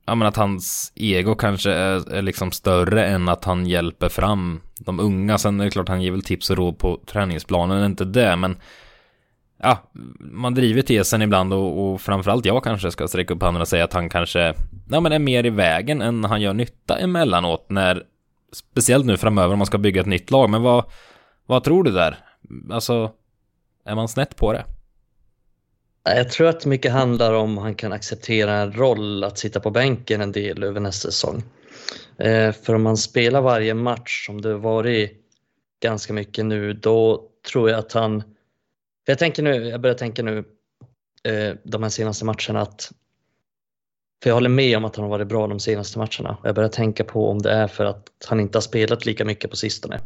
Ja 0.06 0.14
men 0.14 0.28
att 0.28 0.36
hans 0.36 0.92
ego 0.94 1.34
kanske 1.34 1.72
är, 1.72 2.12
är 2.12 2.22
liksom 2.22 2.52
större 2.52 3.06
än 3.06 3.28
att 3.28 3.44
han 3.44 3.66
hjälper 3.66 4.08
fram 4.08 4.60
de 4.78 5.00
unga. 5.00 5.38
Sen 5.38 5.60
är 5.60 5.64
det 5.64 5.70
klart 5.70 5.88
han 5.88 6.02
ger 6.02 6.10
väl 6.10 6.22
tips 6.22 6.50
och 6.50 6.56
råd 6.56 6.78
på 6.78 7.00
träningsplanen, 7.06 7.84
inte 7.84 8.04
det 8.04 8.36
men 8.36 8.56
Ja, 9.64 9.90
man 10.20 10.54
driver 10.54 10.82
tesen 10.82 11.22
ibland 11.22 11.52
och, 11.52 11.92
och 11.92 12.00
framförallt 12.00 12.46
jag 12.46 12.64
kanske 12.64 12.90
ska 12.90 13.08
sträcka 13.08 13.34
upp 13.34 13.42
handen 13.42 13.60
och 13.60 13.68
säga 13.68 13.84
att 13.84 13.92
han 13.92 14.08
kanske 14.08 14.54
Ja 14.90 15.00
men 15.00 15.12
är 15.12 15.18
mer 15.18 15.46
i 15.46 15.50
vägen 15.50 16.02
än 16.02 16.24
han 16.24 16.40
gör 16.40 16.54
nytta 16.54 16.98
emellanåt 16.98 17.66
när 17.68 18.02
Speciellt 18.52 19.06
nu 19.06 19.16
framöver 19.16 19.52
om 19.52 19.58
man 19.58 19.66
ska 19.66 19.78
bygga 19.78 20.00
ett 20.00 20.06
nytt 20.06 20.30
lag, 20.30 20.50
men 20.50 20.62
vad 20.62 20.84
Vad 21.46 21.64
tror 21.64 21.84
du 21.84 21.90
där? 21.90 22.18
Alltså 22.70 23.10
är 23.84 23.94
man 23.94 24.08
snett 24.08 24.36
på 24.36 24.52
det? 24.52 24.64
Jag 26.04 26.30
tror 26.30 26.48
att 26.48 26.66
mycket 26.66 26.92
handlar 26.92 27.32
om 27.32 27.58
han 27.58 27.74
kan 27.74 27.92
acceptera 27.92 28.54
en 28.54 28.72
roll 28.72 29.24
att 29.24 29.38
sitta 29.38 29.60
på 29.60 29.70
bänken 29.70 30.20
en 30.20 30.32
del 30.32 30.62
över 30.62 30.80
nästa 30.80 31.10
säsong. 31.10 31.42
Eh, 32.18 32.52
för 32.52 32.74
om 32.74 32.82
man 32.82 32.96
spelar 32.96 33.40
varje 33.40 33.74
match 33.74 34.26
som 34.26 34.40
det 34.40 34.54
varit 34.54 35.12
ganska 35.82 36.12
mycket 36.12 36.44
nu, 36.44 36.72
då 36.72 37.28
tror 37.52 37.70
jag 37.70 37.78
att 37.78 37.92
han... 37.92 38.22
Jag, 39.04 39.18
tänker 39.18 39.42
nu, 39.42 39.68
jag 39.68 39.80
börjar 39.80 39.96
tänka 39.96 40.22
nu 40.22 40.38
eh, 41.22 41.54
de 41.62 41.82
här 41.82 41.90
senaste 41.90 42.24
matcherna 42.24 42.60
att... 42.60 42.92
För 44.22 44.30
jag 44.30 44.34
håller 44.34 44.48
med 44.48 44.76
om 44.76 44.84
att 44.84 44.96
han 44.96 45.02
har 45.02 45.10
varit 45.10 45.28
bra 45.28 45.46
de 45.46 45.60
senaste 45.60 45.98
matcherna. 45.98 46.36
Jag 46.44 46.54
börjar 46.54 46.70
tänka 46.70 47.04
på 47.04 47.30
om 47.30 47.42
det 47.42 47.50
är 47.50 47.66
för 47.66 47.84
att 47.84 48.08
han 48.26 48.40
inte 48.40 48.58
har 48.58 48.62
spelat 48.62 49.06
lika 49.06 49.24
mycket 49.24 49.50
på 49.50 49.56
sistone. 49.56 50.00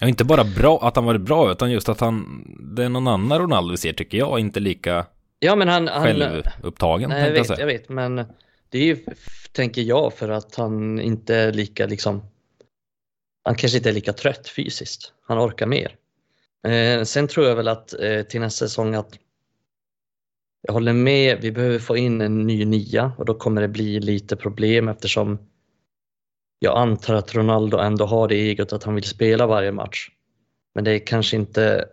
Ja, 0.00 0.08
inte 0.08 0.24
bara 0.24 0.44
bra, 0.44 0.78
att 0.82 0.96
han 0.96 1.04
varit 1.04 1.20
bra, 1.20 1.52
utan 1.52 1.70
just 1.70 1.88
att 1.88 2.00
han, 2.00 2.44
det 2.76 2.84
är 2.84 2.88
någon 2.88 3.08
annan 3.08 3.38
Ronaldo 3.38 3.70
vi 3.70 3.76
ser 3.76 3.92
tycker 3.92 4.18
jag, 4.18 4.40
inte 4.40 4.60
lika 4.60 5.06
ja, 5.38 5.56
men 5.56 5.68
han, 5.68 5.88
han, 5.88 6.02
självupptagen. 6.02 7.10
Nej, 7.10 7.22
jag 7.22 7.32
vet, 7.32 7.48
jag, 7.48 7.60
jag 7.60 7.66
vet, 7.66 7.88
men 7.88 8.16
det 8.68 8.78
är 8.78 8.84
ju, 8.84 9.04
tänker 9.52 9.82
jag, 9.82 10.14
för 10.14 10.28
att 10.28 10.54
han 10.54 11.00
inte 11.00 11.34
är 11.34 11.52
lika 11.52 11.86
liksom, 11.86 12.22
han 13.44 13.54
kanske 13.54 13.78
inte 13.78 13.88
är 13.88 13.94
lika 13.94 14.12
trött 14.12 14.48
fysiskt. 14.48 15.12
Han 15.26 15.38
orkar 15.38 15.66
mer. 15.66 15.96
Eh, 16.66 17.02
sen 17.04 17.28
tror 17.28 17.46
jag 17.46 17.56
väl 17.56 17.68
att 17.68 18.00
eh, 18.00 18.22
till 18.22 18.40
nästa 18.40 18.68
säsong 18.68 18.94
att 18.94 19.18
jag 20.62 20.72
håller 20.72 20.92
med, 20.92 21.38
vi 21.40 21.52
behöver 21.52 21.78
få 21.78 21.96
in 21.96 22.20
en 22.20 22.46
ny 22.46 22.64
nia 22.64 23.12
och 23.18 23.24
då 23.24 23.34
kommer 23.34 23.62
det 23.62 23.68
bli 23.68 24.00
lite 24.00 24.36
problem 24.36 24.88
eftersom 24.88 25.38
jag 26.62 26.78
antar 26.78 27.14
att 27.14 27.34
Ronaldo 27.34 27.78
ändå 27.78 28.04
har 28.04 28.28
det 28.28 28.34
egot 28.34 28.72
att 28.72 28.84
han 28.84 28.94
vill 28.94 29.04
spela 29.04 29.46
varje 29.46 29.72
match. 29.72 30.10
Men 30.74 30.84
det 30.84 30.90
är 30.90 31.06
kanske 31.06 31.36
inte 31.36 31.88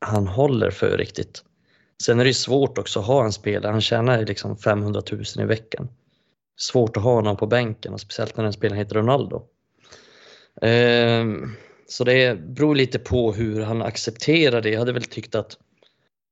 han 0.00 0.26
håller 0.26 0.70
för 0.70 0.98
riktigt. 0.98 1.44
Sen 2.02 2.20
är 2.20 2.24
det 2.24 2.34
svårt 2.34 2.78
också 2.78 3.00
att 3.00 3.06
ha 3.06 3.24
en 3.24 3.32
spelare, 3.32 3.72
han 3.72 3.80
tjänar 3.80 4.26
liksom 4.26 4.56
500 4.56 5.02
000 5.12 5.22
i 5.38 5.44
veckan. 5.44 5.88
Svårt 6.56 6.96
att 6.96 7.02
ha 7.02 7.14
honom 7.14 7.36
på 7.36 7.46
bänken 7.46 7.92
och 7.92 8.00
speciellt 8.00 8.36
när 8.36 8.44
den 8.44 8.52
spelaren 8.52 8.78
heter 8.78 8.94
Ronaldo. 8.94 9.42
Ehm, 10.62 11.56
så 11.86 12.04
det 12.04 12.38
beror 12.38 12.74
lite 12.74 12.98
på 12.98 13.32
hur 13.32 13.60
han 13.60 13.82
accepterar 13.82 14.62
det. 14.62 14.70
Jag 14.70 14.78
hade 14.78 14.92
väl 14.92 15.04
tyckt 15.04 15.34
att 15.34 15.58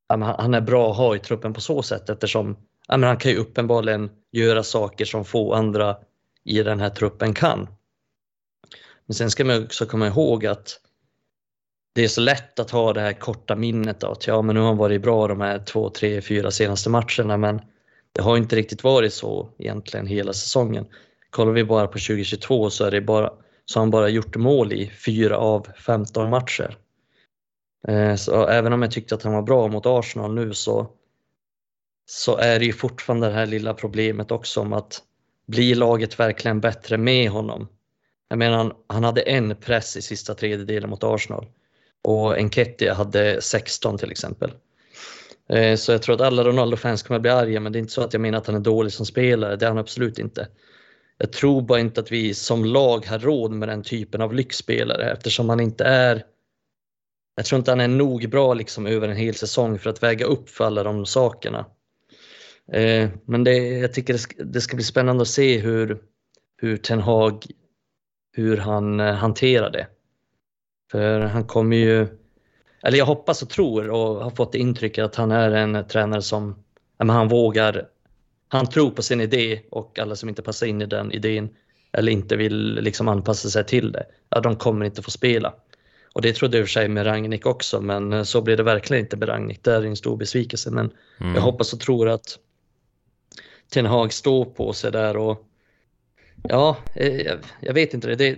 han 0.08 0.54
är 0.54 0.60
bra 0.60 0.90
att 0.90 0.96
ha 0.96 1.16
i 1.16 1.18
truppen 1.18 1.52
på 1.52 1.60
så 1.60 1.82
sätt 1.82 2.10
eftersom 2.10 2.56
han 2.88 3.16
kan 3.16 3.30
ju 3.30 3.36
uppenbarligen 3.36 4.10
göra 4.32 4.62
saker 4.62 5.04
som 5.04 5.24
få 5.24 5.54
andra 5.54 5.96
i 6.44 6.62
den 6.62 6.80
här 6.80 6.90
truppen 6.90 7.34
kan. 7.34 7.68
Men 9.06 9.14
sen 9.14 9.30
ska 9.30 9.44
man 9.44 9.64
också 9.64 9.86
komma 9.86 10.06
ihåg 10.06 10.46
att 10.46 10.80
det 11.94 12.04
är 12.04 12.08
så 12.08 12.20
lätt 12.20 12.58
att 12.58 12.70
ha 12.70 12.92
det 12.92 13.00
här 13.00 13.12
korta 13.12 13.56
minnet 13.56 14.04
av 14.04 14.12
att 14.12 14.26
ja, 14.26 14.42
men 14.42 14.54
nu 14.54 14.60
har 14.60 14.68
han 14.68 14.76
varit 14.76 15.02
bra 15.02 15.28
de 15.28 15.40
här 15.40 15.58
två, 15.58 15.90
tre, 15.90 16.20
fyra 16.20 16.50
senaste 16.50 16.90
matcherna, 16.90 17.36
men 17.36 17.60
det 18.12 18.22
har 18.22 18.36
inte 18.36 18.56
riktigt 18.56 18.84
varit 18.84 19.14
så 19.14 19.50
egentligen 19.58 20.06
hela 20.06 20.32
säsongen. 20.32 20.86
Kollar 21.30 21.52
vi 21.52 21.64
bara 21.64 21.86
på 21.86 21.92
2022 21.92 22.70
så, 22.70 22.84
är 22.84 22.90
det 22.90 23.00
bara, 23.00 23.32
så 23.64 23.78
har 23.78 23.82
han 23.82 23.90
bara 23.90 24.08
gjort 24.08 24.36
mål 24.36 24.72
i 24.72 24.90
fyra 25.06 25.38
av 25.38 25.66
15 25.76 26.30
matcher. 26.30 26.76
Eh, 27.88 28.14
så 28.14 28.46
även 28.46 28.72
om 28.72 28.82
jag 28.82 28.90
tyckte 28.90 29.14
att 29.14 29.22
han 29.22 29.32
var 29.32 29.42
bra 29.42 29.68
mot 29.68 29.86
Arsenal 29.86 30.34
nu 30.34 30.54
så, 30.54 30.90
så 32.06 32.36
är 32.36 32.58
det 32.58 32.64
ju 32.64 32.72
fortfarande 32.72 33.26
det 33.26 33.34
här 33.34 33.46
lilla 33.46 33.74
problemet 33.74 34.30
också 34.30 34.60
om 34.60 34.72
att 34.72 35.02
blir 35.46 35.74
laget 35.74 36.20
verkligen 36.20 36.60
bättre 36.60 36.96
med 36.96 37.30
honom? 37.30 37.68
Jag 38.28 38.38
menar, 38.38 38.56
han, 38.56 38.72
han 38.86 39.04
hade 39.04 39.20
en 39.20 39.56
press 39.56 39.96
i 39.96 40.02
sista 40.02 40.34
tredjedelen 40.34 40.90
mot 40.90 41.04
Arsenal 41.04 41.46
och 42.04 42.38
Enketia 42.38 42.94
hade 42.94 43.42
16 43.42 43.98
till 43.98 44.10
exempel. 44.10 44.52
Eh, 45.48 45.76
så 45.76 45.92
jag 45.92 46.02
tror 46.02 46.14
att 46.14 46.20
alla 46.20 46.44
Ronaldo-fans 46.44 47.02
kommer 47.02 47.16
att 47.16 47.22
bli 47.22 47.30
arga, 47.30 47.60
men 47.60 47.72
det 47.72 47.78
är 47.78 47.80
inte 47.80 47.92
så 47.92 48.02
att 48.02 48.12
jag 48.12 48.20
menar 48.20 48.38
att 48.38 48.46
han 48.46 48.56
är 48.56 48.60
dålig 48.60 48.92
som 48.92 49.06
spelare, 49.06 49.56
det 49.56 49.64
är 49.64 49.68
han 49.68 49.78
absolut 49.78 50.18
inte. 50.18 50.48
Jag 51.18 51.32
tror 51.32 51.62
bara 51.62 51.80
inte 51.80 52.00
att 52.00 52.12
vi 52.12 52.34
som 52.34 52.64
lag 52.64 53.06
har 53.06 53.18
råd 53.18 53.50
med 53.50 53.68
den 53.68 53.82
typen 53.82 54.20
av 54.20 54.34
lyxspelare 54.34 55.12
eftersom 55.12 55.48
han 55.48 55.60
inte 55.60 55.84
är 55.84 56.24
jag 57.34 57.46
tror 57.46 57.58
inte 57.58 57.70
han 57.70 57.80
är 57.80 57.88
nog 57.88 58.30
bra 58.30 58.54
liksom 58.54 58.86
över 58.86 59.08
en 59.08 59.16
hel 59.16 59.34
säsong 59.34 59.78
för 59.78 59.90
att 59.90 60.02
väga 60.02 60.26
upp 60.26 60.48
för 60.48 60.64
alla 60.64 60.82
de 60.82 61.06
sakerna. 61.06 61.66
Eh, 62.72 63.10
men 63.24 63.44
det, 63.44 63.56
jag 63.56 63.92
tycker 63.92 64.12
det 64.12 64.18
ska, 64.18 64.44
det 64.44 64.60
ska, 64.60 64.76
bli 64.76 64.84
spännande 64.84 65.22
att 65.22 65.28
se 65.28 65.58
hur, 65.58 65.98
hur 66.56 66.76
Ten 66.76 67.00
Hag, 67.00 67.46
hur 68.32 68.56
han 68.56 69.00
eh, 69.00 69.14
hanterar 69.14 69.70
det. 69.70 69.86
För 70.90 71.20
han 71.20 71.44
kommer 71.44 71.76
ju, 71.76 72.06
eller 72.82 72.98
jag 72.98 73.06
hoppas 73.06 73.42
och 73.42 73.48
tror 73.48 73.90
och 73.90 74.24
har 74.24 74.30
fått 74.30 74.52
det 74.52 74.58
intrycket 74.58 75.04
att 75.04 75.16
han 75.16 75.30
är 75.30 75.50
en 75.50 75.88
tränare 75.88 76.22
som, 76.22 76.64
men 76.98 77.10
han 77.10 77.28
vågar, 77.28 77.88
han 78.48 78.66
tror 78.66 78.90
på 78.90 79.02
sin 79.02 79.20
idé 79.20 79.60
och 79.70 79.98
alla 79.98 80.16
som 80.16 80.28
inte 80.28 80.42
passar 80.42 80.66
in 80.66 80.82
i 80.82 80.86
den 80.86 81.12
idén 81.12 81.50
eller 81.92 82.12
inte 82.12 82.36
vill 82.36 82.74
liksom 82.74 83.08
anpassa 83.08 83.48
sig 83.48 83.66
till 83.66 83.92
det, 83.92 84.06
ja, 84.28 84.40
de 84.40 84.56
kommer 84.56 84.84
inte 84.84 85.02
få 85.02 85.10
spela. 85.10 85.54
Och 86.14 86.22
det 86.22 86.32
trodde 86.32 86.56
jag 86.56 86.62
i 86.62 86.64
och 86.64 86.68
för 86.68 86.72
sig 86.72 86.88
med 86.88 87.06
Rangnick 87.06 87.46
också, 87.46 87.80
men 87.80 88.26
så 88.26 88.42
blir 88.42 88.56
det 88.56 88.62
verkligen 88.62 89.04
inte 89.04 89.16
med 89.16 89.28
Rangnick. 89.28 89.64
Det 89.64 89.72
är 89.72 89.82
en 89.82 89.96
stor 89.96 90.16
besvikelse, 90.16 90.70
men 90.70 90.90
mm. 91.20 91.34
jag 91.34 91.42
hoppas 91.42 91.72
och 91.72 91.80
tror 91.80 92.08
att 92.08 92.38
Ten 93.72 93.86
Hag 93.86 94.12
står 94.12 94.44
på 94.44 94.72
sig 94.72 94.92
där 94.92 95.16
och 95.16 95.48
ja, 96.42 96.76
eh, 96.94 97.36
jag, 97.60 97.74
vet 97.74 97.94
inte 97.94 98.14
det. 98.14 98.36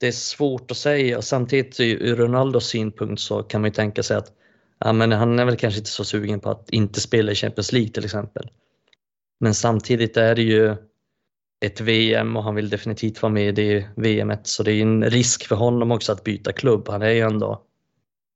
det. 0.00 0.06
är 0.06 0.12
svårt 0.12 0.70
att 0.70 0.76
säga 0.76 1.16
och 1.16 1.24
samtidigt 1.24 1.80
ur 1.80 2.16
Ronaldos 2.16 2.66
synpunkt 2.66 3.22
så 3.22 3.42
kan 3.42 3.60
man 3.60 3.70
ju 3.70 3.74
tänka 3.74 4.02
sig 4.02 4.16
att 4.16 4.32
ja, 4.78 4.92
men 4.92 5.12
han 5.12 5.38
är 5.38 5.44
väl 5.44 5.56
kanske 5.56 5.78
inte 5.78 5.90
så 5.90 6.04
sugen 6.04 6.40
på 6.40 6.50
att 6.50 6.70
inte 6.70 7.00
spela 7.00 7.32
i 7.32 7.34
Champions 7.34 7.72
League 7.72 7.90
till 7.90 8.04
exempel. 8.04 8.50
Men 9.40 9.54
samtidigt 9.54 10.16
är 10.16 10.34
det 10.34 10.42
ju 10.42 10.76
ett 11.64 11.80
VM 11.80 12.36
och 12.36 12.44
han 12.44 12.54
vill 12.54 12.70
definitivt 12.70 13.22
vara 13.22 13.32
med 13.32 13.48
i 13.48 13.52
det 13.52 13.88
VMet 13.96 14.46
så 14.46 14.62
det 14.62 14.72
är 14.72 14.82
en 14.82 15.04
risk 15.04 15.46
för 15.46 15.56
honom 15.56 15.90
också 15.90 16.12
att 16.12 16.24
byta 16.24 16.52
klubb. 16.52 16.88
Han 16.88 17.02
är 17.02 17.10
ju 17.10 17.20
ändå 17.20 17.62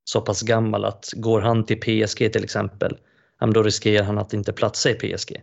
så 0.03 0.21
pass 0.21 0.41
gammal 0.41 0.85
att 0.85 1.09
går 1.13 1.41
han 1.41 1.65
till 1.65 1.79
PSG 1.79 2.33
till 2.33 2.43
exempel, 2.43 2.97
då 3.39 3.63
riskerar 3.63 4.03
han 4.03 4.17
att 4.17 4.33
inte 4.33 4.53
platsa 4.53 4.89
i 4.89 4.93
PSG. 4.93 5.41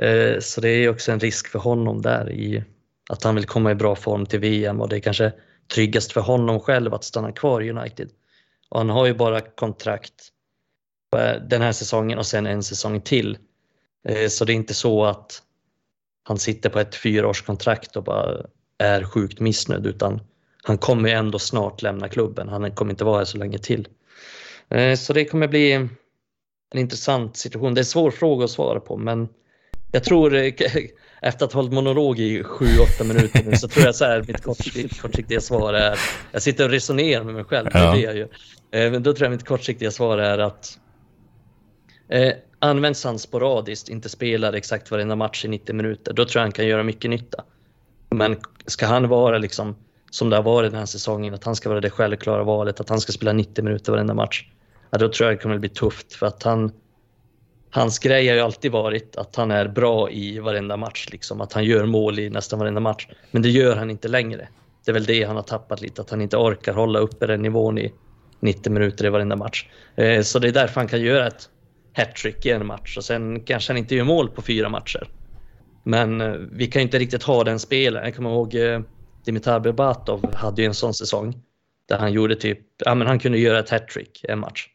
Eh, 0.00 0.40
så 0.40 0.60
det 0.60 0.68
är 0.68 0.88
också 0.88 1.12
en 1.12 1.20
risk 1.20 1.48
för 1.48 1.58
honom 1.58 2.02
där 2.02 2.30
i 2.30 2.64
att 3.08 3.24
han 3.24 3.34
vill 3.34 3.44
komma 3.44 3.70
i 3.70 3.74
bra 3.74 3.96
form 3.96 4.26
till 4.26 4.40
VM 4.40 4.80
och 4.80 4.88
det 4.88 4.96
är 4.96 5.00
kanske 5.00 5.32
tryggast 5.74 6.12
för 6.12 6.20
honom 6.20 6.60
själv 6.60 6.94
att 6.94 7.04
stanna 7.04 7.32
kvar 7.32 7.60
i 7.60 7.70
United. 7.70 8.10
Och 8.68 8.78
han 8.78 8.90
har 8.90 9.06
ju 9.06 9.14
bara 9.14 9.40
kontrakt 9.40 10.28
eh, 11.16 11.42
den 11.48 11.62
här 11.62 11.72
säsongen 11.72 12.18
och 12.18 12.26
sen 12.26 12.46
en 12.46 12.62
säsong 12.62 13.00
till. 13.00 13.38
Eh, 14.08 14.28
så 14.28 14.44
det 14.44 14.52
är 14.52 14.54
inte 14.54 14.74
så 14.74 15.04
att 15.04 15.42
han 16.22 16.38
sitter 16.38 16.70
på 16.70 16.80
ett 16.80 16.94
fyraårskontrakt 16.94 17.96
och 17.96 18.04
bara 18.04 18.46
är 18.78 19.04
sjukt 19.04 19.40
missnöjd 19.40 19.86
utan 19.86 20.20
han 20.62 20.78
kommer 20.78 21.08
ändå 21.08 21.38
snart 21.38 21.82
lämna 21.82 22.08
klubben. 22.08 22.48
Han 22.48 22.70
kommer 22.70 22.90
inte 22.90 23.04
vara 23.04 23.18
här 23.18 23.24
så 23.24 23.38
länge 23.38 23.58
till. 23.58 23.88
Så 24.98 25.12
det 25.12 25.24
kommer 25.24 25.48
bli 25.48 25.88
en 26.76 26.80
intressant 26.80 27.36
situation. 27.36 27.74
Det 27.74 27.78
är 27.78 27.82
en 27.82 27.86
svår 27.86 28.10
fråga 28.10 28.44
att 28.44 28.50
svara 28.50 28.80
på 28.80 28.96
men 28.96 29.28
jag 29.92 30.04
tror 30.04 30.34
eh, 30.34 30.52
efter 31.22 31.46
att 31.46 31.52
ha 31.52 31.58
hållit 31.58 31.72
monolog 31.72 32.18
i 32.18 32.42
7-8 32.42 33.04
minuter 33.04 33.42
nu 33.44 33.56
så 33.56 33.68
tror 33.68 33.86
jag 33.86 33.94
så 33.94 34.04
här 34.04 34.24
mitt 34.28 34.42
kortsiktiga 34.42 35.40
svar 35.40 35.74
är, 35.74 35.98
jag 36.32 36.42
sitter 36.42 36.64
och 36.64 36.70
resonerar 36.70 37.24
med 37.24 37.34
mig 37.34 37.44
själv, 37.44 37.70
ja. 37.72 37.92
det 37.92 38.00
jag 38.00 38.92
Men 38.92 39.02
då 39.02 39.12
tror 39.12 39.24
jag 39.24 39.30
mitt 39.30 39.46
kortsiktiga 39.46 39.90
svar 39.90 40.18
är 40.18 40.38
att 40.38 40.78
eh, 42.08 42.32
används 42.58 43.04
han 43.04 43.18
sporadiskt, 43.18 43.88
inte 43.88 44.08
spelar 44.08 44.52
exakt 44.52 44.90
varenda 44.90 45.16
match 45.16 45.44
i 45.44 45.48
90 45.48 45.74
minuter, 45.74 46.12
då 46.12 46.24
tror 46.24 46.40
jag 46.40 46.44
han 46.44 46.52
kan 46.52 46.66
göra 46.66 46.82
mycket 46.82 47.10
nytta. 47.10 47.44
Men 48.10 48.36
ska 48.66 48.86
han 48.86 49.08
vara 49.08 49.38
liksom 49.38 49.76
som 50.10 50.30
det 50.30 50.36
har 50.36 50.42
varit 50.42 50.70
den 50.70 50.78
här 50.78 50.86
säsongen, 50.86 51.34
att 51.34 51.44
han 51.44 51.56
ska 51.56 51.68
vara 51.68 51.80
det 51.80 51.90
självklara 51.90 52.44
valet, 52.44 52.80
att 52.80 52.88
han 52.88 53.00
ska 53.00 53.12
spela 53.12 53.32
90 53.32 53.64
minuter 53.64 53.92
varenda 53.92 54.14
match, 54.14 54.44
ja, 54.90 54.98
då 54.98 55.08
tror 55.08 55.28
jag 55.28 55.38
det 55.38 55.42
kommer 55.42 55.58
bli 55.58 55.68
tufft 55.68 56.12
för 56.12 56.26
att 56.26 56.42
han 56.42 56.72
Hans 57.70 57.98
grej 57.98 58.28
har 58.28 58.34
ju 58.34 58.40
alltid 58.40 58.72
varit 58.72 59.16
att 59.16 59.36
han 59.36 59.50
är 59.50 59.68
bra 59.68 60.10
i 60.10 60.38
varenda 60.38 60.76
match, 60.76 61.08
liksom, 61.12 61.40
att 61.40 61.52
han 61.52 61.64
gör 61.64 61.86
mål 61.86 62.18
i 62.18 62.30
nästan 62.30 62.58
varenda 62.58 62.80
match. 62.80 63.08
Men 63.30 63.42
det 63.42 63.48
gör 63.48 63.76
han 63.76 63.90
inte 63.90 64.08
längre. 64.08 64.48
Det 64.84 64.90
är 64.90 64.92
väl 64.92 65.04
det 65.04 65.24
han 65.24 65.36
har 65.36 65.42
tappat 65.42 65.80
lite, 65.80 66.02
att 66.02 66.10
han 66.10 66.20
inte 66.20 66.36
orkar 66.36 66.72
hålla 66.72 66.98
uppe 66.98 67.26
den 67.26 67.42
nivån 67.42 67.78
i 67.78 67.92
90 68.40 68.72
minuter 68.72 69.06
i 69.06 69.08
varenda 69.08 69.36
match. 69.36 69.66
Eh, 69.96 70.22
så 70.22 70.38
det 70.38 70.48
är 70.48 70.52
därför 70.52 70.80
han 70.80 70.88
kan 70.88 71.00
göra 71.00 71.26
ett 71.26 71.48
hattrick 71.96 72.46
i 72.46 72.50
en 72.50 72.66
match 72.66 72.96
och 72.96 73.04
sen 73.04 73.40
kanske 73.40 73.72
han 73.72 73.78
inte 73.78 73.94
gör 73.94 74.04
mål 74.04 74.28
på 74.28 74.42
fyra 74.42 74.68
matcher. 74.68 75.08
Men 75.84 76.20
eh, 76.20 76.32
vi 76.52 76.66
kan 76.66 76.80
ju 76.80 76.84
inte 76.84 76.98
riktigt 76.98 77.22
ha 77.22 77.44
den 77.44 77.58
spelaren. 77.58 78.04
Jag 78.04 78.16
kommer 78.16 78.30
ihåg 78.30 78.54
eh, 78.54 78.80
Dimitar 79.24 79.60
Berbatov 79.60 80.34
hade 80.34 80.62
ju 80.62 80.66
en 80.66 80.74
sån 80.74 80.94
säsong 80.94 81.42
där 81.88 81.98
han 81.98 82.12
gjorde 82.12 82.36
typ, 82.36 82.58
ja 82.84 82.94
men 82.94 83.06
han 83.06 83.18
kunde 83.18 83.38
göra 83.38 83.58
ett 83.58 83.70
hattrick 83.70 84.24
en 84.28 84.38
match. 84.38 84.68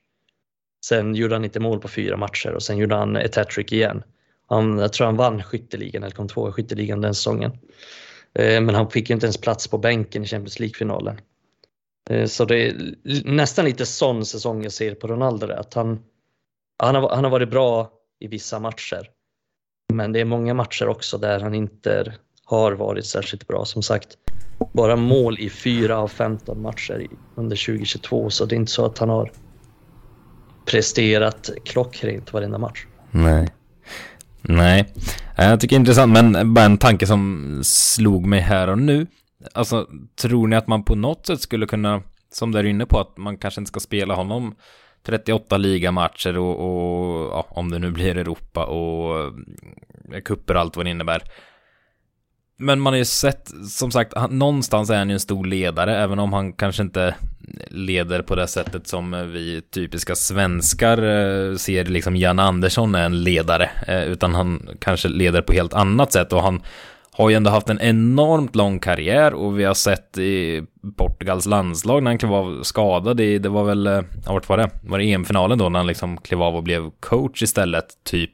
Sen 0.86 1.16
gjorde 1.16 1.36
han 1.36 1.46
inte 1.46 1.60
mål 1.60 1.80
på 1.80 1.88
fyra 1.88 2.18
matcher 2.18 2.50
och 2.50 2.64
sen 2.64 2.78
gjorde 2.78 2.96
han 2.96 3.16
ett 3.16 3.36
hattrick 3.36 3.72
igen. 3.72 4.04
Han, 4.48 4.78
jag 4.78 4.94
tror 4.94 5.06
han 5.06 5.18
vann 5.18 5.44
skytteligan 5.44 6.04
eller 6.04 6.16
kom 6.16 6.28
tvåa 6.28 6.50
i 6.50 6.52
skytteligan 6.52 7.02
den 7.02 7.16
säsongen. 7.16 7.52
Eh, 8.34 8.62
men 8.62 8.76
han 8.76 8.90
fick 8.90 9.10
inte 9.10 9.26
ens 9.26 9.38
plats 9.38 9.68
på 9.68 9.78
bänken 9.78 10.24
i 10.24 10.28
Champions 10.28 10.60
League-finalen. 10.60 11.20
Eh, 12.10 12.26
så 12.26 12.46
det 12.46 12.68
är 12.68 12.96
nästan 13.26 13.66
lite 13.66 13.86
sån 13.86 14.26
säsong 14.26 14.64
jag 14.64 14.72
ser 14.72 14.96
på 14.96 15.08
Ronaldo, 15.08 15.52
att 15.52 15.74
han, 15.74 16.00
han 16.84 16.96
har, 16.96 17.10
han 17.10 17.24
har 17.24 17.32
varit 17.32 17.50
bra 17.50 17.92
i 18.20 18.28
vissa 18.28 18.60
matcher. 18.60 19.10
Men 19.94 20.12
det 20.12 20.20
är 20.20 20.26
många 20.26 20.54
matcher 20.54 20.88
också 20.88 21.18
där 21.18 21.40
han 21.40 21.54
inte 21.54 22.14
har 22.44 22.72
varit 22.72 23.06
särskilt 23.06 23.48
bra. 23.48 23.66
Som 23.66 23.84
sagt, 23.84 24.18
bara 24.74 24.96
mål 24.96 25.40
i 25.40 25.50
fyra 25.50 25.98
av 25.98 26.08
15 26.08 26.62
matcher 26.62 27.08
under 27.36 27.66
2022 27.66 28.30
så 28.30 28.46
det 28.46 28.56
är 28.56 28.58
inte 28.58 28.72
så 28.72 28.86
att 28.86 28.98
han 28.98 29.10
har 29.10 29.32
presterat 30.72 31.50
klockrent 31.66 32.34
varenda 32.34 32.58
match. 32.58 32.86
Nej. 33.12 33.48
Nej, 34.42 34.94
eh, 35.38 35.50
jag 35.50 35.60
tycker 35.60 35.76
det 35.76 35.78
är 35.78 35.80
intressant, 35.80 36.14
men 36.14 36.54
bara 36.54 36.66
en 36.66 36.78
tanke 36.78 37.08
som 37.08 37.60
slog 37.64 38.26
mig 38.26 38.40
här 38.40 38.68
och 38.68 38.78
nu. 38.78 39.08
Alltså, 39.54 39.88
tror 40.22 40.48
ni 40.48 40.56
att 40.56 40.68
man 40.68 40.84
på 40.84 40.96
något 40.96 41.26
sätt 41.26 41.42
skulle 41.42 41.66
kunna, 41.66 42.02
som 42.34 42.52
du 42.52 42.60
är 42.60 42.64
inne 42.64 42.86
på, 42.86 43.00
att 43.00 43.18
man 43.18 43.38
kanske 43.38 43.62
inte 43.62 43.70
ska 43.70 43.80
spela 43.80 44.14
honom 44.16 44.56
38 45.06 45.58
ligamatcher 45.58 46.38
och, 46.38 46.60
och 46.60 47.32
ja, 47.32 47.48
om 47.50 47.72
det 47.72 47.80
nu 47.80 47.92
blir 47.92 48.18
Europa 48.18 48.66
och 48.66 49.20
eh, 50.14 50.22
kupper 50.22 50.54
och 50.54 50.62
allt 50.62 50.76
vad 50.76 50.86
det 50.86 50.90
innebär. 50.90 51.22
Men 52.62 52.80
man 52.80 52.93
har 52.93 52.97
ju 52.97 53.05
sett, 53.05 53.51
som 53.70 53.91
sagt, 53.91 54.14
han, 54.16 54.39
någonstans 54.39 54.89
är 54.89 54.97
han 54.97 55.09
ju 55.09 55.14
en 55.14 55.20
stor 55.20 55.45
ledare, 55.45 55.97
även 55.97 56.20
om 56.20 56.34
han 56.34 56.53
kanske 56.53 56.84
inte 56.84 57.16
leder 57.68 58.22
på 58.22 58.36
det 58.36 58.47
sättet 58.47 58.88
som 58.88 59.32
vi 59.34 59.62
typiska 59.62 60.16
svenskar 60.16 60.97
eh, 60.97 61.55
ser 61.55 61.86
liksom 61.86 62.16
Jan 62.16 62.39
Andersson 62.39 62.95
är 62.95 63.05
en 63.05 63.24
ledare, 63.24 63.70
eh, 63.88 64.03
utan 64.03 64.36
han 64.36 64.70
kanske 64.80 65.07
leder 65.07 65.41
på 65.41 65.53
helt 65.53 65.74
annat 65.74 66.12
sätt 66.12 66.34
och 66.34 66.41
han 66.41 66.62
har 67.12 67.30
ju 67.30 67.36
ändå 67.36 67.51
haft 67.51 67.70
en 67.70 67.82
enormt 67.82 68.55
lång 68.55 68.80
karriär 68.80 69.34
och 69.34 69.59
vi 69.59 69.64
har 69.64 69.74
sett 69.74 70.18
i 70.18 70.64
Portugals 70.97 71.45
landslag 71.45 72.03
när 72.03 72.12
han 72.12 72.18
klev 72.18 72.34
av 72.34 72.64
skadad 72.64 73.20
i, 73.20 73.39
det 73.39 73.49
var 73.49 73.64
väl, 73.64 73.86
ja, 74.26 74.34
vart 74.34 74.49
var 74.49 74.57
det? 74.57 74.70
Var 74.84 74.99
det 74.99 75.05
EM-finalen 75.05 75.57
då 75.57 75.70
när 75.70 75.80
han 75.80 75.88
liksom 75.88 76.18
klev 76.18 76.41
av 76.41 76.55
och 76.55 76.64
blev 76.64 76.91
coach 76.99 77.43
istället, 77.43 77.86
typ? 78.03 78.32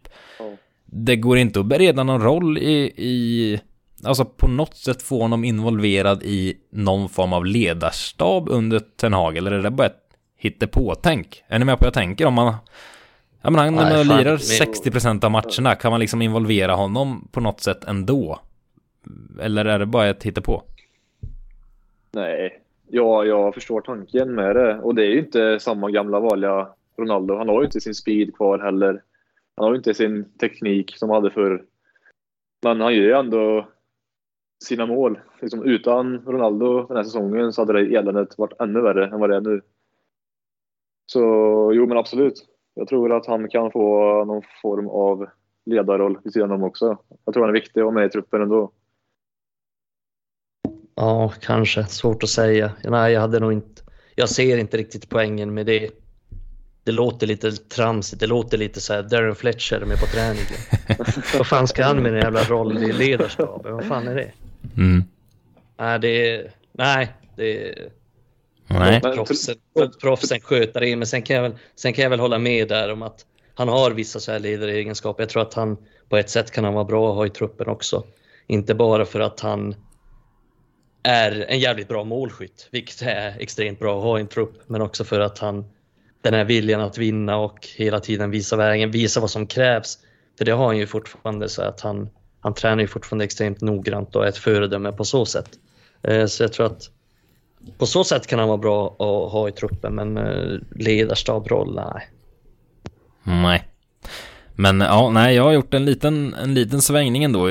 Det 0.86 1.16
går 1.16 1.38
inte 1.38 1.60
att 1.60 1.66
bereda 1.66 2.04
någon 2.04 2.22
roll 2.22 2.58
i, 2.58 2.94
i, 2.98 3.60
alltså 4.04 4.26
på 4.26 4.48
något 4.48 4.76
sätt 4.76 5.02
få 5.02 5.22
honom 5.22 5.44
involverad 5.44 6.24
i 6.24 6.58
någon 6.70 7.10
form 7.10 7.34
av 7.34 7.46
ledarstab 7.46 8.50
under 8.50 8.80
Ten 8.80 9.14
Hag, 9.14 9.38
eller 9.38 9.52
är 9.52 9.64
det 9.64 9.72
bara 9.72 9.88
ett 9.88 10.04
hittepå-tänk? 10.38 11.44
Är 11.48 11.60
ni 11.60 11.66
med 11.66 11.78
på 11.78 11.84
vad 11.84 11.88
jag 11.88 11.94
tänker? 11.94 12.26
Om 12.26 12.34
man 12.34 12.54
Ja 13.42 13.52
men 13.52 13.60
han 13.60 13.76
Nej, 13.76 14.06
lirar 14.06 14.38
60% 14.38 15.26
av 15.26 15.32
matcherna, 15.32 15.76
kan 15.76 15.92
man 15.92 16.00
liksom 16.00 16.22
involvera 16.22 16.74
honom 16.74 17.28
på 17.32 17.40
något 17.40 17.60
sätt 17.60 17.84
ändå? 17.84 18.40
Eller 19.42 19.66
är 19.66 19.80
det 19.80 19.86
bara 19.86 20.08
ett 20.08 20.24
hittepå? 20.24 20.64
Nej, 22.12 22.62
ja, 22.88 23.26
jag 23.26 23.54
förstår 23.54 23.82
tanken 23.82 24.36
med 24.36 24.56
det. 24.56 24.80
Och 24.80 24.96
det 24.96 25.02
är 25.02 25.10
ju 25.10 25.20
inte 25.20 25.60
samma 25.60 25.92
gamla 25.92 26.20
vanliga 26.20 26.68
Ronaldo. 26.98 27.38
Han 27.38 27.50
har 27.50 27.62
ju 27.62 27.66
inte 27.66 27.82
sin 27.82 27.96
speed 27.96 28.36
kvar 28.36 28.60
heller. 28.60 29.02
Han 29.56 29.66
har 29.66 29.72
ju 29.72 29.78
inte 29.78 29.94
sin 29.94 30.26
teknik 30.40 30.94
som 30.98 31.10
han 31.10 31.24
hade 31.24 31.34
förr. 31.34 31.64
Men 32.64 32.82
han 32.82 32.96
gör 32.96 33.04
ju 33.04 33.14
ändå 33.14 33.68
sina 34.66 34.86
mål. 34.86 35.20
Liksom, 35.42 35.64
utan 35.64 36.22
Ronaldo 36.26 36.88
den 36.88 36.98
här 36.98 37.04
säsongen 37.04 37.54
så 37.54 37.62
hade 37.62 37.74
det 37.74 37.96
eländet 37.96 38.38
varit 38.38 38.62
ännu 38.62 38.82
värre 38.82 39.06
än 39.08 39.20
vad 39.20 39.30
det 39.30 39.36
är 39.36 39.42
nu. 39.42 39.62
Så 41.06 41.22
jo, 41.74 41.88
men 41.88 41.98
absolut. 41.98 42.46
Jag 42.74 42.88
tror 42.88 43.18
att 43.18 43.26
han 43.26 43.50
kan 43.50 43.72
få 43.72 44.26
någon 44.26 44.44
form 44.62 44.88
av 44.88 45.28
ledarroll 45.66 46.20
vid 46.24 46.34
sidan 46.34 46.52
om 46.52 46.64
också. 46.64 46.98
Jag 47.26 47.34
tror 47.34 47.44
han 47.44 47.50
är 47.50 47.60
viktig 47.60 47.80
att 47.80 47.86
vara 47.86 47.96
med 47.96 48.06
i 48.06 48.10
truppen 48.10 48.42
ändå. 48.42 48.72
Ja, 50.96 51.34
kanske. 51.42 51.84
Svårt 51.84 52.24
att 52.24 52.30
säga. 52.30 52.72
Nej, 52.84 53.14
jag 53.14 53.22
hade 53.22 53.40
nog 53.40 53.54
inte... 53.54 53.82
Jag 54.16 54.30
ser 54.30 54.58
inte 54.58 54.78
riktigt 54.78 55.10
poängen 55.10 55.54
med 55.54 55.66
det. 55.66 55.90
Det 56.84 56.92
låter 56.92 57.28
lite 57.28 57.52
tramsigt. 57.52 58.20
Det 58.20 58.28
låter 58.28 58.58
lite 58.58 58.82
så 58.82 58.94
här 58.94 59.04
Darren 59.04 59.36
Fletcher 59.36 59.86
med 59.86 60.00
på 60.00 60.06
träningen. 60.06 60.46
Vad 61.38 61.48
fan 61.48 61.68
ska 61.68 61.84
han 61.84 62.04
med 62.04 62.14
en 62.14 62.20
jävla 62.20 62.44
roll 62.44 62.78
i 62.78 62.94
ledarskapet? 62.94 63.72
Vad 63.72 63.86
fan 63.86 64.08
är 64.08 64.16
det? 64.16 64.32
Mm. 64.78 65.04
Nej, 65.80 66.00
det 66.00 66.32
är... 66.32 66.52
Nej, 66.72 67.14
det 67.36 67.70
är... 67.70 67.90
Nej. 68.68 69.02
Proffsen, 69.02 69.56
proffsen 70.02 70.40
sköter 70.42 70.82
det, 70.82 70.96
men 70.96 71.08
sen 71.08 71.22
kan, 71.22 71.36
jag 71.36 71.44
väl, 71.44 71.56
sen 71.76 71.94
kan 71.94 72.04
jag 72.04 72.10
väl 72.10 72.20
hålla 72.20 72.40
med 72.40 72.68
där 72.68 72.92
om 72.92 73.02
att 73.02 73.26
han 73.54 73.68
har 73.68 73.92
vissa 73.92 74.20
så 74.20 74.32
här 74.32 74.40
ledaregenskaper. 74.40 75.24
Jag 75.24 75.30
tror 75.30 75.42
att 75.42 75.54
han 75.54 75.78
på 76.10 76.18
ett 76.18 76.30
sätt 76.30 76.52
kan 76.52 76.64
han 76.64 76.74
vara 76.74 76.86
bra 76.86 77.10
att 77.10 77.16
ha 77.16 77.26
i 77.26 77.30
truppen 77.30 77.68
också. 77.68 78.04
Inte 78.48 78.76
bara 78.76 79.06
för 79.06 79.20
att 79.20 79.40
han 79.40 79.76
är 81.04 81.46
en 81.50 81.60
jävligt 81.60 81.88
bra 81.88 82.04
målskytt, 82.04 82.68
vilket 82.72 83.02
är 83.02 83.36
extremt 83.40 83.80
bra 83.80 83.98
att 83.98 84.04
ha 84.04 84.18
i 84.18 84.22
en 84.22 84.28
trupp, 84.28 84.70
men 84.70 84.82
också 84.82 85.04
för 85.04 85.20
att 85.20 85.40
han 85.40 85.66
den 86.22 86.34
här 86.34 86.46
viljan 86.46 86.82
att 86.82 86.98
vinna 86.98 87.38
och 87.38 87.68
hela 87.76 88.00
tiden 88.00 88.32
visa 88.32 88.56
vägen, 88.56 88.92
visa 88.92 89.20
vad 89.20 89.30
som 89.30 89.48
krävs. 89.48 89.98
För 90.38 90.46
det 90.46 90.52
har 90.52 90.66
han 90.66 90.78
ju 90.78 90.88
fortfarande 90.88 91.50
så 91.50 91.62
att 91.62 91.82
han, 91.82 92.10
han 92.40 92.54
tränar 92.54 92.82
ju 92.82 92.88
fortfarande 92.88 93.26
extremt 93.26 93.62
noggrant 93.62 94.16
och 94.16 94.26
är 94.26 94.30
ett 94.30 94.38
föredöme 94.38 94.92
på 94.92 95.04
så 95.04 95.26
sätt. 95.26 95.50
Eh, 96.04 96.26
så 96.26 96.44
jag 96.44 96.54
tror 96.54 96.66
att 96.66 96.90
på 97.78 97.86
så 97.86 98.04
sätt 98.04 98.28
kan 98.28 98.40
han 98.40 98.48
vara 98.48 98.58
bra 98.58 98.88
att 98.88 99.32
ha 99.32 99.50
i 99.50 99.52
truppen, 99.52 99.96
men 99.96 100.18
eh, 100.18 100.60
ledarstabroll, 100.76 101.76
nej. 101.76 102.10
Nej. 103.24 103.68
Men 104.60 104.82
ja, 104.82 105.10
nej, 105.10 105.36
jag 105.36 105.44
har 105.44 105.52
gjort 105.52 105.74
en 105.74 105.86
liten, 105.86 106.34
en 106.34 106.54
liten 106.54 106.82
svängning 106.82 107.24
ändå. 107.24 107.48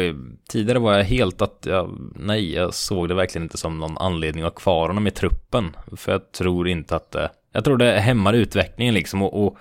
Tidigare 0.48 0.78
var 0.78 0.96
jag 0.96 1.04
helt 1.04 1.42
att 1.42 1.66
jag, 1.66 1.98
nej, 2.14 2.54
jag 2.54 2.74
såg 2.74 3.08
det 3.08 3.14
verkligen 3.14 3.42
inte 3.42 3.56
som 3.56 3.78
någon 3.78 3.98
anledning 3.98 4.44
att 4.44 4.52
ha 4.52 4.60
kvar 4.60 4.88
honom 4.88 5.06
i 5.06 5.10
truppen. 5.10 5.76
För 5.96 6.12
jag 6.12 6.32
tror 6.32 6.68
inte 6.68 6.96
att 6.96 7.10
det, 7.10 7.30
jag 7.52 7.64
tror 7.64 7.76
det 7.76 8.00
hämmar 8.00 8.32
utvecklingen 8.32 8.94
liksom 8.94 9.22
och, 9.22 9.46
och 9.46 9.58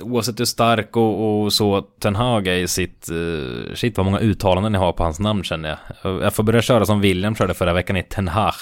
oavsett 0.00 0.40
hur 0.40 0.44
stark 0.44 0.96
och, 0.96 1.42
och 1.42 1.52
så 1.52 1.82
Ten 1.82 2.16
Hag 2.16 2.46
är 2.46 2.54
i 2.54 2.68
sitt, 2.68 3.10
uh, 3.10 3.74
shit 3.74 3.96
vad 3.96 4.06
många 4.06 4.18
uttalanden 4.18 4.74
jag 4.74 4.80
har 4.80 4.92
på 4.92 5.02
hans 5.04 5.20
namn 5.20 5.44
känner 5.44 5.78
jag. 6.02 6.22
Jag 6.22 6.34
får 6.34 6.42
börja 6.42 6.62
köra 6.62 6.86
som 6.86 7.00
William 7.00 7.34
körde 7.34 7.54
förra 7.54 7.72
veckan 7.72 7.96
i 7.96 8.02
Ten 8.02 8.28
Hag. 8.28 8.54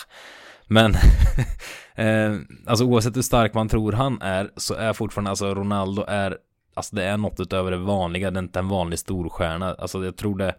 Men, 0.66 0.95
eh, 1.95 2.37
alltså 2.66 2.85
oavsett 2.85 3.16
hur 3.16 3.22
stark 3.22 3.55
man 3.55 3.68
tror 3.68 3.93
han 3.93 4.22
är 4.22 4.51
så 4.57 4.74
är 4.74 4.93
fortfarande, 4.93 5.31
alltså 5.31 5.55
Ronaldo 5.55 6.05
är 6.09 6.37
alltså 6.79 6.97
det 6.97 7.05
är 7.05 7.16
något 7.16 7.41
utöver 7.41 7.70
det 7.70 7.76
vanliga, 7.76 8.31
det 8.31 8.39
är 8.39 8.43
inte 8.43 8.59
en 8.59 8.68
vanlig 8.68 8.99
storstjärna. 8.99 9.74
Alltså 9.74 10.05
jag 10.05 10.16
tror 10.16 10.39
det, 10.39 10.55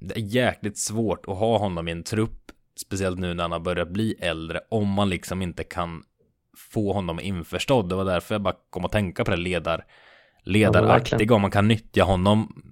det 0.00 0.16
är 0.16 0.20
jäkligt 0.20 0.78
svårt 0.78 1.28
att 1.28 1.38
ha 1.38 1.58
honom 1.58 1.88
i 1.88 1.92
en 1.92 2.02
trupp, 2.02 2.50
speciellt 2.76 3.18
nu 3.18 3.34
när 3.34 3.44
han 3.44 3.52
har 3.52 3.60
börjat 3.60 3.88
bli 3.88 4.14
äldre, 4.20 4.60
om 4.68 4.88
man 4.88 5.08
liksom 5.10 5.42
inte 5.42 5.64
kan 5.64 6.02
få 6.70 6.92
honom 6.92 7.20
införstådd. 7.20 7.88
Det 7.88 7.94
var 7.94 8.04
därför 8.04 8.34
jag 8.34 8.42
bara 8.42 8.54
kom 8.70 8.84
att 8.84 8.92
tänka 8.92 9.24
på 9.24 9.30
det 9.30 9.36
ledar, 9.36 9.84
ledaraktiga, 10.42 11.26
ja, 11.28 11.34
om 11.34 11.42
man 11.42 11.50
kan 11.50 11.68
nyttja 11.68 12.04
honom. 12.04 12.62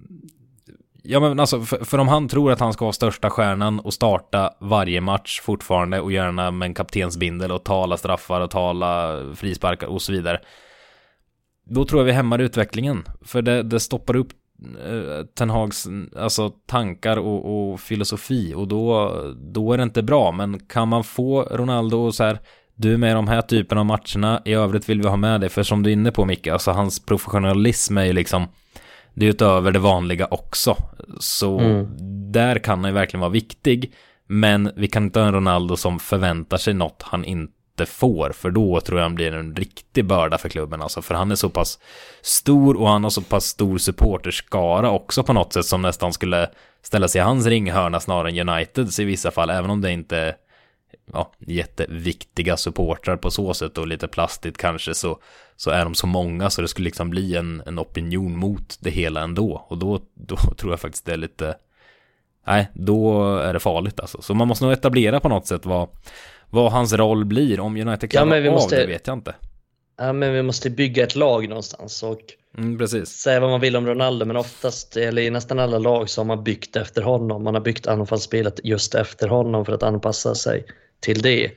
Ja 1.03 1.19
men 1.19 1.39
alltså, 1.39 1.61
för, 1.61 1.85
för, 1.85 1.97
om 1.97 2.07
han 2.07 2.27
tror 2.27 2.51
att 2.51 2.59
han 2.59 2.73
ska 2.73 2.85
vara 2.85 2.93
största 2.93 3.29
stjärnan 3.29 3.79
och 3.79 3.93
starta 3.93 4.53
varje 4.59 5.01
match 5.01 5.41
fortfarande 5.41 6.01
och 6.01 6.11
gärna 6.11 6.51
med 6.51 6.65
en 6.65 6.73
kaptensbindel 6.73 7.51
och 7.51 7.63
tala 7.63 7.97
straffar 7.97 8.41
och 8.41 8.51
tala 8.51 9.19
frisparkar 9.35 9.87
och 9.87 10.01
så 10.01 10.11
vidare. 10.11 10.41
Då 11.65 11.85
tror 11.85 12.01
jag 12.01 12.05
vi 12.05 12.11
hämmar 12.11 12.39
utvecklingen. 12.39 13.03
För 13.21 13.41
det, 13.41 13.63
det 13.63 13.79
stoppar 13.79 14.15
upp 14.15 14.31
eh, 14.85 15.25
Ten 15.25 15.49
Hags 15.49 15.87
alltså, 16.17 16.49
tankar 16.49 17.17
och, 17.17 17.71
och, 17.71 17.79
filosofi 17.79 18.53
och 18.53 18.67
då, 18.67 19.15
då 19.35 19.73
är 19.73 19.77
det 19.77 19.83
inte 19.83 20.03
bra. 20.03 20.31
Men 20.31 20.59
kan 20.59 20.87
man 20.87 21.03
få 21.03 21.41
Ronaldo 21.43 21.97
och 21.97 22.15
så 22.15 22.23
här 22.23 22.39
du 22.75 22.97
med 22.97 23.15
de 23.15 23.27
här 23.27 23.41
typen 23.41 23.77
av 23.77 23.85
matcherna, 23.85 24.41
i 24.45 24.53
övrigt 24.53 24.89
vill 24.89 25.01
vi 25.01 25.07
ha 25.07 25.17
med 25.17 25.41
dig, 25.41 25.49
för 25.49 25.63
som 25.63 25.83
du 25.83 25.89
är 25.89 25.93
inne 25.93 26.11
på 26.11 26.25
Micke, 26.25 26.47
alltså 26.47 26.71
hans 26.71 27.05
professionalism 27.05 27.97
är 27.97 28.05
ju 28.05 28.13
liksom, 28.13 28.47
det 29.13 29.25
är 29.25 29.29
utöver 29.29 29.71
det 29.71 29.79
vanliga 29.79 30.27
också. 30.31 30.75
Så 31.19 31.59
mm. 31.59 31.87
där 32.31 32.59
kan 32.59 32.79
han 32.79 32.89
ju 32.89 32.93
verkligen 32.93 33.21
vara 33.21 33.31
viktig, 33.31 33.93
men 34.27 34.71
vi 34.75 34.87
kan 34.87 35.03
inte 35.03 35.19
ha 35.19 35.27
en 35.27 35.33
Ronaldo 35.33 35.77
som 35.77 35.99
förväntar 35.99 36.57
sig 36.57 36.73
något 36.73 37.01
han 37.01 37.25
inte 37.25 37.85
får, 37.85 38.31
för 38.31 38.51
då 38.51 38.81
tror 38.81 38.99
jag 38.99 39.05
han 39.05 39.15
blir 39.15 39.33
en 39.33 39.55
riktig 39.55 40.05
börda 40.05 40.37
för 40.37 40.49
klubben, 40.49 40.81
alltså, 40.81 41.01
för 41.01 41.15
han 41.15 41.31
är 41.31 41.35
så 41.35 41.49
pass 41.49 41.79
stor 42.21 42.77
och 42.81 42.89
han 42.89 43.03
har 43.03 43.11
så 43.11 43.21
pass 43.21 43.45
stor 43.45 43.77
supporterskara 43.77 44.91
också 44.91 45.23
på 45.23 45.33
något 45.33 45.53
sätt 45.53 45.65
som 45.65 45.81
nästan 45.81 46.13
skulle 46.13 46.49
ställa 46.81 47.07
sig 47.07 47.19
i 47.19 47.23
hans 47.23 47.45
ringhörna 47.45 47.99
snarare 47.99 48.29
än 48.29 48.49
Uniteds 48.49 48.99
i 48.99 49.03
vissa 49.03 49.31
fall, 49.31 49.49
även 49.49 49.69
om 49.69 49.81
det 49.81 49.91
inte 49.91 50.35
ja, 51.13 51.31
jätteviktiga 51.39 52.57
supportrar 52.57 53.17
på 53.17 53.31
så 53.31 53.53
sätt 53.53 53.77
och 53.77 53.87
lite 53.87 54.07
plastigt 54.07 54.57
kanske 54.57 54.93
så, 54.93 55.19
så 55.55 55.71
är 55.71 55.83
de 55.83 55.95
så 55.95 56.07
många 56.07 56.49
så 56.49 56.61
det 56.61 56.67
skulle 56.67 56.85
liksom 56.85 57.09
bli 57.09 57.35
en, 57.35 57.63
en 57.65 57.79
opinion 57.79 58.37
mot 58.37 58.77
det 58.79 58.89
hela 58.89 59.21
ändå 59.21 59.65
och 59.67 59.77
då, 59.77 59.99
då 60.13 60.35
tror 60.57 60.71
jag 60.71 60.79
faktiskt 60.79 61.05
det 61.05 61.13
är 61.13 61.17
lite 61.17 61.55
nej, 62.47 62.69
då 62.73 63.35
är 63.37 63.53
det 63.53 63.59
farligt 63.59 63.99
alltså. 63.99 64.21
Så 64.21 64.33
man 64.33 64.47
måste 64.47 64.65
nog 64.65 64.73
etablera 64.73 65.19
på 65.19 65.29
något 65.29 65.47
sätt 65.47 65.65
vad, 65.65 65.89
vad 66.49 66.71
hans 66.71 66.93
roll 66.93 67.25
blir. 67.25 67.59
Om 67.59 67.77
United 67.77 68.11
klarar 68.11 68.35
ja, 68.35 68.47
av 68.47 68.53
måste, 68.53 68.75
det 68.75 68.87
vet 68.87 69.07
jag 69.07 69.17
inte. 69.17 69.35
Ja, 69.97 70.13
men 70.13 70.33
vi 70.33 70.43
måste 70.43 70.69
bygga 70.69 71.03
ett 71.03 71.15
lag 71.15 71.49
någonstans 71.49 72.03
och 72.03 72.21
mm, 72.57 72.77
precis. 72.77 73.09
säga 73.09 73.39
vad 73.39 73.49
man 73.49 73.59
vill 73.59 73.75
om 73.75 73.87
Ronaldo, 73.87 74.25
men 74.25 74.37
oftast, 74.37 74.97
eller 74.97 75.21
i 75.21 75.29
nästan 75.29 75.59
alla 75.59 75.77
lag 75.77 76.09
så 76.09 76.21
har 76.21 76.25
man 76.25 76.43
byggt 76.43 76.75
efter 76.75 77.01
honom. 77.01 77.43
Man 77.43 77.53
har 77.53 77.61
byggt 77.61 77.87
anfallsspelet 77.87 78.59
just 78.63 78.95
efter 78.95 79.27
honom 79.27 79.65
för 79.65 79.73
att 79.73 79.83
anpassa 79.83 80.35
sig 80.35 80.65
till 81.01 81.21
det. 81.21 81.51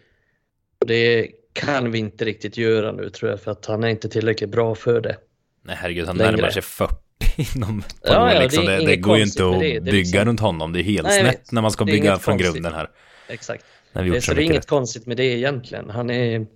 Det 0.87 1.29
kan 1.53 1.91
vi 1.91 1.99
inte 1.99 2.25
riktigt 2.25 2.57
göra 2.57 2.93
nu 2.93 3.11
tror 3.11 3.31
jag 3.31 3.41
för 3.41 3.51
att 3.51 3.67
han 3.67 3.85
är 3.85 3.89
inte 3.89 4.09
tillräckligt 4.09 4.51
bra 4.51 4.75
för 4.75 5.01
det. 5.01 5.17
Nej 5.63 5.77
herregud, 5.81 6.07
han 6.07 6.17
närmar 6.17 6.51
sig 6.51 6.63
40 6.63 6.95
inom 7.57 7.83
ja, 8.03 8.35
ja, 8.35 8.41
liksom. 8.41 8.65
det, 8.65 8.77
det, 8.77 8.87
det 8.87 8.97
går 8.97 9.17
ju 9.17 9.23
inte 9.23 9.47
att 9.47 9.61
det. 9.61 9.81
bygga 9.81 9.93
liksom... 9.93 10.25
runt 10.25 10.41
honom. 10.41 10.73
Det 10.73 10.81
är 10.81 10.83
helt 10.83 11.07
Nej, 11.07 11.21
snett 11.21 11.53
när 11.53 11.63
man 11.63 11.71
ska 11.71 11.85
bygga 11.85 12.19
från 12.19 12.33
konstigt. 12.33 12.53
grunden 12.53 12.73
här. 12.73 12.91
Exakt. 13.29 13.65
När 13.93 14.03
vi 14.03 14.09
gjort 14.09 14.17
så, 14.17 14.23
så 14.23 14.35
det 14.35 14.43
är 14.43 14.45
inget 14.45 14.57
rätt. 14.57 14.67
konstigt 14.67 15.07
med 15.07 15.17
det 15.17 15.25
egentligen. 15.25 15.91
Han 15.91 16.11
är, 16.11 16.47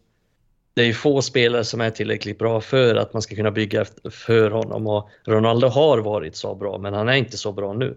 det 0.74 0.82
är 0.82 0.92
få 0.92 1.22
spelare 1.22 1.64
som 1.64 1.80
är 1.80 1.90
tillräckligt 1.90 2.38
bra 2.38 2.60
för 2.60 2.94
att 2.94 3.12
man 3.12 3.22
ska 3.22 3.36
kunna 3.36 3.50
bygga 3.50 3.84
för 4.10 4.50
honom 4.50 4.86
och 4.86 5.10
Ronaldo 5.24 5.68
har 5.68 5.98
varit 5.98 6.36
så 6.36 6.54
bra 6.54 6.78
men 6.78 6.94
han 6.94 7.08
är 7.08 7.16
inte 7.16 7.36
så 7.36 7.52
bra 7.52 7.72
nu. 7.72 7.96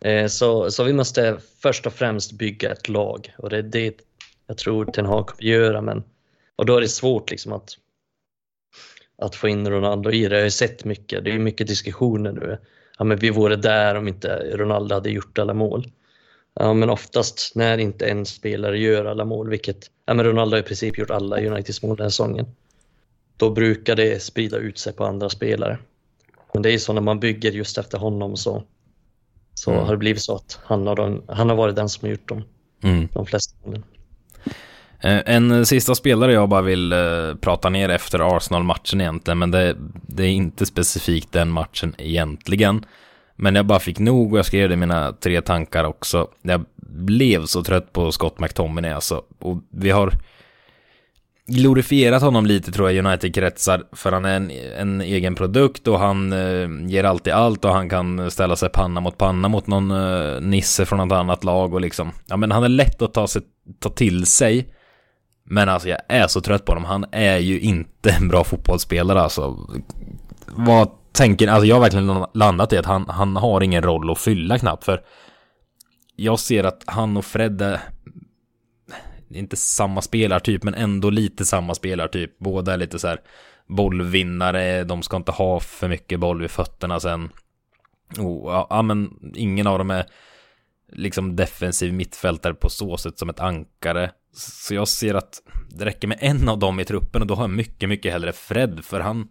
Eh, 0.00 0.26
så, 0.26 0.70
så 0.70 0.84
vi 0.84 0.92
måste 0.92 1.38
först 1.62 1.86
och 1.86 1.92
främst 1.92 2.32
bygga 2.32 2.72
ett 2.72 2.88
lag 2.88 3.34
och 3.38 3.50
det 3.50 3.58
är 3.58 3.62
det 3.62 4.07
jag 4.48 4.58
tror 4.58 4.84
Ten 4.84 5.06
Hag 5.06 5.26
kommer 5.26 5.42
göra. 5.42 5.80
Men, 5.80 6.02
och 6.56 6.66
då 6.66 6.76
är 6.76 6.80
det 6.80 6.88
svårt 6.88 7.30
liksom 7.30 7.52
att, 7.52 7.70
att 9.18 9.34
få 9.34 9.48
in 9.48 9.70
Ronaldo 9.70 10.10
i 10.10 10.28
det. 10.28 10.36
Jag 10.36 10.44
har 10.44 10.50
sett 10.50 10.84
mycket, 10.84 11.24
det 11.24 11.30
är 11.30 11.38
mycket 11.38 11.66
diskussioner 11.66 12.32
nu. 12.32 12.58
Ja, 12.98 13.04
men 13.04 13.18
vi 13.18 13.30
vore 13.30 13.56
där 13.56 13.94
om 13.94 14.08
inte 14.08 14.56
Ronaldo 14.56 14.94
hade 14.94 15.10
gjort 15.10 15.38
alla 15.38 15.54
mål. 15.54 15.92
Ja, 16.54 16.74
men 16.74 16.90
oftast 16.90 17.52
när 17.54 17.78
inte 17.78 18.06
en 18.06 18.26
spelare 18.26 18.78
gör 18.78 19.04
alla 19.04 19.24
mål, 19.24 19.50
vilket 19.50 19.90
ja, 20.06 20.14
men 20.14 20.26
Ronaldo 20.26 20.56
har 20.56 20.60
i 20.60 20.66
princip 20.66 20.98
gjort 20.98 21.10
alla 21.10 21.40
Uniteds 21.40 21.82
mål 21.82 21.96
den 21.96 22.04
här 22.04 22.10
säsongen, 22.10 22.46
då 23.36 23.50
brukar 23.50 23.96
det 23.96 24.22
sprida 24.22 24.56
ut 24.56 24.78
sig 24.78 24.92
på 24.92 25.04
andra 25.04 25.30
spelare. 25.30 25.78
Men 26.52 26.62
det 26.62 26.70
är 26.70 26.78
så 26.78 26.92
när 26.92 27.00
man 27.00 27.20
bygger 27.20 27.52
just 27.52 27.78
efter 27.78 27.98
honom 27.98 28.36
så, 28.36 28.62
så 29.54 29.70
mm. 29.70 29.84
har 29.84 29.92
det 29.92 29.98
blivit 29.98 30.22
så 30.22 30.34
att 30.34 30.60
han 30.64 30.86
har, 30.86 30.96
den, 30.96 31.22
han 31.28 31.48
har 31.48 31.56
varit 31.56 31.76
den 31.76 31.88
som 31.88 32.06
har 32.06 32.10
gjort 32.10 32.28
dem, 32.28 32.42
mm. 32.82 33.08
de 33.14 33.26
flesta 33.26 33.56
målen. 33.64 33.84
Eh, 35.00 35.20
en 35.26 35.50
eh, 35.50 35.62
sista 35.62 35.94
spelare 35.94 36.32
jag 36.32 36.48
bara 36.48 36.62
vill 36.62 36.92
eh, 36.92 37.34
prata 37.40 37.68
ner 37.68 37.88
efter 37.88 38.36
Arsenal-matchen 38.36 39.00
egentligen, 39.00 39.38
men 39.38 39.50
det, 39.50 39.76
det, 40.06 40.22
är 40.22 40.30
inte 40.30 40.66
specifikt 40.66 41.32
den 41.32 41.50
matchen 41.50 41.94
egentligen. 41.98 42.84
Men 43.36 43.54
jag 43.54 43.66
bara 43.66 43.78
fick 43.78 43.98
nog 43.98 44.32
och 44.32 44.38
jag 44.38 44.46
skrev 44.46 44.68
det 44.68 44.72
i 44.72 44.76
mina 44.76 45.12
tre 45.12 45.40
tankar 45.40 45.84
också. 45.84 46.28
Jag 46.42 46.64
blev 46.90 47.46
så 47.46 47.64
trött 47.64 47.92
på 47.92 48.12
Scott 48.12 48.40
McTominay 48.40 48.90
alltså. 48.90 49.22
Och 49.38 49.58
vi 49.70 49.90
har 49.90 50.12
glorifierat 51.46 52.22
honom 52.22 52.46
lite 52.46 52.72
tror 52.72 52.90
jag 52.90 53.06
United-kretsar. 53.06 53.84
För 53.92 54.12
han 54.12 54.24
är 54.24 54.36
en, 54.36 54.50
en, 54.78 55.00
egen 55.00 55.34
produkt 55.34 55.88
och 55.88 55.98
han 55.98 56.32
eh, 56.32 56.88
ger 56.88 57.04
alltid 57.04 57.32
allt 57.32 57.64
och 57.64 57.72
han 57.72 57.88
kan 57.88 58.30
ställa 58.30 58.56
sig 58.56 58.68
panna 58.68 59.00
mot 59.00 59.18
panna 59.18 59.48
mot 59.48 59.66
någon 59.66 59.90
eh, 59.90 60.40
nisse 60.40 60.86
från 60.86 61.08
något 61.08 61.16
annat 61.16 61.44
lag 61.44 61.74
och 61.74 61.80
liksom. 61.80 62.12
Ja 62.26 62.36
men 62.36 62.50
han 62.50 62.64
är 62.64 62.68
lätt 62.68 63.02
att 63.02 63.14
ta, 63.14 63.26
sig, 63.26 63.42
ta 63.80 63.88
till 63.88 64.26
sig. 64.26 64.68
Men 65.50 65.68
alltså 65.68 65.88
jag 65.88 66.00
är 66.08 66.26
så 66.26 66.40
trött 66.40 66.64
på 66.64 66.72
honom. 66.72 66.84
Han 66.84 67.04
är 67.12 67.38
ju 67.38 67.60
inte 67.60 68.10
en 68.10 68.28
bra 68.28 68.44
fotbollsspelare 68.44 69.20
alltså. 69.20 69.68
Vad 70.46 70.90
tänker, 71.12 71.48
alltså 71.48 71.66
jag 71.66 71.76
har 71.76 71.80
verkligen 71.80 72.24
landat 72.34 72.72
i 72.72 72.78
att 72.78 72.86
han, 72.86 73.08
han 73.08 73.36
har 73.36 73.62
ingen 73.62 73.82
roll 73.82 74.10
att 74.10 74.18
fylla 74.18 74.58
knappt 74.58 74.84
för 74.84 75.02
jag 76.20 76.38
ser 76.38 76.64
att 76.64 76.82
han 76.86 77.16
och 77.16 77.24
Fred 77.24 77.62
är 77.62 77.80
inte 79.28 79.56
samma 79.56 80.02
spelartyp 80.02 80.62
men 80.62 80.74
ändå 80.74 81.10
lite 81.10 81.44
samma 81.44 81.74
spelartyp. 81.74 82.38
Båda 82.38 82.72
är 82.72 82.76
lite 82.76 82.98
så 82.98 83.08
här 83.08 83.20
bollvinnare, 83.66 84.84
de 84.84 85.02
ska 85.02 85.16
inte 85.16 85.32
ha 85.32 85.60
för 85.60 85.88
mycket 85.88 86.20
boll 86.20 86.40
vid 86.40 86.50
fötterna 86.50 87.00
sen. 87.00 87.30
Oh, 88.18 88.66
ja, 88.70 88.82
men 88.82 89.10
ingen 89.34 89.66
av 89.66 89.78
dem 89.78 89.90
är 89.90 90.06
liksom 90.92 91.36
defensiv 91.36 91.92
mittfältare 91.92 92.54
på 92.54 92.68
så 92.68 92.96
sätt 92.96 93.18
som 93.18 93.30
ett 93.30 93.40
ankare. 93.40 94.10
Så 94.38 94.74
jag 94.74 94.88
ser 94.88 95.14
att 95.14 95.42
det 95.68 95.84
räcker 95.84 96.08
med 96.08 96.18
en 96.20 96.48
av 96.48 96.58
dem 96.58 96.80
i 96.80 96.84
truppen 96.84 97.22
och 97.22 97.28
då 97.28 97.34
har 97.34 97.42
jag 97.42 97.50
mycket, 97.50 97.88
mycket 97.88 98.12
hellre 98.12 98.32
Fred 98.32 98.84
för 98.84 99.00
han 99.00 99.28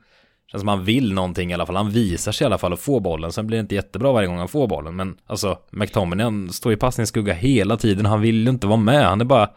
känns 0.52 0.62
som 0.62 0.68
han 0.68 0.84
vill 0.84 1.14
någonting 1.14 1.52
i 1.52 1.54
alla 1.54 1.66
fall. 1.66 1.76
Han 1.76 1.90
visar 1.90 2.32
sig 2.32 2.46
i 2.46 2.48
alla 2.48 2.58
fall 2.58 2.74
att 2.74 2.80
få 2.80 3.00
bollen. 3.00 3.32
Sen 3.32 3.48
blir 3.48 3.58
det 3.58 3.62
inte 3.62 3.76
jättebra 3.76 4.12
varje 4.12 4.28
gång 4.28 4.38
han 4.38 4.48
får 4.48 4.68
bollen. 4.68 4.96
Men 4.96 5.18
alltså 5.26 5.58
McTominay 5.70 6.24
han 6.24 6.50
står 6.50 6.72
ju 6.72 6.78
passningsskugga 6.78 7.34
hela 7.34 7.78
tiden. 7.78 8.06
Han 8.06 8.22
vill 8.22 8.44
ju 8.44 8.50
inte 8.50 8.68
vara 8.68 8.78
med. 8.78 9.06
Han 9.06 9.22
är 9.22 9.26
bara 9.26 9.50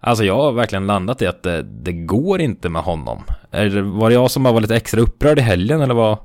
Alltså 0.00 0.24
jag 0.24 0.34
har 0.34 0.52
verkligen 0.52 0.86
landat 0.86 1.22
i 1.22 1.26
att 1.26 1.42
det, 1.42 1.62
det 1.62 1.92
går 1.92 2.40
inte 2.40 2.68
med 2.68 2.82
honom. 2.82 3.22
Är 3.50 3.66
det, 3.66 3.82
var 3.82 4.08
det 4.08 4.14
jag 4.14 4.30
som 4.30 4.42
bara 4.42 4.54
var 4.54 4.60
lite 4.60 4.76
extra 4.76 5.00
upprörd 5.00 5.38
i 5.38 5.42
helgen 5.42 5.80
eller 5.80 5.94
vad, 5.94 6.18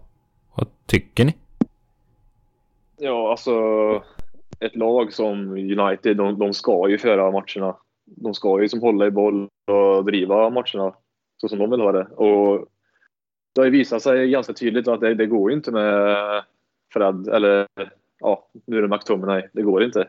vad 0.56 0.68
tycker 0.86 1.26
ni? 1.26 1.36
Ja, 2.97 3.32
alltså 3.32 3.51
ett 4.60 4.76
lag 4.76 5.14
som 5.14 5.51
United, 5.51 6.18
de, 6.18 6.39
de 6.39 6.54
ska 6.54 6.89
ju 6.89 6.97
föra 6.97 7.32
matcherna. 7.32 7.76
De 8.16 8.34
ska 8.34 8.61
ju 8.61 8.70
som 8.70 8.82
hålla 8.82 9.07
i 9.07 9.11
boll 9.11 9.47
och 9.68 10.05
driva 10.05 10.49
matcherna 10.49 10.95
så 11.38 11.47
som 11.49 11.59
de 11.59 11.70
vill 11.70 11.82
ha 11.82 11.91
det. 11.91 12.05
Och 12.05 12.68
det 13.53 13.61
har 13.61 13.66
ju 13.66 13.72
visat 13.72 14.01
sig 14.01 14.30
ganska 14.30 14.53
tydligt 14.53 14.88
att 14.88 15.01
det, 15.01 15.14
det 15.14 15.26
går 15.26 15.51
inte 15.51 15.72
med 15.72 16.18
Fred, 16.93 17.28
eller 17.28 17.68
ja, 18.20 18.49
nu 18.66 18.78
är 18.78 18.82
det 18.82 18.88
McTominay. 18.88 19.47
Det 19.53 19.61
går 19.61 19.84
inte. 19.84 20.07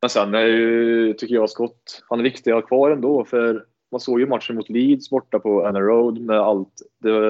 Men 0.00 0.10
sen 0.10 0.34
är 0.34 0.46
ju, 0.46 1.12
tycker 1.12 1.34
jag, 1.34 1.50
Scott, 1.50 2.04
han 2.08 2.18
är 2.18 2.24
viktig 2.24 2.50
att 2.50 2.56
ha 2.56 2.62
kvar 2.62 2.90
ändå. 2.90 3.24
För 3.24 3.66
man 3.90 4.00
såg 4.00 4.20
ju 4.20 4.26
matchen 4.26 4.56
mot 4.56 4.68
Leeds 4.68 5.10
borta 5.10 5.38
på 5.38 5.66
Anna 5.66 5.80
Road 5.80 6.20
med 6.20 6.38
allt 6.38 6.82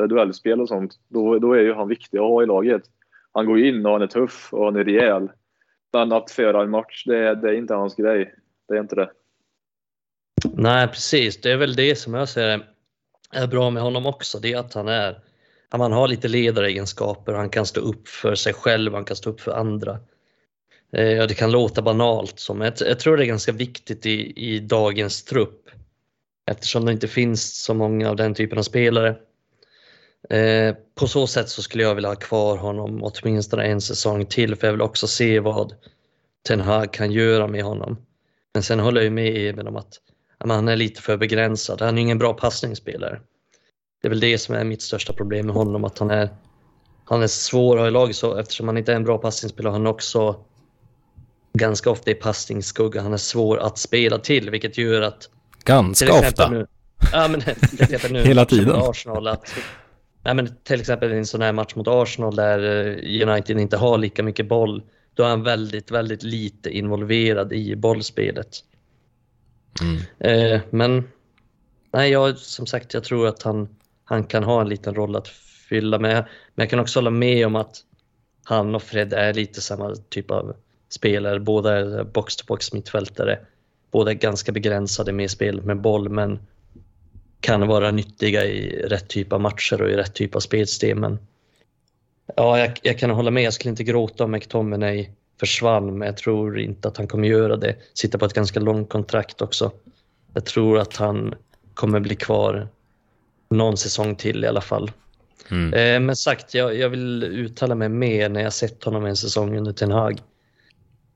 duellspel 0.09 0.61
och 0.61 0.68
sånt. 0.68 0.99
Då, 1.09 1.39
då 1.39 1.53
är 1.53 1.61
ju 1.61 1.75
han 1.75 1.89
viktig 1.89 2.18
att 2.18 2.25
ha 2.25 2.43
i 2.43 2.47
laget. 2.47 2.83
Han 3.33 3.47
går 3.47 3.59
ju 3.59 3.68
in 3.68 3.87
och 3.87 3.93
han 3.93 4.03
är 4.03 4.07
tuff 4.07 4.49
och 4.53 4.64
han 4.64 4.77
är 4.77 4.85
rejäl. 4.85 5.31
Men 5.93 6.12
att 6.12 6.31
föra 6.31 6.62
en 6.62 6.70
match, 6.70 7.05
det, 7.07 7.35
det 7.35 7.49
är 7.49 7.55
inte 7.55 7.75
hans 7.75 7.95
grej. 7.95 8.35
Det 8.68 8.75
är 8.75 8.81
inte 8.81 8.97
det. 8.97 9.11
Nej, 10.45 10.88
precis. 10.88 11.40
Det 11.40 11.53
är 11.53 11.57
väl 11.57 11.74
det 11.74 11.97
som 11.97 12.14
jag 12.14 12.28
ser 12.28 12.66
är 13.32 13.47
bra 13.47 13.70
med 13.70 13.82
honom 13.82 14.07
också. 14.07 14.38
Det 14.38 14.53
är 14.53 14.59
att 14.59 14.74
han 14.74 14.88
är 14.88 15.18
han 15.80 15.93
har 15.93 16.09
lite 16.09 16.28
ledaregenskaper. 16.28 17.32
Han 17.32 17.51
kan 17.51 17.66
stå 17.66 17.80
upp 17.80 18.09
för 18.09 18.34
sig 18.34 18.53
själv, 18.53 18.95
han 18.95 19.05
kan 19.05 19.16
stå 19.16 19.30
upp 19.30 19.40
för 19.40 19.53
andra. 19.53 19.93
Eh, 20.93 21.26
det 21.26 21.34
kan 21.36 21.51
låta 21.51 21.82
banalt, 21.82 22.38
som 22.38 22.61
jag, 22.61 22.74
jag 22.80 22.99
tror 22.99 23.16
det 23.16 23.24
är 23.24 23.26
ganska 23.26 23.53
viktigt 23.53 24.07
i, 24.07 24.32
i 24.36 24.59
dagens 24.59 25.24
trupp 25.24 25.70
eftersom 26.51 26.84
det 26.84 26.93
inte 26.93 27.09
finns 27.09 27.64
så 27.64 27.74
många 27.74 28.11
av 28.11 28.16
den 28.16 28.34
typen 28.34 28.59
av 28.59 28.62
spelare. 28.62 29.16
Eh, 30.30 30.74
på 30.95 31.07
så 31.07 31.26
sätt 31.26 31.49
så 31.49 31.62
skulle 31.62 31.82
jag 31.82 31.95
vilja 31.95 32.11
ha 32.11 32.16
kvar 32.16 32.57
honom 32.57 33.03
åtminstone 33.03 33.64
en 33.64 33.80
säsong 33.80 34.26
till 34.26 34.57
för 34.57 34.66
jag 34.66 34.72
vill 34.72 34.82
också 34.82 35.07
se 35.07 35.40
vad 35.40 35.74
Ten 36.49 36.61
Hag 36.61 36.93
kan 36.93 37.12
göra 37.12 37.47
med 37.47 37.64
honom. 37.64 37.97
Men 38.55 38.62
sen 38.62 38.80
håller 38.80 39.03
jag 39.03 39.12
med 39.12 39.36
Eben 39.36 39.66
om 39.66 39.76
att 39.76 40.01
han 40.51 40.68
är 40.68 40.76
lite 40.76 41.03
för 41.03 41.16
begränsad. 41.16 41.80
Han 41.80 41.99
är 41.99 42.03
ingen 42.03 42.18
bra 42.18 42.34
passningsspelare. 42.34 43.20
Det 44.03 44.09
är 44.09 44.11
väl 44.11 44.20
det 44.20 44.38
som 44.38 44.55
är 44.55 44.64
mitt 44.64 44.82
största 44.82 45.12
problem 45.12 45.47
med 45.47 45.55
honom, 45.55 45.84
att 45.84 45.99
han 45.99 46.11
är, 46.11 46.28
han 47.05 47.22
är 47.22 47.26
svår 47.26 47.76
att 47.76 47.80
ha 47.80 47.88
i 47.88 47.90
laget 47.90 48.16
så 48.16 48.36
eftersom 48.36 48.68
han 48.68 48.78
inte 48.78 48.93
är 48.93 48.97
en 48.97 49.05
bra 49.05 49.18
passningsspelare. 49.18 49.72
Han 49.72 49.86
också 49.86 50.36
ganska 51.53 51.90
ofta 51.90 52.11
i 52.11 52.14
passningsskugga. 52.14 53.03
Han 53.03 53.12
är 53.12 53.16
svår 53.16 53.59
att 53.59 53.78
spela 53.78 54.18
till, 54.18 54.51
vilket 54.51 54.78
gör 54.78 55.03
att... 55.03 55.28
Ganska 55.64 56.12
ofta? 56.12 56.51
Nu, 56.51 56.66
ja, 57.12 57.28
men 57.28 57.40
till 57.40 57.82
exempel 57.82 58.12
nu 58.12 58.22
Hela 58.24 58.45
tiden? 58.45 58.72
Arsenal, 58.76 59.26
att, 59.26 59.55
nej, 60.24 60.34
men 60.34 60.57
till 60.64 60.80
exempel 60.80 61.12
i 61.12 61.16
en 61.16 61.26
sån 61.26 61.43
här 61.43 61.53
match 61.53 61.74
mot 61.74 61.88
Arsenal 61.88 62.36
där 62.36 62.59
eh, 62.59 63.28
United 63.28 63.59
inte 63.59 63.76
har 63.76 63.99
lika 63.99 64.22
mycket 64.22 64.49
boll. 64.49 64.82
Då 65.14 65.22
är 65.22 65.28
han 65.28 65.43
väldigt, 65.43 65.90
väldigt 65.90 66.22
lite 66.22 66.70
involverad 66.70 67.53
i 67.53 67.76
bollspelet. 67.76 68.49
Mm. 69.81 70.03
Eh, 70.18 70.61
men 70.70 71.09
nej, 71.93 72.11
jag, 72.11 72.39
som 72.39 72.66
sagt, 72.66 72.95
jag 72.95 73.05
tror 73.05 73.27
att 73.27 73.43
han, 73.43 73.68
han 74.05 74.25
kan 74.25 74.45
ha 74.45 74.61
en 74.61 74.68
liten 74.68 74.95
roll 74.95 75.16
att 75.16 75.29
fylla 75.68 75.99
med. 75.99 76.27
Men 76.55 76.62
jag 76.64 76.70
kan 76.70 76.81
också 76.81 76.99
hålla 76.99 77.11
med 77.11 77.47
om 77.47 77.57
att 77.57 77.77
han 78.45 78.75
och 78.75 78.83
Fred 78.83 79.12
är 79.12 79.35
lite 79.35 79.61
samma 79.61 79.95
typ 80.09 80.31
av 80.31 80.57
spelare. 80.89 81.41
Båda 81.41 81.79
är 81.79 82.05
box-to-box 82.05 82.73
mittfältare. 82.73 83.39
Båda 83.91 84.11
är 84.11 84.14
ganska 84.14 84.53
begränsade 84.53 85.12
med 85.12 85.31
spel 85.31 85.62
med 85.62 85.81
boll 85.81 86.09
men 86.09 86.39
kan 87.41 87.66
vara 87.66 87.91
nyttiga 87.91 88.45
i 88.45 88.83
rätt 88.89 89.09
typ 89.09 89.33
av 89.33 89.41
matcher 89.41 89.83
och 89.83 89.91
i 89.91 89.97
rätt 89.97 90.14
typ 90.14 90.37
av 90.37 90.41
spelsystem. 90.41 91.01
Men 91.01 91.18
ja, 92.37 92.59
jag, 92.59 92.79
jag, 92.83 92.99
kan 92.99 93.11
hålla 93.11 93.31
med. 93.31 93.43
Jag 93.43 93.53
skulle 93.53 93.70
inte 93.70 93.85
gråta 93.85 94.25
om 94.25 94.31
McTominay 94.31 95.11
försvann, 95.43 95.99
men 95.99 96.07
jag 96.07 96.16
tror 96.16 96.59
inte 96.59 96.88
att 96.88 96.97
han 96.97 97.07
kommer 97.07 97.28
göra 97.28 97.57
det. 97.57 97.76
Sitta 97.95 98.18
på 98.18 98.24
ett 98.24 98.32
ganska 98.32 98.61
långt 98.61 98.88
kontrakt 98.88 99.43
också. 99.43 99.70
Jag 100.34 100.45
tror 100.45 100.78
att 100.78 100.97
han 100.97 101.34
kommer 101.74 102.01
bli 102.01 102.14
kvar 102.14 102.68
någon 103.51 103.76
säsong 103.76 104.16
till 104.16 104.45
i 104.45 104.47
alla 104.47 104.61
fall. 104.61 104.90
Mm. 105.51 105.74
Eh, 105.74 106.07
men 106.07 106.16
sagt, 106.16 106.55
jag, 106.55 106.76
jag, 106.76 106.88
vill 106.88 107.24
uttala 107.24 107.74
mig 107.74 107.88
mer 107.88 108.28
när 108.28 108.43
jag 108.43 108.53
sett 108.53 108.84
honom 108.84 109.05
en 109.05 109.16
säsong 109.16 109.57
under 109.59 109.72
Ten 109.72 109.90
Hag. 109.90 110.22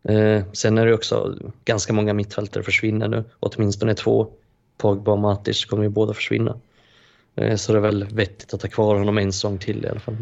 Eh, 0.09 0.43
sen 0.53 0.79
är 0.79 0.87
det 0.87 0.95
också 0.95 1.39
ganska 1.65 1.93
många 1.93 2.15
mittfältare 2.15 2.63
försvinner 2.63 3.09
nu, 3.09 3.25
åtminstone 3.41 3.95
två. 3.95 4.29
Pogba 4.79 5.13
och 5.13 5.19
Matic 5.19 5.65
kommer 5.65 5.83
ju 5.83 5.89
båda 5.89 6.15
försvinna. 6.15 6.61
Eh, 7.37 7.57
så 7.57 7.73
det 7.73 7.79
är 7.79 7.83
väl 7.83 8.05
vettigt 8.05 8.55
att 8.55 8.63
ha 8.63 8.69
kvar 8.69 8.95
honom 8.95 9.19
en 9.19 9.33
säsong 9.33 9.59
till 9.59 9.85
i 9.85 9.89
alla 9.89 10.01
fall. 10.01 10.17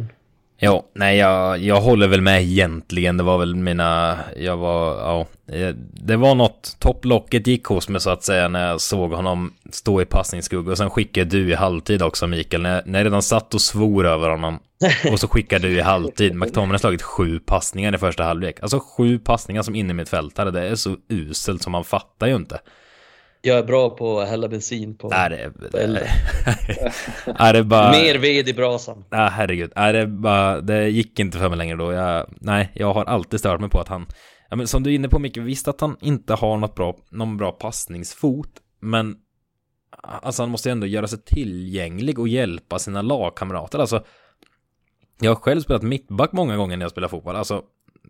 Ja, 0.58 0.84
nej, 0.94 1.18
jag, 1.18 1.58
jag 1.58 1.80
håller 1.80 2.08
väl 2.08 2.20
med 2.20 2.42
egentligen. 2.42 3.16
Det 3.16 3.22
var 3.22 3.38
väl 3.38 3.54
mina, 3.54 4.18
jag 4.36 4.56
var, 4.56 4.86
ja, 4.96 5.26
det 5.92 6.16
var 6.16 6.34
något, 6.34 6.76
topplocket 6.78 7.46
gick 7.46 7.64
hos 7.64 7.88
mig 7.88 8.00
så 8.00 8.10
att 8.10 8.24
säga 8.24 8.48
när 8.48 8.68
jag 8.68 8.80
såg 8.80 9.12
honom 9.12 9.52
stå 9.70 10.02
i 10.02 10.04
passningsskugga 10.04 10.70
och 10.70 10.78
sen 10.78 10.90
skickade 10.90 11.30
du 11.30 11.50
i 11.50 11.54
halvtid 11.54 12.02
också 12.02 12.26
Mikael, 12.26 12.62
när, 12.62 12.82
när 12.86 12.98
jag 12.98 13.06
redan 13.06 13.22
satt 13.22 13.54
och 13.54 13.60
svor 13.60 14.06
över 14.06 14.28
honom 14.28 14.58
och 15.12 15.20
så 15.20 15.28
skickade 15.28 15.68
du 15.68 15.74
i 15.74 15.80
halvtid. 15.80 16.34
McTominay 16.34 16.72
har 16.72 16.78
slagit 16.78 17.02
sju 17.02 17.38
passningar 17.38 17.94
i 17.94 17.98
första 17.98 18.24
halvlek. 18.24 18.62
Alltså 18.62 18.80
sju 18.96 19.18
passningar 19.18 19.62
som 19.62 19.74
inne 19.74 19.94
mittfältare, 19.94 20.50
det 20.50 20.68
är 20.68 20.74
så 20.74 20.96
uselt 21.08 21.62
som 21.62 21.72
man 21.72 21.84
fattar 21.84 22.26
ju 22.26 22.34
inte. 22.34 22.60
Jag 23.46 23.58
är 23.58 23.62
bra 23.62 23.90
på 23.90 24.20
att 24.20 24.28
hälla 24.28 24.48
bensin 24.48 24.96
på, 24.96 25.08
nej, 25.08 25.30
det, 25.30 25.70
på 25.70 25.78
elden. 25.78 26.02
är 27.36 27.52
det 27.52 27.64
bara... 27.64 27.90
Mer 27.90 28.18
ved 28.18 28.48
i 28.48 28.54
brasan. 28.54 29.04
Nej, 29.10 29.30
herregud. 29.30 29.72
Nej, 29.76 29.92
det, 29.92 30.06
bara, 30.06 30.60
det 30.60 30.88
gick 30.88 31.18
inte 31.18 31.38
för 31.38 31.48
mig 31.48 31.58
längre 31.58 31.76
då. 31.76 31.92
Jag, 31.92 32.26
nej, 32.40 32.70
jag 32.74 32.94
har 32.94 33.04
alltid 33.04 33.40
stört 33.40 33.60
mig 33.60 33.70
på 33.70 33.80
att 33.80 33.88
han... 33.88 34.06
Ja, 34.50 34.56
men 34.56 34.66
som 34.66 34.82
du 34.82 34.90
är 34.90 34.94
inne 34.94 35.08
på 35.08 35.18
mycket, 35.18 35.42
visst 35.42 35.68
att 35.68 35.80
han 35.80 35.96
inte 36.00 36.34
har 36.34 36.56
något 36.56 36.74
bra, 36.74 36.96
någon 37.10 37.36
bra 37.36 37.52
passningsfot, 37.52 38.50
men 38.80 39.16
alltså 40.02 40.42
han 40.42 40.50
måste 40.50 40.68
ju 40.68 40.72
ändå 40.72 40.86
göra 40.86 41.06
sig 41.06 41.18
tillgänglig 41.24 42.18
och 42.18 42.28
hjälpa 42.28 42.78
sina 42.78 43.02
lagkamrater. 43.02 43.78
Alltså, 43.78 44.04
jag 45.20 45.30
har 45.30 45.36
själv 45.36 45.60
spelat 45.60 45.82
mittback 45.82 46.32
många 46.32 46.56
gånger 46.56 46.76
när 46.76 46.84
jag 46.84 46.92
spelar 46.92 47.08
fotboll, 47.08 47.36
alltså, 47.36 47.62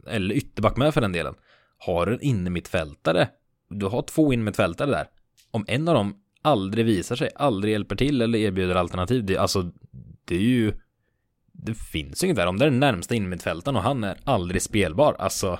eller 0.06 0.34
ytterback 0.34 0.76
med 0.76 0.94
för 0.94 1.00
den 1.00 1.12
delen. 1.12 1.34
Har 1.78 2.06
du 2.06 2.12
en 2.12 2.22
innermittfältare, 2.22 3.28
du 3.68 3.86
har 3.86 4.02
två 4.02 4.32
innermittfältare 4.32 4.90
där 4.90 5.06
om 5.54 5.64
en 5.68 5.88
av 5.88 5.94
dem 5.94 6.16
aldrig 6.42 6.86
visar 6.86 7.16
sig, 7.16 7.30
aldrig 7.34 7.72
hjälper 7.72 7.96
till 7.96 8.22
eller 8.22 8.38
erbjuder 8.38 8.74
alternativ, 8.74 9.24
det, 9.24 9.36
alltså 9.36 9.72
det 10.24 10.34
är 10.34 10.40
ju 10.40 10.72
det 11.52 11.74
finns 11.74 12.22
ju 12.22 12.26
inget 12.26 12.36
där. 12.36 12.46
Om 12.46 12.58
det 12.58 12.64
är 12.64 12.70
den 12.70 12.80
närmsta 12.80 13.14
innermittfältaren 13.14 13.76
och 13.76 13.82
han 13.82 14.04
är 14.04 14.16
aldrig 14.24 14.62
spelbar, 14.62 15.16
alltså 15.18 15.58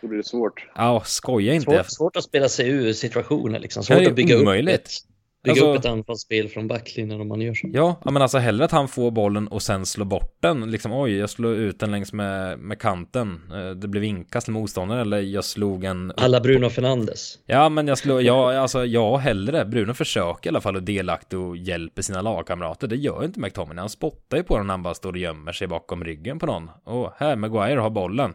Då 0.00 0.08
blir 0.08 0.18
det 0.18 0.24
svårt. 0.24 0.66
Ja, 0.74 1.02
skoja 1.04 1.54
inte. 1.54 1.70
Svårt, 1.70 1.90
svårt 1.90 2.16
att 2.16 2.24
spela 2.24 2.48
sig 2.48 2.68
ur 2.68 2.92
situationer 2.92 3.58
liksom. 3.58 3.82
Svårt 3.82 4.06
att 4.06 4.14
bygga 4.14 4.40
omöjligt. 4.40 4.80
upp 4.80 5.10
Bygga 5.42 5.52
alltså, 5.52 5.72
upp 5.72 5.78
ett 5.78 5.86
anfallsspel 5.86 6.48
från 6.48 6.68
backlinjen 6.68 7.20
om 7.20 7.28
man 7.28 7.40
gör 7.40 7.54
så. 7.54 7.70
Ja, 7.72 8.00
men 8.04 8.16
alltså 8.16 8.38
hellre 8.38 8.64
att 8.64 8.70
han 8.70 8.88
får 8.88 9.10
bollen 9.10 9.48
och 9.48 9.62
sen 9.62 9.86
slår 9.86 10.04
bort 10.04 10.38
den. 10.40 10.70
Liksom 10.70 10.92
oj, 10.92 11.16
jag 11.16 11.30
slår 11.30 11.54
ut 11.54 11.80
den 11.80 11.90
längs 11.90 12.12
med, 12.12 12.58
med 12.58 12.80
kanten. 12.80 13.40
Eh, 13.52 13.70
det 13.70 13.88
blev 13.88 14.04
inkast 14.04 14.44
till 14.44 14.54
motståndaren 14.54 15.00
eller 15.00 15.20
jag 15.20 15.44
slog 15.44 15.84
en... 15.84 16.12
Alla 16.16 16.40
Bruno 16.40 16.68
Fernandes. 16.68 17.38
Ja, 17.46 17.68
men 17.68 17.88
jag 17.88 17.98
slår, 17.98 18.22
ja, 18.22 18.58
alltså 18.58 18.84
ja, 18.84 19.16
hellre. 19.16 19.64
Bruno 19.64 19.94
försöker 19.94 20.48
i 20.48 20.50
alla 20.50 20.60
fall 20.60 20.76
att 20.76 20.86
delaktig 20.86 21.38
och 21.38 21.56
hjälper 21.56 22.02
sina 22.02 22.22
lagkamrater. 22.22 22.86
Det 22.88 22.96
gör 22.96 23.24
inte 23.24 23.40
McTominay. 23.40 23.82
Han 23.82 23.90
spottar 23.90 24.36
ju 24.36 24.42
på 24.42 24.56
den 24.56 24.66
när 24.66 24.74
han 24.74 24.82
bara 24.82 24.94
står 24.94 25.12
och 25.12 25.18
gömmer 25.18 25.52
sig 25.52 25.66
bakom 25.66 26.04
ryggen 26.04 26.38
på 26.38 26.46
någon. 26.46 26.70
Och 26.84 27.12
här, 27.16 27.36
Maguire 27.36 27.80
har 27.80 27.90
bollen. 27.90 28.34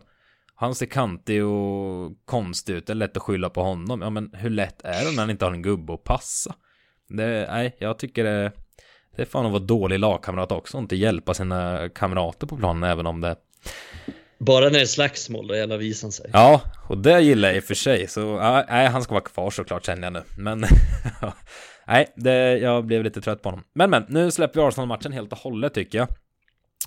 Han 0.56 0.76
ser 0.76 0.86
kantig 0.86 1.45
och 1.45 2.12
konstig 2.26 2.74
ut. 2.74 2.88
Det 2.88 2.93
är 2.93 2.95
lätt 2.95 3.18
att 3.18 3.24
skylla 3.24 3.49
på 3.49 3.62
honom. 3.62 4.01
Ja, 4.01 4.10
men 4.10 4.30
hur 4.34 4.49
lätt 4.49 4.82
är 4.82 5.06
det 5.06 5.12
när 5.12 5.20
han 5.20 5.30
inte 5.30 5.45
har 5.45 5.51
en 5.51 5.62
gubbe 5.62 5.93
att 5.93 6.03
passa? 6.03 6.56
Det, 7.08 7.47
nej, 7.51 7.76
jag 7.80 7.99
tycker 7.99 8.24
det, 8.24 8.51
det 9.16 9.22
är 9.22 9.26
fan 9.26 9.45
att 9.45 9.51
vara 9.51 9.64
dålig 9.64 9.99
lagkamrat 9.99 10.51
också, 10.51 10.78
inte 10.78 10.95
hjälpa 10.95 11.34
sina 11.34 11.89
kamrater 11.89 12.47
på 12.47 12.58
planen 12.58 12.84
även 12.84 13.08
om 13.08 13.22
det 13.22 13.36
bara 14.38 14.66
när 14.66 14.72
det 14.72 14.82
är 14.82 14.86
slagsmål, 14.86 15.47
då 15.47 15.56
jävlar 15.56 15.78
visar 15.78 16.10
sig. 16.10 16.30
Ja, 16.34 16.62
och 16.89 16.97
det 16.97 17.22
gillar 17.22 17.49
jag 17.49 17.58
i 17.58 17.60
och 17.60 17.64
för 17.64 17.76
sig. 17.76 18.08
Så 18.08 18.39
nej, 18.70 18.88
han 18.88 19.03
ska 19.03 19.14
vara 19.14 19.24
kvar 19.24 19.49
såklart 19.49 19.86
känner 19.86 20.03
jag 20.03 20.14
nu. 20.14 20.24
Men 20.38 20.66
nej, 21.88 22.14
det, 22.16 22.58
jag 22.58 22.86
blev 22.86 23.03
lite 23.03 23.22
trött 23.22 23.41
på 23.41 23.49
honom. 23.49 23.64
Men 23.74 23.89
men, 23.89 24.06
nu 24.10 24.32
släpper 24.32 24.60
vi 24.60 24.68
Arsenal-matchen 24.68 25.12
helt 25.12 25.32
och 25.32 25.38
hållet 25.38 25.74
tycker 25.74 25.97
jag. 25.97 26.08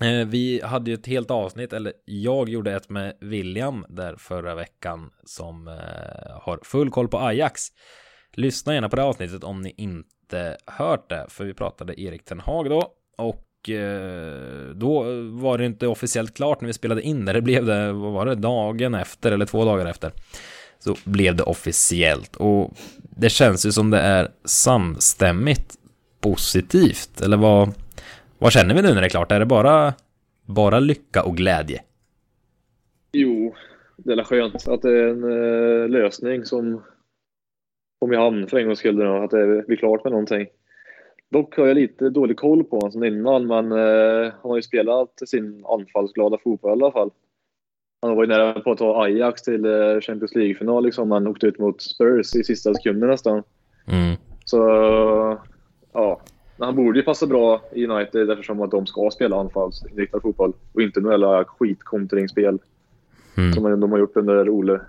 Eh, 0.01 0.27
vi 0.27 0.61
hade 0.63 0.91
ju 0.91 0.97
ett 0.97 1.07
helt 1.07 1.31
avsnitt, 1.31 1.73
eller 1.73 1.93
jag 2.05 2.49
gjorde 2.49 2.75
ett 2.75 2.89
med 2.89 3.17
William 3.21 3.85
där 3.89 4.15
förra 4.15 4.55
veckan 4.55 5.09
som 5.25 5.67
eh, 5.67 6.41
har 6.41 6.59
full 6.63 6.89
koll 6.89 7.07
på 7.07 7.19
Ajax. 7.19 7.61
Lyssna 8.33 8.73
gärna 8.73 8.89
på 8.89 8.95
det 8.95 9.03
avsnittet 9.03 9.43
om 9.43 9.61
ni 9.61 9.73
inte 9.77 10.57
hört 10.65 11.09
det, 11.09 11.25
för 11.29 11.45
vi 11.45 11.53
pratade 11.53 12.01
Erik 12.01 12.25
Ten 12.25 12.39
Hag 12.39 12.69
då 12.69 12.93
och 13.17 13.69
eh, 13.69 14.69
då 14.75 15.03
var 15.31 15.57
det 15.57 15.65
inte 15.65 15.87
officiellt 15.87 16.33
klart 16.33 16.61
när 16.61 16.67
vi 16.67 16.73
spelade 16.73 17.01
in 17.01 17.25
det. 17.25 17.33
Det 17.33 17.41
blev 17.41 17.65
det, 17.65 17.91
vad 17.91 18.13
var 18.13 18.25
det, 18.25 18.35
dagen 18.35 18.95
efter 18.95 19.31
eller 19.31 19.45
två 19.45 19.65
dagar 19.65 19.85
efter. 19.85 20.11
Så 20.79 20.95
blev 21.03 21.35
det 21.35 21.43
officiellt 21.43 22.35
och 22.35 22.73
det 23.17 23.29
känns 23.29 23.65
ju 23.65 23.71
som 23.71 23.89
det 23.89 23.99
är 23.99 24.31
samstämmigt 24.45 25.75
positivt. 26.21 27.21
Eller 27.21 27.37
vad, 27.37 27.69
vad 28.37 28.51
känner 28.51 28.75
vi 28.75 28.81
nu 28.81 28.93
när 28.93 29.01
det 29.01 29.07
är 29.07 29.09
klart? 29.09 29.31
Är 29.31 29.39
det 29.39 29.45
bara, 29.45 29.93
bara 30.45 30.79
lycka 30.79 31.23
och 31.23 31.37
glädje? 31.37 31.81
Jo, 33.11 33.55
det 33.97 34.13
är 34.13 34.23
skönt 34.23 34.67
att 34.67 34.81
det 34.81 34.89
är 34.89 35.07
en 35.07 35.23
eh, 35.23 35.89
lösning 35.89 36.45
som 36.45 36.83
kom 37.99 38.13
i 38.13 38.15
hamn 38.15 38.47
för 38.47 38.57
en 38.57 38.65
gångs 38.65 38.79
skull 38.79 39.01
att 39.01 39.31
det 39.31 39.67
blir 39.67 39.77
klart 39.77 40.03
med 40.03 40.11
någonting. 40.11 40.47
Dock 41.29 41.57
har 41.57 41.67
jag 41.67 41.75
lite 41.75 42.09
dålig 42.09 42.37
koll 42.37 42.63
på 42.63 42.75
honom 42.75 42.91
som 42.91 43.03
innan, 43.03 43.47
men 43.47 43.71
eh, 43.71 44.31
han 44.41 44.49
har 44.51 44.55
ju 44.55 44.61
spelat 44.61 45.21
sin 45.25 45.65
anfallsglada 45.65 46.37
fotboll 46.43 46.69
i 46.69 46.71
alla 46.71 46.91
fall. 46.91 47.11
Han 48.01 48.15
var 48.15 48.23
ju 48.23 48.29
nära 48.29 48.59
på 48.59 48.71
att 48.71 48.77
ta 48.77 49.03
Ajax 49.03 49.41
till 49.41 49.65
eh, 49.65 49.99
Champions 50.01 50.35
League-final 50.35 50.83
liksom. 50.83 51.11
Han 51.11 51.27
åkte 51.27 51.47
ut 51.47 51.59
mot 51.59 51.81
Spurs 51.81 52.35
i 52.35 52.43
sista 52.43 52.73
sekunden 52.73 53.09
nästan. 53.09 53.43
Mm. 53.87 54.17
Så, 54.45 54.59
ja. 55.93 56.21
Men 56.57 56.65
han 56.65 56.75
borde 56.75 56.99
ju 56.99 57.05
passa 57.05 57.27
bra 57.27 57.61
i 57.71 57.85
United 57.87 58.29
eftersom 58.29 58.61
att 58.61 58.71
de 58.71 58.87
ska 58.87 59.09
spela 59.11 59.39
anfallsinriktad 59.39 60.19
fotboll 60.19 60.53
och 60.73 60.81
inte 60.81 60.99
några 60.99 61.45
skitkontringsspel 61.45 62.59
mm. 63.37 63.53
som 63.53 63.79
de 63.79 63.91
har 63.91 63.99
gjort 63.99 64.17
under 64.17 64.49
Ole. 64.49 64.81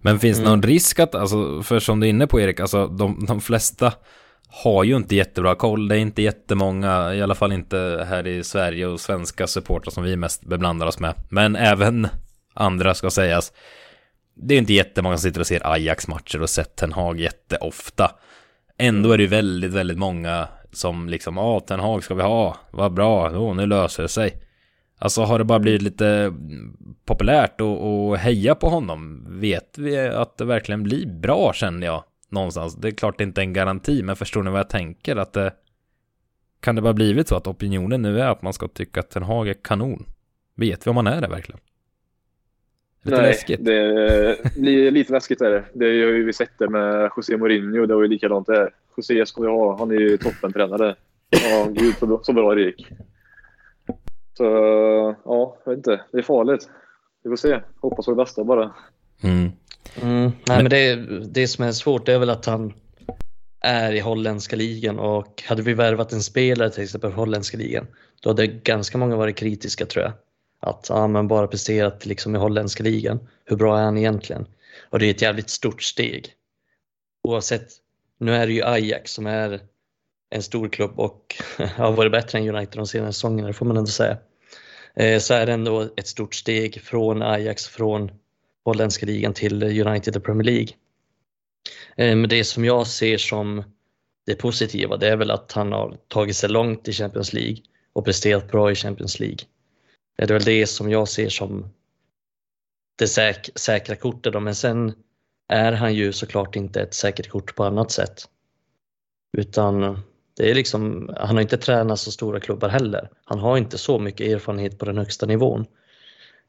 Men 0.00 0.18
finns 0.18 0.38
det 0.38 0.42
mm. 0.42 0.50
någon 0.50 0.62
risk 0.62 0.98
att, 0.98 1.14
alltså, 1.14 1.62
för 1.62 1.78
som 1.78 2.00
du 2.00 2.06
är 2.06 2.10
inne 2.10 2.26
på 2.26 2.40
Erik, 2.40 2.60
alltså 2.60 2.86
de, 2.86 3.24
de 3.26 3.40
flesta 3.40 3.92
har 4.48 4.84
ju 4.84 4.96
inte 4.96 5.16
jättebra 5.16 5.54
koll. 5.54 5.88
Det 5.88 5.96
är 5.96 5.98
inte 5.98 6.22
jättemånga, 6.22 7.14
i 7.14 7.22
alla 7.22 7.34
fall 7.34 7.52
inte 7.52 8.06
här 8.08 8.26
i 8.26 8.44
Sverige 8.44 8.86
och 8.86 9.00
svenska 9.00 9.46
supportrar 9.46 9.90
som 9.90 10.04
vi 10.04 10.16
mest 10.16 10.44
beblandar 10.44 10.86
oss 10.86 11.00
med. 11.00 11.14
Men 11.28 11.56
även 11.56 12.08
andra 12.54 12.94
ska 12.94 13.10
sägas. 13.10 13.52
Det 14.34 14.54
är 14.54 14.58
inte 14.58 14.72
jättemånga 14.72 15.16
som 15.16 15.22
sitter 15.22 15.40
och 15.40 15.46
ser 15.46 15.72
Ajax-matcher 15.72 16.42
och 16.42 16.50
sett 16.50 16.76
Ten 16.76 16.92
Hag 16.92 17.20
jätteofta. 17.20 18.10
Ändå 18.78 19.12
är 19.12 19.16
det 19.16 19.22
ju 19.22 19.28
väldigt, 19.28 19.72
väldigt 19.72 19.98
många 19.98 20.48
som 20.72 21.08
liksom, 21.08 21.36
ja, 21.36 21.60
Ten 21.60 21.80
Hag 21.80 22.04
ska 22.04 22.14
vi 22.14 22.22
ha, 22.22 22.56
vad 22.70 22.92
bra, 22.92 23.28
oh, 23.28 23.54
nu 23.54 23.66
löser 23.66 24.02
det 24.02 24.08
sig. 24.08 24.42
Alltså 24.98 25.22
har 25.22 25.38
det 25.38 25.44
bara 25.44 25.58
blivit 25.58 25.82
lite 25.82 26.34
populärt 27.04 27.60
att 27.60 28.18
heja 28.18 28.54
på 28.54 28.68
honom? 28.68 29.26
Vet 29.28 29.78
vi 29.78 29.98
att 29.98 30.36
det 30.36 30.44
verkligen 30.44 30.82
blir 30.82 31.06
bra 31.06 31.52
känner 31.52 31.86
jag 31.86 32.04
någonstans. 32.28 32.74
Det 32.74 32.88
är 32.88 32.92
klart 32.92 33.18
det 33.18 33.24
inte 33.24 33.40
är 33.40 33.42
en 33.42 33.52
garanti, 33.52 34.02
men 34.02 34.16
förstår 34.16 34.42
ni 34.42 34.50
vad 34.50 34.60
jag 34.60 34.68
tänker? 34.68 35.16
Att 35.16 35.32
det, 35.32 35.52
kan 36.60 36.74
det 36.74 36.82
bara 36.82 36.92
blivit 36.92 37.28
så 37.28 37.36
att 37.36 37.46
opinionen 37.46 38.02
nu 38.02 38.20
är 38.20 38.28
att 38.28 38.42
man 38.42 38.52
ska 38.52 38.68
tycka 38.68 39.00
att 39.00 39.10
Ten 39.10 39.22
Hag 39.22 39.48
är 39.48 39.54
kanon? 39.54 40.06
Vet 40.54 40.86
vi 40.86 40.90
om 40.90 40.94
man 40.94 41.06
är 41.06 41.20
det 41.20 41.28
verkligen? 41.28 41.60
Lite 43.02 43.20
Nej, 43.20 43.26
läskigt. 43.26 43.64
det 43.64 44.54
blir 44.56 44.90
lite 44.90 45.12
läskigt 45.12 45.40
är 45.40 45.50
det. 45.50 45.64
Det 45.72 45.84
har 45.84 45.92
ju 45.92 46.24
vi 46.24 46.32
sett 46.32 46.58
det 46.58 46.68
med 46.68 47.10
José 47.16 47.36
Mourinho. 47.36 47.86
Det 47.86 47.94
var 47.94 48.02
ju 48.02 48.08
likadant 48.08 48.46
där. 48.46 48.70
José 48.96 49.26
ska 49.26 49.42
vi 49.42 49.48
ha. 49.48 49.78
Han 49.78 49.90
är 49.90 49.94
ju 49.94 50.16
toppentränare. 50.16 50.94
Ja, 51.30 51.68
gud 51.72 51.94
så 52.22 52.32
bra 52.32 52.54
det 52.54 52.62
gick. 52.62 52.88
Så 54.38 54.44
ja, 55.24 55.56
jag 55.64 55.72
vet 55.72 55.76
inte. 55.76 56.00
Det 56.12 56.18
är 56.18 56.22
farligt. 56.22 56.68
Vi 57.24 57.30
får 57.30 57.36
se. 57.36 57.60
Hoppas 57.80 58.06
på 58.06 58.12
det 58.12 58.16
bästa 58.16 58.44
bara. 58.44 58.74
Mm. 59.22 59.52
Mm. 60.02 60.32
Nej, 60.48 60.62
men 60.62 60.70
det, 60.70 60.94
det 61.24 61.48
som 61.48 61.64
är 61.64 61.72
svårt 61.72 62.08
är 62.08 62.18
väl 62.18 62.30
att 62.30 62.46
han 62.46 62.72
är 63.60 63.92
i 63.92 64.00
holländska 64.00 64.56
ligan 64.56 64.98
och 64.98 65.42
hade 65.46 65.62
vi 65.62 65.74
värvat 65.74 66.12
en 66.12 66.22
spelare 66.22 66.70
till 66.70 66.82
exempel 66.82 67.10
för 67.10 67.16
holländska 67.16 67.56
ligan 67.56 67.86
då 68.20 68.30
hade 68.30 68.46
ganska 68.46 68.98
många 68.98 69.16
varit 69.16 69.36
kritiska 69.36 69.86
tror 69.86 70.04
jag. 70.04 70.12
Att 70.60 70.86
ja, 70.88 71.06
men 71.06 71.28
bara 71.28 71.46
presterat 71.46 72.06
liksom 72.06 72.36
i 72.36 72.38
holländska 72.38 72.82
ligan. 72.82 73.28
Hur 73.44 73.56
bra 73.56 73.78
är 73.78 73.84
han 73.84 73.98
egentligen? 73.98 74.46
Och 74.90 74.98
det 74.98 75.06
är 75.06 75.10
ett 75.10 75.22
jävligt 75.22 75.50
stort 75.50 75.82
steg. 75.82 76.32
Oavsett, 77.22 77.68
nu 78.18 78.34
är 78.34 78.46
det 78.46 78.52
ju 78.52 78.64
Ajax 78.64 79.12
som 79.12 79.26
är 79.26 79.60
en 80.30 80.42
stor 80.42 80.68
klubb 80.68 80.92
och 80.96 81.34
har 81.76 81.92
varit 81.92 82.12
bättre 82.12 82.38
än 82.38 82.48
United 82.48 82.78
de 82.78 82.86
senaste 82.86 83.12
säsongerna, 83.12 83.48
det 83.48 83.54
får 83.54 83.66
man 83.66 83.76
ändå 83.76 83.90
säga. 83.90 84.16
Eh, 84.98 85.18
så 85.18 85.34
är 85.34 85.46
det 85.46 85.52
ändå 85.52 85.88
ett 85.96 86.06
stort 86.06 86.34
steg 86.34 86.82
från 86.82 87.22
Ajax, 87.22 87.66
från 87.66 88.10
holländska 88.64 89.06
ligan 89.06 89.34
till 89.34 89.62
United 89.62 90.16
och 90.16 90.24
Premier 90.24 90.44
League. 90.44 90.68
Eh, 91.96 92.16
men 92.16 92.28
det 92.28 92.44
som 92.44 92.64
jag 92.64 92.86
ser 92.86 93.18
som 93.18 93.62
det 94.26 94.34
positiva 94.34 94.96
det 94.96 95.08
är 95.08 95.16
väl 95.16 95.30
att 95.30 95.52
han 95.52 95.72
har 95.72 95.96
tagit 96.08 96.36
sig 96.36 96.50
långt 96.50 96.88
i 96.88 96.92
Champions 96.92 97.32
League 97.32 97.56
och 97.92 98.04
presterat 98.04 98.50
bra 98.50 98.70
i 98.70 98.74
Champions 98.74 99.20
League. 99.20 99.38
Eh, 100.18 100.26
det 100.26 100.34
är 100.34 100.38
väl 100.38 100.44
det 100.44 100.66
som 100.66 100.90
jag 100.90 101.08
ser 101.08 101.28
som 101.28 101.70
det 102.98 103.08
säk 103.08 103.50
säkra 103.54 103.96
kortet. 103.96 104.32
Då. 104.32 104.40
Men 104.40 104.54
sen 104.54 104.92
är 105.48 105.72
han 105.72 105.94
ju 105.94 106.12
såklart 106.12 106.56
inte 106.56 106.80
ett 106.80 106.94
säkert 106.94 107.28
kort 107.28 107.54
på 107.54 107.64
annat 107.64 107.90
sätt. 107.90 108.28
Utan 109.36 110.00
det 110.38 110.50
är 110.50 110.54
liksom, 110.54 111.10
han 111.16 111.36
har 111.36 111.42
inte 111.42 111.56
tränat 111.56 112.00
så 112.00 112.10
stora 112.10 112.40
klubbar 112.40 112.68
heller. 112.68 113.10
Han 113.24 113.38
har 113.38 113.56
inte 113.56 113.78
så 113.78 113.98
mycket 113.98 114.26
erfarenhet 114.26 114.78
på 114.78 114.84
den 114.84 114.98
högsta 114.98 115.26
nivån. 115.26 115.60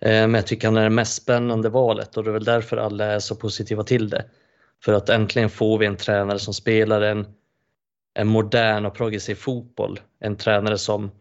Eh, 0.01 0.09
men 0.09 0.33
jag 0.33 0.47
tycker 0.47 0.67
han 0.67 0.77
är 0.77 0.83
det 0.83 0.89
mest 0.89 1.21
spännande 1.21 1.69
valet 1.69 2.17
och 2.17 2.23
det 2.23 2.29
är 2.29 2.33
väl 2.33 2.43
därför 2.43 2.77
alla 2.77 3.05
är 3.05 3.19
så 3.19 3.35
positiva 3.35 3.83
till 3.83 4.09
det. 4.09 4.25
För 4.83 4.93
att 4.93 5.09
äntligen 5.09 5.49
får 5.49 5.77
vi 5.77 5.85
en 5.85 5.97
tränare 5.97 6.39
som 6.39 6.53
spelar 6.53 7.01
en, 7.01 7.27
en 8.13 8.27
modern 8.27 8.85
och 8.85 8.95
progressiv 8.95 9.35
fotboll. 9.35 9.99
En 10.19 10.35
tränare 10.35 10.77
som, 10.77 11.11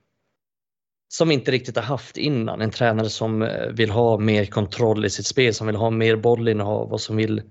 som 1.09 1.31
inte 1.31 1.51
riktigt 1.51 1.77
har 1.77 1.83
haft 1.83 2.17
innan. 2.17 2.61
En 2.61 2.71
tränare 2.71 3.09
som 3.09 3.43
eh, 3.43 3.69
vill 3.69 3.91
ha 3.91 4.19
mer 4.19 4.47
kontroll 4.47 5.05
i 5.05 5.11
sitt 5.11 5.27
spel, 5.27 5.55
som 5.55 5.67
vill 5.67 5.77
ha 5.77 5.91
mer 5.91 6.17
bollinnehav 6.17 6.93
och 6.93 7.01
som 7.01 7.17
vill, 7.17 7.43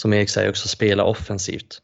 som 0.00 0.12
Erik 0.12 0.30
säger, 0.30 0.50
också 0.50 0.68
spela 0.68 1.04
offensivt. 1.04 1.82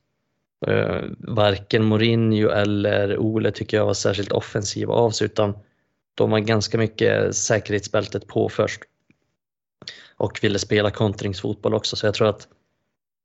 Uh, 0.69 1.03
varken 1.19 1.85
Mourinho 1.85 2.49
eller 2.49 3.19
Ole 3.19 3.51
tycker 3.51 3.77
jag 3.77 3.87
var 3.87 3.95
särskilt 3.95 4.33
offensiva 4.33 4.95
av 4.95 5.11
sig 5.11 5.25
utan 5.25 5.59
de 6.15 6.31
var 6.31 6.39
ganska 6.39 6.79
mycket 6.79 7.37
säkerhetsbältet 7.37 8.27
på 8.27 8.49
först. 8.49 8.81
Och 10.17 10.39
ville 10.43 10.59
spela 10.59 10.91
kontringsfotboll 10.91 11.75
också 11.75 11.97
så 11.97 12.07
jag 12.07 12.15
tror 12.15 12.29
att 12.29 12.49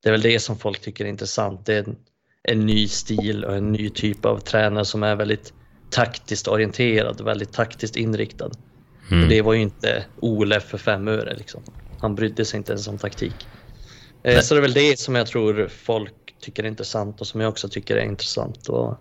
det 0.04 0.10
är 0.10 0.12
väl 0.12 0.22
det 0.22 0.40
som 0.40 0.58
folk 0.58 0.82
tycker 0.82 1.06
är 1.06 1.10
intressant. 1.10 1.66
Det 1.66 1.74
är 1.74 1.84
en, 1.84 1.96
en 2.44 2.66
ny 2.66 2.88
stil 2.88 3.46
och 3.46 3.56
en 3.56 3.72
ny 3.72 3.90
typ 3.90 4.26
av 4.26 4.40
tränare 4.40 4.86
som 4.86 5.04
är 5.04 5.16
väldigt 5.16 5.54
taktiskt 5.90 6.48
orienterad, 6.48 7.22
väldigt 7.22 7.54
taktiskt 7.54 7.96
inriktad. 7.96 8.52
Mm. 9.12 9.30
det 9.30 9.42
var 9.42 9.54
ju 9.54 9.62
inte 9.62 10.06
Ole 10.20 10.60
för 10.60 10.78
fem 10.78 11.08
öre 11.08 11.36
liksom. 11.36 11.64
Han 12.00 12.16
brydde 12.16 12.46
sig 12.46 12.58
inte 12.58 12.72
ens 12.72 12.88
om 12.88 12.98
taktik. 12.98 13.48
Eh, 14.24 14.40
så 14.40 14.54
det 14.54 14.60
är 14.60 14.62
väl 14.62 14.74
det 14.74 15.00
som 15.00 15.16
jag 15.16 15.28
tror 15.28 15.68
folk 15.68 16.14
tycker 16.44 16.64
är 16.64 16.68
intressant 16.68 17.22
och 17.22 17.28
som 17.28 17.42
jag 17.42 17.50
också 17.50 17.70
tycker 17.70 17.96
är 17.96 18.06
intressant. 18.06 18.70
Och, 18.70 18.98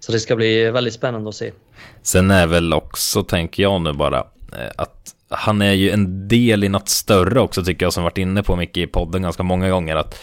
så 0.00 0.12
det 0.12 0.20
ska 0.20 0.36
bli 0.36 0.70
väldigt 0.70 0.94
spännande 0.94 1.28
att 1.28 1.34
se. 1.34 1.52
Sen 2.02 2.30
är 2.30 2.46
väl 2.46 2.72
också, 2.72 3.22
tänker 3.22 3.62
jag 3.62 3.80
nu 3.80 3.92
bara, 3.92 4.18
eh, 4.52 4.70
att 4.76 5.14
han 5.28 5.62
är 5.62 5.72
ju 5.72 5.90
en 5.90 6.28
del 6.28 6.64
i 6.64 6.68
något 6.68 6.88
större 6.88 7.40
också 7.40 7.64
tycker 7.64 7.86
jag 7.86 7.92
som 7.92 8.04
varit 8.04 8.18
inne 8.18 8.42
på 8.42 8.56
mycket 8.56 8.76
i 8.76 8.86
podden 8.86 9.22
ganska 9.22 9.42
många 9.42 9.70
gånger 9.70 9.96
att 9.96 10.18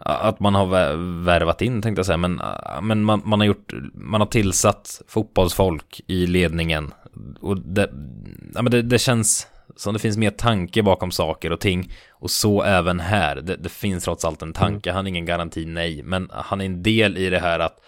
att 0.00 0.40
man 0.40 0.54
har 0.54 0.96
värvat 1.24 1.62
in 1.62 1.82
tänkte 1.82 1.98
jag 1.98 2.06
säga, 2.06 2.16
men, 2.16 2.40
ah, 2.40 2.80
men 2.80 3.04
man, 3.04 3.22
man, 3.24 3.40
har 3.40 3.46
gjort, 3.46 3.72
man 3.94 4.20
har 4.20 4.28
tillsatt 4.28 5.02
fotbollsfolk 5.08 6.00
i 6.06 6.26
ledningen 6.26 6.94
och 7.40 7.58
det, 7.58 7.90
ja, 8.54 8.62
men 8.62 8.70
det, 8.70 8.82
det 8.82 8.98
känns 8.98 9.46
som 9.78 9.92
det 9.92 9.98
finns 9.98 10.16
mer 10.16 10.30
tanke 10.30 10.82
bakom 10.82 11.10
saker 11.10 11.52
och 11.52 11.60
ting 11.60 11.92
och 12.10 12.30
så 12.30 12.62
även 12.62 13.00
här. 13.00 13.36
Det, 13.36 13.56
det 13.56 13.68
finns 13.68 14.04
trots 14.04 14.24
allt 14.24 14.42
en 14.42 14.52
tanke, 14.52 14.90
mm. 14.90 14.96
han 14.96 15.06
är 15.06 15.08
ingen 15.08 15.26
garanti 15.26 15.66
nej, 15.66 16.02
men 16.02 16.30
han 16.32 16.60
är 16.60 16.64
en 16.64 16.82
del 16.82 17.18
i 17.18 17.30
det 17.30 17.38
här 17.38 17.58
att 17.58 17.80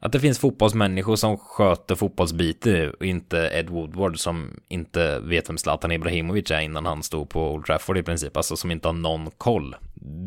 att 0.00 0.12
det 0.12 0.20
finns 0.20 0.38
fotbollsmänniskor 0.38 1.16
som 1.16 1.38
sköter 1.38 1.94
fotbollsbiten 1.94 2.90
och 2.90 3.06
inte 3.06 3.38
Ed 3.38 3.70
Woodward 3.70 4.18
som 4.18 4.60
inte 4.68 5.20
vet 5.20 5.48
vem 5.48 5.58
Zlatan 5.58 5.92
Ibrahimovic 5.92 6.50
är 6.50 6.60
innan 6.60 6.86
han 6.86 7.02
stod 7.02 7.28
på 7.28 7.52
Old 7.52 7.66
Trafford 7.66 7.98
i 7.98 8.02
princip, 8.02 8.36
alltså 8.36 8.56
som 8.56 8.70
inte 8.70 8.88
har 8.88 8.92
någon 8.92 9.30
koll. 9.30 9.76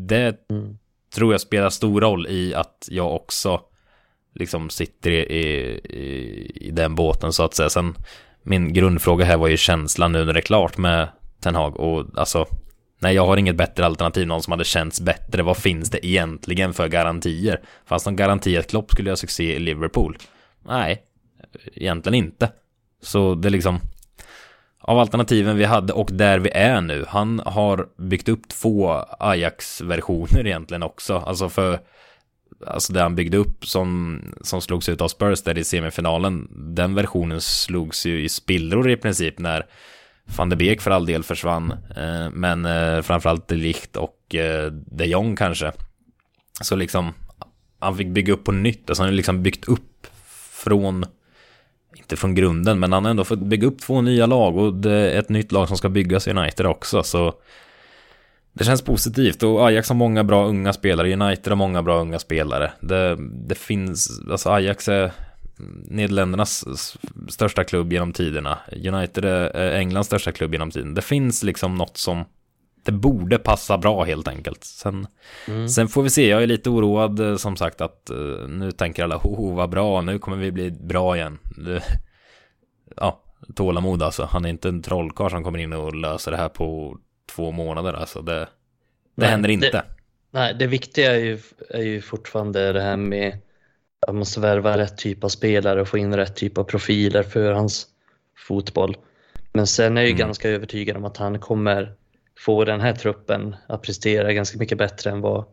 Det 0.08 0.50
mm. 0.50 0.78
tror 1.14 1.34
jag 1.34 1.40
spelar 1.40 1.70
stor 1.70 2.00
roll 2.00 2.26
i 2.26 2.54
att 2.54 2.88
jag 2.90 3.14
också 3.14 3.60
liksom 4.34 4.70
sitter 4.70 5.10
i, 5.10 5.18
i, 5.18 6.52
i 6.54 6.70
den 6.70 6.94
båten 6.94 7.32
så 7.32 7.42
att 7.42 7.54
säga. 7.54 7.70
Sen 7.70 7.94
min 8.42 8.72
grundfråga 8.72 9.24
här 9.24 9.36
var 9.36 9.48
ju 9.48 9.56
känslan 9.56 10.12
nu 10.12 10.24
när 10.24 10.32
det 10.32 10.40
är 10.40 10.42
klart 10.42 10.78
med 10.78 11.08
Ten 11.40 11.54
Hag 11.54 11.80
och 11.80 12.06
alltså 12.16 12.46
Nej, 13.02 13.14
jag 13.14 13.26
har 13.26 13.36
inget 13.36 13.56
bättre 13.56 13.86
alternativ, 13.86 14.26
någon 14.26 14.42
som 14.42 14.50
hade 14.50 14.64
känts 14.64 15.00
bättre. 15.00 15.42
Vad 15.42 15.56
finns 15.56 15.90
det 15.90 16.06
egentligen 16.06 16.72
för 16.72 16.88
garantier? 16.88 17.60
Fanns 17.86 18.04
det 18.04 18.10
någon 18.10 18.16
garanti 18.16 18.56
att 18.56 18.70
Klopp 18.70 18.90
skulle 18.90 19.08
göra 19.08 19.16
succé 19.16 19.56
i 19.56 19.58
Liverpool? 19.58 20.18
Nej, 20.64 21.02
egentligen 21.74 22.14
inte. 22.14 22.52
Så 23.02 23.34
det 23.34 23.48
är 23.48 23.50
liksom 23.50 23.80
av 24.80 24.98
alternativen 24.98 25.56
vi 25.56 25.64
hade 25.64 25.92
och 25.92 26.08
där 26.12 26.38
vi 26.38 26.50
är 26.50 26.80
nu. 26.80 27.04
Han 27.08 27.42
har 27.46 27.88
byggt 27.98 28.28
upp 28.28 28.48
två 28.48 29.04
Ajax-versioner 29.18 30.46
egentligen 30.46 30.82
också. 30.82 31.16
Alltså 31.26 31.48
för 31.48 31.78
alltså 32.66 32.92
det 32.92 33.02
han 33.02 33.14
byggde 33.14 33.36
upp 33.36 33.66
som, 33.66 34.20
som 34.40 34.60
slogs 34.60 34.88
ut 34.88 35.00
av 35.00 35.08
Spurs 35.08 35.42
där 35.42 35.58
i 35.58 35.64
semifinalen. 35.64 36.48
Den 36.50 36.94
versionen 36.94 37.40
slogs 37.40 38.06
ju 38.06 38.22
i 38.22 38.28
spillror 38.28 38.90
i 38.90 38.96
princip 38.96 39.38
när 39.38 39.66
van 40.36 40.48
de 40.48 40.56
Beek 40.56 40.80
för 40.80 40.90
all 40.90 41.06
del 41.06 41.22
försvann, 41.22 41.72
eh, 41.96 42.30
men 42.32 42.66
eh, 42.66 43.02
framförallt 43.02 43.48
de 43.48 43.54
Ligt 43.54 43.96
och 43.96 44.34
eh, 44.34 44.72
de 44.72 45.04
Jong 45.04 45.36
kanske. 45.36 45.72
Så 46.60 46.76
liksom, 46.76 47.14
han 47.78 47.96
fick 47.96 48.08
bygga 48.08 48.32
upp 48.32 48.44
på 48.44 48.52
nytt, 48.52 48.90
alltså 48.90 49.02
han 49.02 49.08
har 49.08 49.16
liksom 49.16 49.42
byggt 49.42 49.68
upp 49.68 50.06
från, 50.52 51.04
inte 51.96 52.16
från 52.16 52.34
grunden, 52.34 52.80
men 52.80 52.92
han 52.92 53.04
har 53.04 53.10
ändå 53.10 53.24
fått 53.24 53.38
bygga 53.38 53.66
upp 53.66 53.80
två 53.80 54.00
nya 54.00 54.26
lag 54.26 54.56
och 54.56 54.74
det 54.74 54.92
är 54.92 55.18
ett 55.18 55.28
nytt 55.28 55.52
lag 55.52 55.68
som 55.68 55.76
ska 55.76 55.88
byggas 55.88 56.28
i 56.28 56.30
United 56.30 56.66
också, 56.66 57.02
så 57.02 57.34
det 58.60 58.64
känns 58.64 58.82
positivt 58.82 59.42
och 59.42 59.66
Ajax 59.66 59.88
har 59.88 59.96
många 59.96 60.24
bra 60.24 60.46
unga 60.46 60.72
spelare, 60.72 61.12
United 61.12 61.48
har 61.48 61.56
många 61.56 61.82
bra 61.82 62.00
unga 62.00 62.18
spelare. 62.18 62.72
Det, 62.80 63.16
det 63.48 63.54
finns, 63.54 64.20
alltså 64.30 64.50
Ajax 64.50 64.88
är 64.88 65.12
Nederländernas 65.84 66.64
största 67.28 67.64
klubb 67.64 67.92
genom 67.92 68.12
tiderna. 68.12 68.58
United 68.72 69.24
är 69.24 69.76
Englands 69.76 70.06
största 70.06 70.32
klubb 70.32 70.52
genom 70.52 70.70
tiden. 70.70 70.94
Det 70.94 71.02
finns 71.02 71.42
liksom 71.42 71.74
något 71.74 71.96
som 71.96 72.24
det 72.84 72.92
borde 72.92 73.38
passa 73.38 73.78
bra 73.78 74.04
helt 74.04 74.28
enkelt. 74.28 74.64
Sen, 74.64 75.06
mm. 75.48 75.68
sen 75.68 75.88
får 75.88 76.02
vi 76.02 76.10
se, 76.10 76.28
jag 76.28 76.42
är 76.42 76.46
lite 76.46 76.70
oroad 76.70 77.20
eh, 77.20 77.36
som 77.36 77.56
sagt 77.56 77.80
att 77.80 78.10
uh, 78.12 78.48
nu 78.48 78.72
tänker 78.72 79.04
alla, 79.04 79.20
oh 79.24 79.56
vad 79.56 79.70
bra, 79.70 80.00
nu 80.00 80.18
kommer 80.18 80.36
vi 80.36 80.52
bli 80.52 80.70
bra 80.70 81.16
igen. 81.16 81.38
Ja, 82.96 83.22
tålamod 83.54 84.02
alltså. 84.02 84.28
Han 84.32 84.44
är 84.44 84.48
inte 84.48 84.68
en 84.68 84.82
trollkarl 84.82 85.30
som 85.30 85.44
kommer 85.44 85.58
in 85.58 85.72
och 85.72 85.94
löser 85.94 86.30
det 86.30 86.36
här 86.36 86.48
på 86.48 86.98
två 87.34 87.50
månader 87.50 87.92
alltså. 87.92 88.22
Det, 88.22 88.38
det 88.38 88.48
nej, 89.14 89.28
händer 89.28 89.48
inte. 89.48 89.70
Det, 89.70 89.84
nej, 90.30 90.54
det 90.58 90.66
viktiga 90.66 91.14
är 91.14 91.18
ju, 91.18 91.38
är 91.70 91.82
ju 91.82 92.00
fortfarande 92.00 92.72
det 92.72 92.82
här 92.82 92.96
med 92.96 93.38
man 94.06 94.16
måste 94.16 94.40
värva 94.40 94.78
rätt 94.78 94.98
typ 94.98 95.24
av 95.24 95.28
spelare 95.28 95.80
och 95.80 95.88
få 95.88 95.98
in 95.98 96.16
rätt 96.16 96.36
typ 96.36 96.58
av 96.58 96.64
profiler 96.64 97.22
för 97.22 97.52
hans 97.52 97.86
fotboll. 98.48 98.96
Men 99.52 99.66
sen 99.66 99.96
är 99.96 100.00
jag 100.00 100.08
ju 100.08 100.14
mm. 100.14 100.26
ganska 100.26 100.48
övertygad 100.48 100.96
om 100.96 101.04
att 101.04 101.16
han 101.16 101.38
kommer 101.38 101.94
få 102.38 102.64
den 102.64 102.80
här 102.80 102.92
truppen 102.92 103.56
att 103.66 103.82
prestera 103.82 104.32
ganska 104.32 104.58
mycket 104.58 104.78
bättre 104.78 105.10
än 105.10 105.20
vad, 105.20 105.44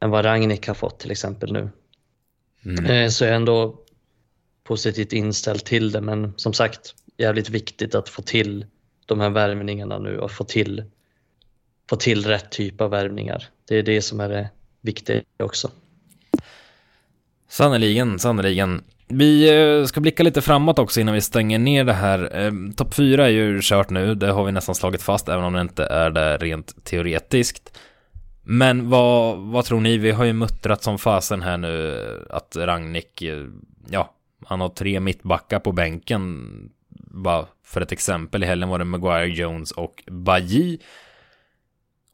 än 0.00 0.10
vad 0.10 0.24
Ragnik 0.24 0.66
har 0.66 0.74
fått 0.74 1.00
till 1.00 1.10
exempel 1.10 1.52
nu. 1.52 1.70
Mm. 2.64 2.84
Eh, 2.84 3.08
så 3.08 3.24
jag 3.24 3.30
är 3.30 3.36
ändå 3.36 3.78
positivt 4.64 5.12
inställd 5.12 5.64
till 5.64 5.92
det, 5.92 6.00
men 6.00 6.32
som 6.36 6.52
sagt, 6.52 6.94
jävligt 7.16 7.48
viktigt 7.48 7.94
att 7.94 8.08
få 8.08 8.22
till 8.22 8.66
de 9.10 9.20
här 9.20 9.30
värvningarna 9.30 9.98
nu 9.98 10.18
och 10.18 10.30
få 10.30 10.44
till, 10.44 10.84
få 11.90 11.96
till 11.96 12.26
rätt 12.26 12.50
typ 12.50 12.80
av 12.80 12.90
värvningar. 12.90 13.48
Det 13.68 13.78
är 13.78 13.82
det 13.82 14.02
som 14.02 14.20
är 14.20 14.28
det 14.28 14.50
viktiga 14.80 15.22
också. 15.38 15.70
Sannerligen, 17.48 18.18
sannerligen. 18.18 18.82
Vi 19.08 19.58
eh, 19.80 19.84
ska 19.84 20.00
blicka 20.00 20.22
lite 20.22 20.40
framåt 20.40 20.78
också 20.78 21.00
innan 21.00 21.14
vi 21.14 21.20
stänger 21.20 21.58
ner 21.58 21.84
det 21.84 21.92
här. 21.92 22.44
Eh, 22.44 22.52
topp 22.76 22.94
4 22.94 23.26
är 23.26 23.30
ju 23.30 23.60
kört 23.62 23.90
nu, 23.90 24.14
det 24.14 24.30
har 24.32 24.44
vi 24.44 24.52
nästan 24.52 24.74
slagit 24.74 25.02
fast, 25.02 25.28
även 25.28 25.44
om 25.44 25.52
det 25.52 25.60
inte 25.60 25.84
är 25.84 26.10
det 26.10 26.36
rent 26.36 26.84
teoretiskt. 26.84 27.78
Men 28.42 28.90
vad, 28.90 29.38
vad 29.38 29.64
tror 29.64 29.80
ni? 29.80 29.98
Vi 29.98 30.10
har 30.10 30.24
ju 30.24 30.32
muttrat 30.32 30.82
som 30.82 30.98
fasen 30.98 31.42
här 31.42 31.56
nu 31.56 31.98
att 32.30 32.56
Ragnik, 32.56 33.22
eh, 33.22 33.44
ja, 33.90 34.14
han 34.46 34.60
har 34.60 34.68
tre 34.68 35.00
mittbackar 35.00 35.58
på 35.58 35.72
bänken. 35.72 36.48
Bara 37.04 37.46
för 37.64 37.80
ett 37.80 37.92
exempel, 37.92 38.42
i 38.42 38.46
helgen 38.46 38.68
var 38.68 38.78
det 38.78 38.84
Maguire, 38.84 39.26
Jones 39.26 39.72
och 39.72 40.04
Baji. 40.06 40.80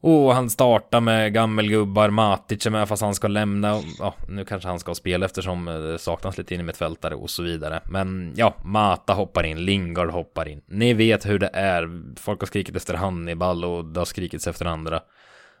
Och 0.01 0.35
han 0.35 0.49
startar 0.49 1.01
med 1.01 1.33
gammelgubbar, 1.33 2.09
Matic 2.09 2.65
är 2.65 2.69
med 2.69 2.87
fast 2.87 3.01
han 3.01 3.15
ska 3.15 3.27
lämna. 3.27 3.81
Ja, 3.99 4.13
nu 4.27 4.45
kanske 4.45 4.69
han 4.69 4.79
ska 4.79 4.95
spela 4.95 5.25
eftersom 5.25 5.67
eh, 5.67 5.79
det 5.79 5.99
saknas 5.99 6.37
lite 6.37 6.53
in 6.53 6.59
i 6.59 6.63
mittfältare 6.63 7.15
och 7.15 7.29
så 7.29 7.43
vidare. 7.43 7.81
Men 7.91 8.33
ja, 8.35 8.55
Mata 8.63 9.13
hoppar 9.13 9.43
in, 9.43 9.65
Lingard 9.65 10.09
hoppar 10.09 10.47
in. 10.47 10.61
Ni 10.65 10.93
vet 10.93 11.25
hur 11.25 11.39
det 11.39 11.49
är. 11.53 12.03
Folk 12.19 12.39
har 12.39 12.47
skrikit 12.47 12.75
efter 12.75 12.93
Hannibal 12.93 13.65
och 13.65 13.85
det 13.85 13.99
har 13.99 14.05
skrikits 14.05 14.47
efter 14.47 14.65
andra 14.65 15.01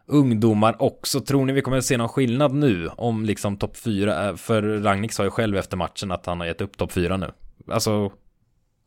ungdomar 0.05 0.81
också. 0.81 1.19
Tror 1.19 1.45
ni 1.45 1.53
vi 1.53 1.61
kommer 1.61 1.77
att 1.77 1.85
se 1.85 1.97
någon 1.97 2.09
skillnad 2.09 2.53
nu 2.53 2.89
om 2.97 3.25
liksom 3.25 3.57
topp 3.57 3.77
4? 3.77 4.37
För 4.37 4.61
Ragnik 4.61 5.13
sa 5.13 5.23
ju 5.23 5.29
själv 5.29 5.57
efter 5.57 5.77
matchen 5.77 6.11
att 6.11 6.25
han 6.25 6.39
har 6.39 6.47
gett 6.47 6.61
upp 6.61 6.77
topp 6.77 6.91
4 6.91 7.17
nu. 7.17 7.31
Alltså, 7.71 8.11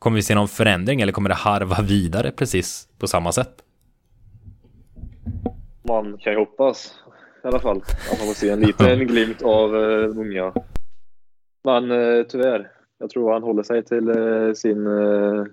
kommer 0.01 0.17
vi 0.17 0.23
se 0.23 0.35
någon 0.35 0.49
förändring 0.49 1.01
eller 1.01 1.13
kommer 1.13 1.29
det 1.29 1.35
harva 1.35 1.83
vidare 1.83 2.31
precis 2.31 2.89
på 2.99 3.07
samma 3.07 3.33
sätt? 3.33 3.53
Man 5.83 6.19
kan 6.19 6.33
ju 6.33 6.39
hoppas 6.39 6.95
i 7.45 7.47
alla 7.47 7.61
fall 7.61 7.77
att 8.13 8.19
man 8.19 8.27
får 8.29 8.35
se 8.35 8.51
en 8.51 8.61
liten 8.61 8.99
glimt 9.07 9.43
av 9.43 9.75
uh, 9.75 10.19
unga. 10.19 10.53
Men 11.65 11.91
uh, 11.91 12.25
tyvärr, 12.29 12.71
jag 12.99 13.11
tror 13.11 13.33
han 13.33 13.43
håller 13.43 13.63
sig 13.63 13.85
till 13.85 14.09
uh, 14.09 14.55
sin 14.55 14.87
uh, 14.87 15.47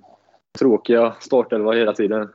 tråkiga 0.60 1.16
startelva 1.20 1.74
hela 1.74 1.94
tiden. 1.94 2.30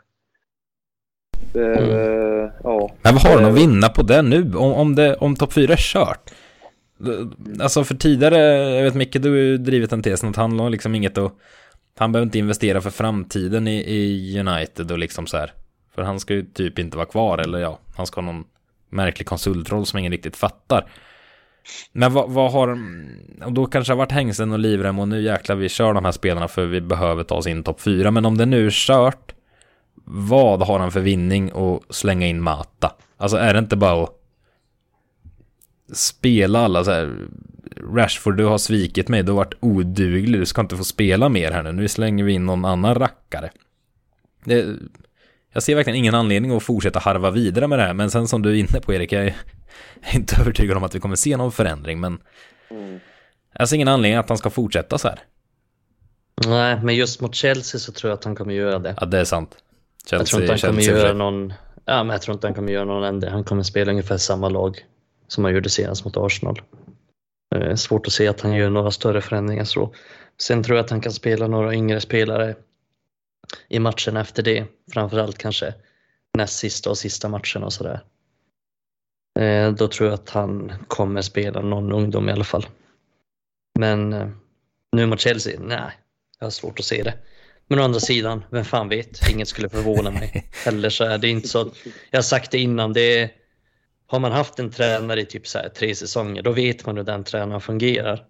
Det, 1.53 1.75
mm. 1.75 2.51
ja. 2.65 2.91
Men 3.03 3.15
vad 3.15 3.23
har 3.23 3.41
han 3.41 3.51
att 3.51 3.59
vinna 3.59 3.89
på 3.89 4.03
det 4.03 4.23
nu? 4.23 4.55
Om, 4.55 4.73
om, 4.73 4.95
det, 4.95 5.15
om 5.17 5.37
topp 5.37 5.53
4 5.53 5.73
är 5.73 5.77
kört? 5.77 6.31
Alltså 7.61 7.85
för 7.85 7.95
tidigare, 7.95 8.39
jag 8.77 8.83
vet 8.83 8.95
Micke, 8.95 9.23
du 9.23 9.31
har 9.31 9.37
ju 9.37 9.59
drivit 9.59 9.91
den 9.91 10.03
tesen 10.03 10.29
att 10.29 10.37
han 10.37 10.61
har 10.61 10.71
liksom 10.71 10.95
inget 10.95 11.19
att... 11.19 11.33
Han 11.99 12.13
behöver 12.13 12.27
inte 12.27 12.39
investera 12.39 12.81
för 12.81 12.91
framtiden 12.91 13.69
i, 13.69 13.77
i 13.77 14.41
United 14.41 14.91
och 14.91 14.99
liksom 14.99 15.27
så 15.27 15.37
här. 15.37 15.53
För 15.95 16.03
han 16.03 16.21
ska 16.21 16.35
ju 16.35 16.45
typ 16.45 16.79
inte 16.79 16.97
vara 16.97 17.07
kvar 17.07 17.39
eller 17.39 17.59
ja, 17.59 17.79
han 17.97 18.07
ska 18.07 18.21
ha 18.21 18.33
någon 18.33 18.45
märklig 18.91 19.27
konsultroll 19.27 19.87
som 19.87 19.99
ingen 19.99 20.13
riktigt 20.13 20.37
fattar. 20.37 20.87
Men 21.93 22.13
vad, 22.13 22.31
vad 22.31 22.53
har, 22.53 22.79
och 23.45 23.53
då 23.53 23.67
kanske 23.67 23.93
det 23.93 23.95
har 23.95 23.99
varit 23.99 24.13
hängsen 24.13 24.53
och 24.53 24.59
livrem 24.59 24.99
och 24.99 25.09
nu 25.09 25.23
jäklar 25.23 25.57
vi 25.57 25.69
kör 25.69 25.95
de 25.95 26.05
här 26.05 26.13
spelarna 26.13 26.49
för 26.49 26.67
vi 26.67 26.81
behöver 26.81 27.25
ta 27.25 27.35
oss 27.35 27.47
in 27.47 27.63
topp 27.63 27.81
4. 27.81 28.11
Men 28.11 28.25
om 28.25 28.39
det 28.39 28.47
nu 28.47 28.67
är 28.67 28.71
kört, 28.71 29.35
vad 30.05 30.63
har 30.63 30.79
han 30.79 30.93
för 30.93 31.01
vinning 31.01 31.51
att 31.55 31.95
slänga 31.95 32.27
in 32.27 32.41
Mata? 32.41 32.93
Alltså 33.17 33.37
är 33.37 33.53
det 33.53 33.59
inte 33.59 33.77
bara 33.77 34.03
att 34.03 34.11
spela 35.93 36.59
alla 36.59 36.85
så 36.85 36.91
här 36.91 37.27
Rashford, 37.77 38.37
du 38.37 38.45
har 38.45 38.59
svikit 38.59 39.09
mig, 39.09 39.23
du 39.23 39.33
har 39.33 39.37
varit 39.37 39.55
oduglig, 39.61 40.41
du 40.41 40.47
ska 40.47 40.61
inte 40.61 40.77
få 40.77 40.85
spela 40.85 41.29
mer 41.29 41.51
här 41.51 41.63
nu, 41.63 41.73
nu 41.73 41.89
slänger 41.89 42.25
vi 42.25 42.33
in 42.33 42.47
någon 42.47 42.65
annan 42.65 42.95
rackare. 42.95 43.51
Det, 44.45 44.77
jag 45.53 45.63
ser 45.63 45.75
verkligen 45.75 45.97
ingen 45.97 46.15
anledning 46.15 46.57
att 46.57 46.63
fortsätta 46.63 46.99
harva 46.99 47.31
vidare 47.31 47.69
med 47.69 47.79
det 47.79 47.83
här, 47.83 47.95
men 47.95 48.11
sen 48.11 48.29
som 48.29 48.43
du 48.43 48.51
är 48.51 48.55
inne 48.55 48.81
på 48.81 48.95
Erik, 48.95 49.13
jag 49.13 49.27
är 49.27 49.37
inte 50.15 50.41
övertygad 50.41 50.77
om 50.77 50.85
att 50.85 50.95
vi 50.95 51.01
kommer 51.01 51.17
se 51.17 51.37
någon 51.37 51.53
förändring, 51.53 52.01
men 52.01 52.19
mm. 52.71 53.01
jag 53.59 53.69
ser 53.69 53.77
ingen 53.77 53.89
anledning 53.89 54.19
att 54.19 54.29
han 54.29 54.39
ska 54.39 54.51
fortsätta 54.51 54.99
så 54.99 55.09
här. 55.09 55.19
Nej, 56.47 56.81
men 56.83 56.95
just 56.95 57.21
mot 57.21 57.35
Chelsea 57.35 57.79
så 57.79 57.93
tror 57.93 58.11
jag 58.11 58.19
att 58.19 58.25
han 58.25 58.35
kommer 58.35 58.55
göra 58.55 58.79
det. 58.79 58.95
Ja, 59.01 59.07
det 59.07 59.19
är 59.19 59.25
sant. 59.25 59.57
Chelsea, 60.07 60.19
jag 60.19 60.27
tror 60.27 60.43
inte 60.43 60.53
han 60.53 60.61
kommer 60.61 60.83
Chelsea 60.83 61.03
göra 61.03 61.13
någon, 61.13 61.53
ja, 61.85 62.05
men 62.05 62.11
jag 62.11 62.23
tror 62.23 62.35
inte 62.35 62.47
han 62.47 62.55
kommer 62.55 62.73
göra 62.73 62.85
någon 62.85 63.05
ändring. 63.05 63.33
Han 63.33 63.45
kommer 63.45 63.63
spela 63.63 63.91
ungefär 63.91 64.17
samma 64.17 64.49
lag 64.49 64.85
som 65.29 65.45
han 65.45 65.55
gjorde 65.55 65.71
senast 65.71 66.05
mot 66.05 66.17
Arsenal. 66.17 66.63
Eh, 67.55 67.75
svårt 67.75 68.07
att 68.07 68.13
se 68.13 68.29
att 68.29 68.41
han 68.41 68.55
gör 68.55 68.71
några 68.71 68.91
större 68.91 69.21
förändringar 69.21 69.65
så. 69.65 69.95
Sen 70.39 70.63
tror 70.63 70.77
jag 70.77 70.85
att 70.85 70.91
han 70.91 71.01
kan 71.01 71.13
spela 71.13 71.47
några 71.47 71.75
yngre 71.75 72.01
spelare 72.01 72.57
i 73.69 73.79
matchen 73.79 74.17
efter 74.17 74.43
det. 74.43 74.67
Framförallt 74.93 75.39
kanske 75.39 75.75
näst 76.39 76.59
sista 76.59 76.91
och 76.91 76.99
sista 76.99 77.29
matchen 77.29 77.65
och 77.65 77.73
sådär. 77.73 78.01
Eh, 79.41 79.73
då 79.73 79.89
tror 79.89 80.09
jag 80.09 80.15
att 80.15 80.31
han 80.31 80.73
kommer 80.89 81.23
spela 81.23 81.61
någon 81.61 81.93
ungdom 81.93 82.29
i 82.29 82.33
alla 82.33 82.45
fall. 82.45 82.67
Men 83.79 84.13
eh, 84.13 84.29
nu 84.93 85.07
mot 85.07 85.21
Chelsea, 85.21 85.61
nej, 85.61 85.91
jag 86.39 86.47
har 86.47 86.51
svårt 86.51 86.79
att 86.79 86.85
se 86.85 87.03
det. 87.03 87.15
Men 87.67 87.79
å 87.79 87.83
andra 87.83 88.01
sidan, 88.01 88.45
vem 88.51 88.65
fan 88.65 88.89
vet? 88.89 89.31
Inget 89.31 89.49
skulle 89.49 89.69
förvåna 89.69 90.11
mig. 90.11 90.51
Heller 90.65 90.91
så 90.91 91.05
är 91.05 91.19
det 91.19 91.29
inte 91.29 91.49
så. 91.49 91.71
Jag 92.11 92.19
har 92.19 92.23
sagt 92.23 92.51
det 92.51 92.59
innan, 92.59 92.93
det 92.93 93.21
är, 93.21 93.31
har 94.13 94.21
man 94.21 94.33
haft 94.33 94.59
en 94.59 94.71
tränare 94.71 95.21
i 95.21 95.27
typ 95.27 95.47
så 95.47 95.59
här 95.59 95.69
tre 95.69 95.95
säsonger, 95.95 96.43
då 96.43 96.53
vet 96.53 96.87
man 96.87 96.97
hur 96.97 97.05
den 97.05 97.25
tränaren 97.25 97.61
fungerar. 97.61 98.25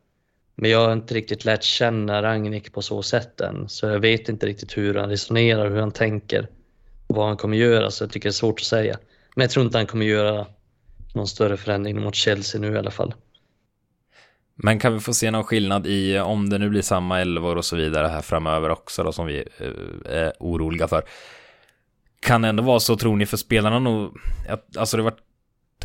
Men 0.55 0.70
jag 0.70 0.87
har 0.87 0.93
inte 0.93 1.14
riktigt 1.14 1.45
lärt 1.45 1.62
känna 1.62 2.22
Ragnik 2.22 2.72
på 2.72 2.83
så 2.83 3.03
sätt 3.03 3.41
än, 3.41 3.68
så 3.68 3.87
jag 3.87 4.01
vet 4.01 4.28
inte 4.28 4.47
riktigt 4.47 4.76
hur 4.76 4.95
han 4.95 5.09
resonerar, 5.09 5.70
hur 5.70 5.80
han 5.80 5.93
tänker, 5.93 6.49
vad 7.07 7.26
han 7.26 7.37
kommer 7.37 7.57
göra, 7.57 7.91
så 7.91 8.05
jag 8.05 8.11
tycker 8.11 8.28
det 8.28 8.30
är 8.30 8.33
svårt 8.33 8.61
att 8.61 8.66
säga. 8.66 8.99
Men 9.37 9.43
jag 9.43 9.51
tror 9.51 9.64
inte 9.64 9.78
han 9.78 9.87
kommer 9.87 10.07
göra 10.07 10.47
någon 11.14 11.26
större 11.26 11.57
förändring 11.57 12.03
mot 12.03 12.14
Chelsea 12.14 12.61
nu 12.61 12.72
i 12.72 12.78
alla 12.78 12.91
fall. 12.91 13.14
Men 14.55 14.78
kan 14.78 14.95
vi 14.95 15.01
få 15.01 15.14
se 15.14 15.30
någon 15.30 15.45
skillnad 15.45 15.87
i 15.87 16.18
om 16.18 16.51
det 16.51 16.59
nu 16.59 16.68
blir 16.68 16.83
samma 16.83 17.20
elvor 17.20 17.57
och 17.57 17.64
så 17.64 17.76
vidare 17.76 18.07
här 18.07 18.22
framöver 18.22 18.70
också 18.70 19.03
då 19.03 19.12
som 19.12 19.26
vi 19.26 19.45
eh, 19.59 20.16
är 20.16 20.33
oroliga 20.41 20.89
för? 20.89 21.03
Kan 22.20 22.43
det 22.43 22.49
ändå 22.49 22.62
vara 22.62 22.80
så, 22.80 22.97
tror 22.97 23.16
ni, 23.16 23.26
för 23.26 23.37
spelarna 23.37 23.78
nog, 23.78 24.18
alltså 24.76 24.97
det 24.97 25.03
har 25.03 25.11
varit 25.11 25.32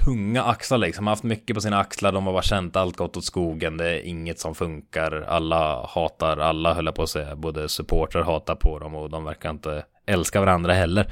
tunga 0.07 0.43
axlar 0.43 0.77
liksom, 0.77 1.07
har 1.07 1.11
haft 1.11 1.23
mycket 1.23 1.55
på 1.55 1.61
sina 1.61 1.79
axlar, 1.79 2.11
de 2.11 2.25
har 2.25 2.33
bara 2.33 2.41
känt 2.41 2.75
allt 2.75 2.97
gott 2.97 3.17
åt 3.17 3.25
skogen, 3.25 3.77
det 3.77 3.89
är 3.89 4.05
inget 4.05 4.39
som 4.39 4.55
funkar, 4.55 5.25
alla 5.27 5.85
hatar 5.85 6.37
alla 6.37 6.73
höll 6.73 6.85
jag 6.85 6.95
på 6.95 7.03
att 7.03 7.09
säga, 7.09 7.35
både 7.35 7.69
supportrar 7.69 8.23
hatar 8.23 8.55
på 8.55 8.79
dem 8.79 8.95
och 8.95 9.09
de 9.09 9.23
verkar 9.23 9.49
inte 9.49 9.83
älska 10.05 10.39
varandra 10.39 10.73
heller. 10.73 11.11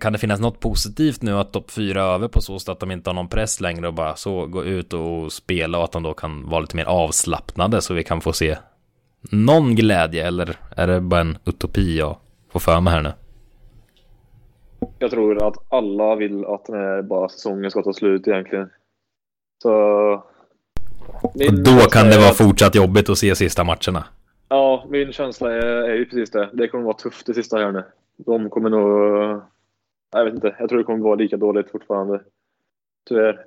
Kan 0.00 0.12
det 0.12 0.18
finnas 0.18 0.40
något 0.40 0.60
positivt 0.60 1.22
nu 1.22 1.38
att 1.38 1.52
topp 1.52 1.70
fyra 1.70 2.02
över 2.02 2.28
på 2.28 2.40
så 2.40 2.58
sätt 2.58 2.68
att 2.68 2.80
de 2.80 2.90
inte 2.90 3.10
har 3.10 3.14
någon 3.14 3.28
press 3.28 3.60
längre 3.60 3.86
och 3.86 3.94
bara 3.94 4.16
så 4.16 4.46
gå 4.46 4.64
ut 4.64 4.92
och 4.92 5.32
spela 5.32 5.78
och 5.78 5.84
att 5.84 5.92
de 5.92 6.02
då 6.02 6.14
kan 6.14 6.48
vara 6.48 6.60
lite 6.60 6.76
mer 6.76 6.84
avslappnade 6.84 7.82
så 7.82 7.94
vi 7.94 8.04
kan 8.04 8.20
få 8.20 8.32
se 8.32 8.56
någon 9.20 9.74
glädje 9.74 10.26
eller 10.26 10.56
är 10.76 10.86
det 10.86 11.00
bara 11.00 11.20
en 11.20 11.38
utopi 11.44 11.98
jag 11.98 12.16
får 12.52 12.60
för 12.60 12.80
mig 12.80 12.92
här 12.92 13.02
nu? 13.02 13.12
Jag 14.98 15.10
tror 15.10 15.46
att 15.46 15.56
alla 15.68 16.14
vill 16.16 16.44
att 16.44 16.64
den 16.64 16.76
här 16.76 17.02
bara 17.02 17.28
säsongen 17.28 17.70
ska 17.70 17.82
ta 17.82 17.92
slut 17.92 18.28
egentligen. 18.28 18.70
Så... 19.62 19.72
Och 21.22 21.32
då 21.64 21.76
kan 21.90 22.06
det 22.06 22.18
vara 22.18 22.30
att... 22.30 22.36
fortsatt 22.36 22.74
jobbigt 22.74 23.08
att 23.08 23.18
se 23.18 23.34
sista 23.34 23.64
matcherna. 23.64 24.04
Ja, 24.48 24.86
min 24.88 25.12
känsla 25.12 25.52
är, 25.52 25.66
är 25.66 25.94
ju 25.94 26.04
precis 26.04 26.30
det. 26.30 26.50
Det 26.52 26.68
kommer 26.68 26.84
vara 26.84 26.96
tufft 26.96 27.26
det 27.26 27.34
sista 27.34 27.58
här 27.58 27.72
nu. 27.72 27.84
De 28.16 28.50
kommer 28.50 28.70
nog 28.70 29.42
jag 30.12 30.24
vet 30.24 30.34
inte, 30.34 30.56
jag 30.58 30.68
tror 30.68 30.78
det 30.78 30.84
kommer 30.84 31.04
vara 31.04 31.14
lika 31.14 31.36
dåligt 31.36 31.70
fortfarande. 31.70 32.20
Tyvärr. 33.08 33.44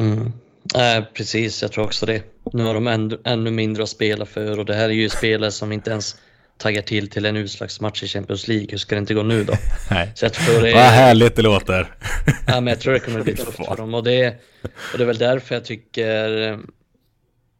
Mm. 0.00 0.26
Äh, 0.74 1.04
precis, 1.14 1.62
jag 1.62 1.72
tror 1.72 1.84
också 1.84 2.06
det. 2.06 2.22
Nu 2.52 2.64
har 2.64 2.74
de 2.74 2.86
ännu, 2.86 3.18
ännu 3.24 3.50
mindre 3.50 3.82
att 3.82 3.88
spela 3.88 4.26
för 4.26 4.58
och 4.58 4.64
det 4.64 4.74
här 4.74 4.88
är 4.88 4.92
ju 4.92 5.08
spelare 5.08 5.50
som 5.50 5.72
inte 5.72 5.90
ens 5.90 6.20
taggar 6.60 6.82
till 6.82 7.10
till 7.10 7.26
en 7.26 7.36
utslagsmatch 7.36 8.02
i 8.02 8.08
Champions 8.08 8.48
League. 8.48 8.66
Hur 8.70 8.78
ska 8.78 8.94
det 8.94 8.98
inte 8.98 9.14
gå 9.14 9.22
nu 9.22 9.44
då? 9.44 9.52
Nej. 9.90 10.12
Så 10.14 10.24
jag 10.24 10.32
tror 10.32 10.62
det, 10.62 10.72
Vad 10.72 10.82
härligt 10.82 11.36
det 11.36 11.42
låter. 11.42 11.94
ja, 12.46 12.60
men 12.60 12.66
jag 12.66 12.80
tror 12.80 12.92
det 12.92 13.00
kommer 13.00 13.22
bli 13.22 13.36
tufft 13.36 13.66
för 13.66 13.76
dem 13.76 13.94
och 13.94 14.04
det, 14.04 14.40
och 14.62 14.98
det 14.98 15.04
är 15.04 15.06
väl 15.06 15.18
därför 15.18 15.54
jag 15.54 15.64
tycker, 15.64 16.58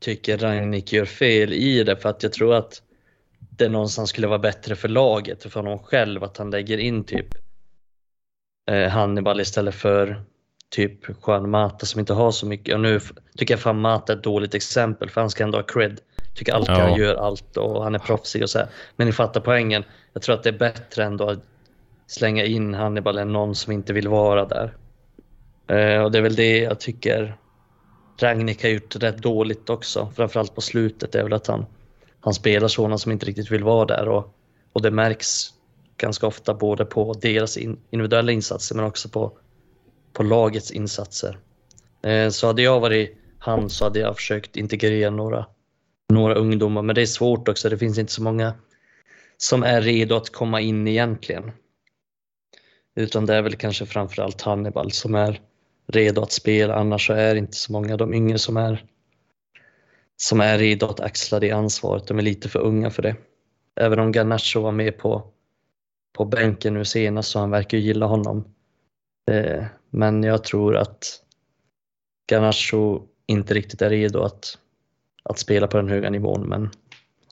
tycker 0.00 0.38
Ragnik 0.38 0.92
gör 0.92 1.04
fel 1.04 1.52
i 1.52 1.84
det. 1.84 1.96
För 1.96 2.08
att 2.08 2.22
jag 2.22 2.32
tror 2.32 2.54
att 2.54 2.82
det 3.38 3.68
någonstans 3.68 4.10
skulle 4.10 4.26
vara 4.26 4.38
bättre 4.38 4.76
för 4.76 4.88
laget 4.88 5.44
och 5.44 5.52
för 5.52 5.60
honom 5.60 5.78
själv 5.78 6.24
att 6.24 6.36
han 6.36 6.50
lägger 6.50 6.78
in 6.78 7.04
typ 7.04 7.34
Eh, 8.70 8.88
Hannibal 8.88 9.40
istället 9.40 9.74
för 9.74 10.22
typ 10.68 11.00
Juan 11.26 11.50
Mata 11.50 11.86
som 11.86 12.00
inte 12.00 12.12
har 12.12 12.30
så 12.30 12.46
mycket. 12.46 12.74
Och 12.74 12.80
nu 12.80 13.00
tycker 13.36 13.54
jag 13.54 13.60
fan 13.60 13.80
Mata 13.80 14.12
är 14.12 14.16
ett 14.16 14.24
dåligt 14.24 14.54
exempel 14.54 15.10
för 15.10 15.20
han 15.20 15.30
ska 15.30 15.44
ändå 15.44 15.58
ha 15.58 15.62
cred. 15.62 16.00
Tycker 16.34 16.52
alltid 16.52 16.74
ja. 16.74 16.80
han 16.80 16.94
gör 16.94 17.14
allt 17.14 17.56
och 17.56 17.84
han 17.84 17.94
är 17.94 17.98
proffsig 17.98 18.42
och 18.42 18.50
så 18.50 18.58
här. 18.58 18.68
Men 18.96 19.06
ni 19.06 19.12
fattar 19.12 19.40
poängen. 19.40 19.84
Jag 20.12 20.22
tror 20.22 20.34
att 20.34 20.42
det 20.42 20.50
är 20.50 20.58
bättre 20.58 21.04
ändå 21.04 21.30
att 21.30 21.38
slänga 22.06 22.44
in 22.44 22.74
Hannibal 22.74 23.18
än 23.18 23.32
någon 23.32 23.54
som 23.54 23.72
inte 23.72 23.92
vill 23.92 24.08
vara 24.08 24.44
där. 24.44 24.74
Eh, 25.66 26.02
och 26.02 26.12
det 26.12 26.18
är 26.18 26.22
väl 26.22 26.36
det 26.36 26.58
jag 26.58 26.80
tycker 26.80 27.36
Ragnik 28.22 28.62
har 28.62 28.70
gjort 28.70 28.96
rätt 28.96 29.18
dåligt 29.18 29.70
också, 29.70 30.12
framförallt 30.16 30.54
på 30.54 30.60
slutet, 30.60 31.14
är 31.14 31.22
väl 31.22 31.32
att 31.32 31.46
han, 31.46 31.66
han 32.20 32.34
spelar 32.34 32.68
sådana 32.68 32.98
som 32.98 33.12
inte 33.12 33.26
riktigt 33.26 33.50
vill 33.50 33.64
vara 33.64 33.86
där 33.86 34.08
och, 34.08 34.34
och 34.72 34.82
det 34.82 34.90
märks 34.90 35.48
ganska 35.96 36.26
ofta 36.26 36.54
både 36.54 36.84
på 36.84 37.12
deras 37.12 37.56
in, 37.56 37.78
individuella 37.90 38.32
insatser 38.32 38.74
men 38.74 38.84
också 38.84 39.08
på, 39.08 39.32
på 40.12 40.22
lagets 40.22 40.70
insatser. 40.70 41.38
Eh, 42.02 42.28
så 42.28 42.46
hade 42.46 42.62
jag 42.62 42.80
varit 42.80 43.16
han 43.38 43.70
så 43.70 43.84
hade 43.84 43.98
jag 43.98 44.16
försökt 44.16 44.56
integrera 44.56 45.10
några, 45.10 45.46
några 46.10 46.34
ungdomar, 46.34 46.82
men 46.82 46.94
det 46.94 47.02
är 47.02 47.06
svårt 47.06 47.48
också. 47.48 47.68
Det 47.68 47.78
finns 47.78 47.98
inte 47.98 48.12
så 48.12 48.22
många 48.22 48.54
som 49.36 49.62
är 49.62 49.80
redo 49.82 50.14
att 50.14 50.30
komma 50.30 50.60
in 50.60 50.88
egentligen. 50.88 51.52
Utan 52.96 53.26
det 53.26 53.34
är 53.34 53.42
väl 53.42 53.56
kanske 53.56 53.86
framförallt 53.86 54.42
Hannibal 54.42 54.92
som 54.92 55.14
är 55.14 55.40
redo 55.86 56.22
att 56.22 56.32
spela, 56.32 56.74
annars 56.74 57.06
så 57.06 57.12
är 57.12 57.34
det 57.34 57.38
inte 57.38 57.56
så 57.56 57.72
många 57.72 57.96
de 57.96 58.14
yngre 58.14 58.38
som 58.38 58.56
är 58.56 58.84
som 60.16 60.40
är 60.40 60.58
redo 60.58 60.86
att 60.86 61.00
axla 61.00 61.40
det 61.40 61.50
ansvaret. 61.50 62.06
De 62.06 62.18
är 62.18 62.22
lite 62.22 62.48
för 62.48 62.60
unga 62.60 62.90
för 62.90 63.02
det. 63.02 63.16
Även 63.76 63.98
om 63.98 64.12
Garnacho 64.12 64.60
var 64.60 64.72
med 64.72 64.98
på, 64.98 65.22
på 66.12 66.24
bänken 66.24 66.74
nu 66.74 66.84
senast 66.84 67.30
så 67.30 67.38
han 67.38 67.50
verkar 67.50 67.78
ju 67.78 67.84
gilla 67.84 68.06
honom. 68.06 68.44
Eh, 69.30 69.64
men 69.90 70.22
jag 70.22 70.44
tror 70.44 70.76
att 70.76 71.22
Garnacho 72.30 73.02
inte 73.26 73.54
riktigt 73.54 73.82
är 73.82 73.90
redo 73.90 74.22
att, 74.22 74.58
att 75.22 75.38
spela 75.38 75.66
på 75.66 75.76
den 75.76 75.88
höga 75.88 76.10
nivån. 76.10 76.48
Men 76.48 76.70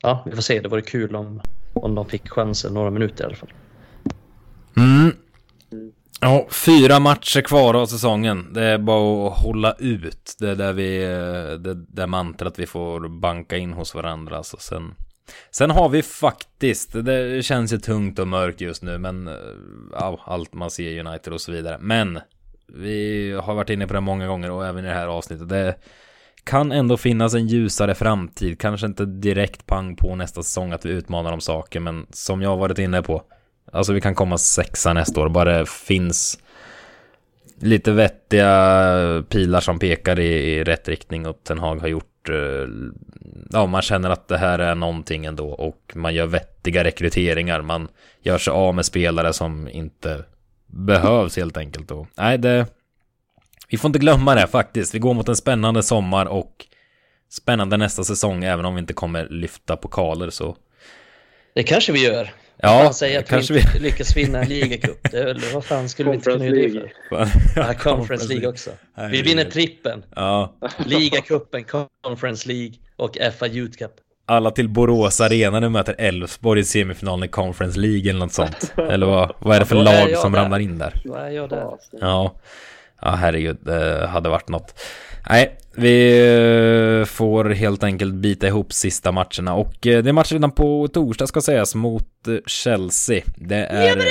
ja, 0.03 0.23
vi 0.27 0.35
får 0.35 0.43
se. 0.43 0.61
Det 0.61 0.69
vore 0.69 0.83
kul 0.83 1.17
om, 1.17 1.41
om 1.73 1.95
de 1.95 2.07
fick 2.07 2.29
chansen 2.29 2.75
några 2.75 2.91
minuter 2.91 3.25
i 3.25 3.27
alla 3.27 3.37
fall. 3.37 3.53
Mm. 4.77 5.13
Ja, 6.21 6.47
fyra 6.51 7.01
matcher 7.01 7.41
kvar 7.41 7.75
av 7.75 7.87
säsongen. 7.87 8.53
Det 8.53 8.65
är 8.65 8.79
bara 8.79 9.29
att 9.29 9.39
hålla 9.39 9.73
ut. 9.79 10.37
Det 10.39 10.51
är 10.51 10.55
där 10.55 10.73
vi, 10.73 10.99
det, 11.59 11.75
där 11.75 12.07
mantrat 12.07 12.59
vi 12.59 12.67
får 12.67 13.09
banka 13.09 13.57
in 13.57 13.73
hos 13.73 13.95
varandra. 13.95 14.37
Alltså 14.37 14.57
sen, 14.61 14.95
sen 15.51 15.71
har 15.71 15.89
vi 15.89 16.03
faktiskt, 16.03 16.93
det 16.93 17.45
känns 17.45 17.73
ju 17.73 17.79
tungt 17.79 18.19
och 18.19 18.29
mörkt 18.29 18.61
just 18.61 18.83
nu, 18.83 18.99
men 18.99 19.29
eh, 19.29 19.35
ja, 19.93 20.21
allt 20.25 20.55
man 20.55 20.71
ser 20.71 21.07
United 21.07 21.33
och 21.33 21.41
så 21.41 21.53
vidare. 21.53 21.79
Men 21.81 22.21
vi 22.67 23.33
har 23.43 23.55
varit 23.55 23.71
inne 23.71 23.87
på 23.87 23.95
det 23.95 24.01
många 24.01 24.27
gånger 24.27 24.51
och 24.51 24.67
även 24.67 24.85
i 24.85 24.89
det 24.89 24.95
här 24.95 25.07
avsnittet. 25.07 25.49
Det 25.49 25.75
kan 26.49 26.73
ändå 26.73 26.97
finnas 26.97 27.35
en 27.35 27.47
ljusare 27.47 27.95
framtid. 27.95 28.61
Kanske 28.61 28.87
inte 28.87 29.05
direkt 29.05 29.67
pang 29.67 29.97
på 29.97 30.15
nästa 30.15 30.43
säsong 30.43 30.73
att 30.73 30.87
vi 30.87 30.91
utmanar 30.91 31.33
om 31.33 31.41
saker, 31.41 31.81
men 31.81 32.07
som 32.11 32.43
jag 32.43 32.51
har 32.51 32.57
varit 32.57 32.79
inne 32.79 33.03
på. 33.03 33.23
Alltså 33.73 33.93
vi 33.93 34.01
kan 34.01 34.15
komma 34.15 34.39
sexa 34.39 34.93
nästa 34.93 35.21
år, 35.21 35.29
bara 35.29 35.59
det 35.59 35.69
finns 35.69 36.39
lite 37.61 37.93
vettiga 37.93 39.25
pilar 39.29 39.61
som 39.61 39.79
pekar 39.79 40.21
i, 40.21 40.27
i 40.27 40.65
rätt 40.65 40.89
riktning 40.89 41.27
och 41.27 41.41
Ten 41.45 41.59
Hag 41.59 41.77
har 41.77 41.89
gjort 41.89 42.29
eh, 42.29 42.69
ja, 43.51 43.67
man 43.67 43.83
känner 43.83 44.11
att 44.11 44.29
det 44.29 44.39
här 44.39 44.59
är 44.59 44.75
någonting 44.75 45.25
ändå 45.25 45.49
och 45.49 45.93
man 45.95 46.15
gör 46.15 46.27
vettiga 46.27 46.85
rekryteringar. 46.85 47.63
Man 47.63 47.89
gör 48.23 48.39
sig 48.39 48.51
av 48.51 48.75
med 48.75 48.85
spelare 48.85 49.33
som 49.33 49.69
inte 49.69 50.25
behövs 50.67 51.37
helt 51.37 51.57
enkelt. 51.57 51.91
Och, 51.91 52.07
nej, 52.17 52.39
det... 52.39 52.67
Vi 53.71 53.79
får 53.79 53.89
inte 53.89 53.99
glömma 53.99 54.35
det 54.35 54.47
faktiskt. 54.47 54.95
Vi 54.95 54.99
går 54.99 55.15
mot 55.15 55.29
en 55.29 55.37
spännande 55.37 55.83
sommar 55.83 56.27
och 56.27 56.67
spännande 57.31 57.77
nästa 57.77 58.05
säsong, 58.05 58.45
även 58.45 58.65
om 58.65 58.75
vi 58.75 58.81
inte 58.81 58.93
kommer 58.93 59.29
lyfta 59.29 59.77
pokaler 59.77 60.31
så. 60.31 60.57
Det 61.55 61.63
kanske 61.63 61.93
vi 61.93 62.05
gör. 62.05 62.31
Ja, 62.57 62.85
man 62.85 62.95
säger 62.95 63.19
att 63.19 63.29
kanske 63.29 63.55
vi 63.55 63.61
inte 63.61 63.73
vi... 63.75 63.81
lyckas 63.81 64.17
vinna 64.17 64.43
en 64.43 64.49
ligacup. 64.49 65.07
Vad 65.55 65.65
fan 65.65 65.89
skulle 65.89 66.11
vi 66.11 66.17
inte 66.17 66.31
kunna 66.31 66.47
göra 66.47 66.85
det 66.85 66.91
för? 67.09 67.29
Ja, 67.57 67.75
Conference 67.75 68.29
League 68.29 68.49
också. 68.49 68.71
Vi 69.11 69.23
vinner 69.23 69.45
trippen. 69.45 70.05
Ja. 70.17 70.55
Ligacupen, 70.87 71.65
Conference 72.03 72.49
League 72.49 72.75
och 72.97 73.19
FA 73.39 73.49
Youth 73.49 73.79
Cup 73.79 73.93
alla 74.29 74.51
till 74.51 74.69
Borås 74.69 75.21
Arena 75.21 75.61
nu 75.61 75.69
möter 75.69 75.95
Elfsborg 75.99 76.61
i 76.61 76.65
semifinalen 76.65 77.25
i 77.25 77.29
Conference 77.29 77.81
League 77.81 78.11
eller 78.11 78.21
något 78.21 78.33
sånt. 78.33 78.73
Eller 78.91 79.07
vad, 79.07 79.35
vad 79.39 79.57
är 79.57 79.61
det 79.61 79.67
för 79.67 79.77
ja, 79.77 79.83
lag 79.83 80.17
som 80.17 80.37
ramlar 80.37 80.59
in 80.59 80.79
där? 80.79 81.03
Vad 81.05 81.23
är 81.23 81.31
jag 81.31 81.49
där? 81.49 81.67
Ja, 82.01 82.35
ja 83.03 83.11
herregud, 83.11 83.59
det 83.61 84.07
hade 84.07 84.29
varit 84.29 84.49
något. 84.49 84.81
Nej, 85.31 85.59
vi 85.75 86.19
eh, 87.01 87.05
får 87.05 87.45
helt 87.45 87.85
enkelt 87.85 88.15
bita 88.15 88.47
ihop 88.47 88.73
sista 88.73 89.13
matcherna 89.13 89.55
och 89.55 89.87
eh, 89.87 90.03
det 90.03 90.09
är 90.11 90.13
match 90.13 90.33
redan 90.33 90.51
på 90.51 90.89
torsdag 90.89 91.27
ska 91.27 91.41
sägas 91.41 91.75
mot 91.75 92.29
eh, 92.29 92.37
Chelsea. 92.47 93.23
Det 93.37 93.65
är... 93.65 94.03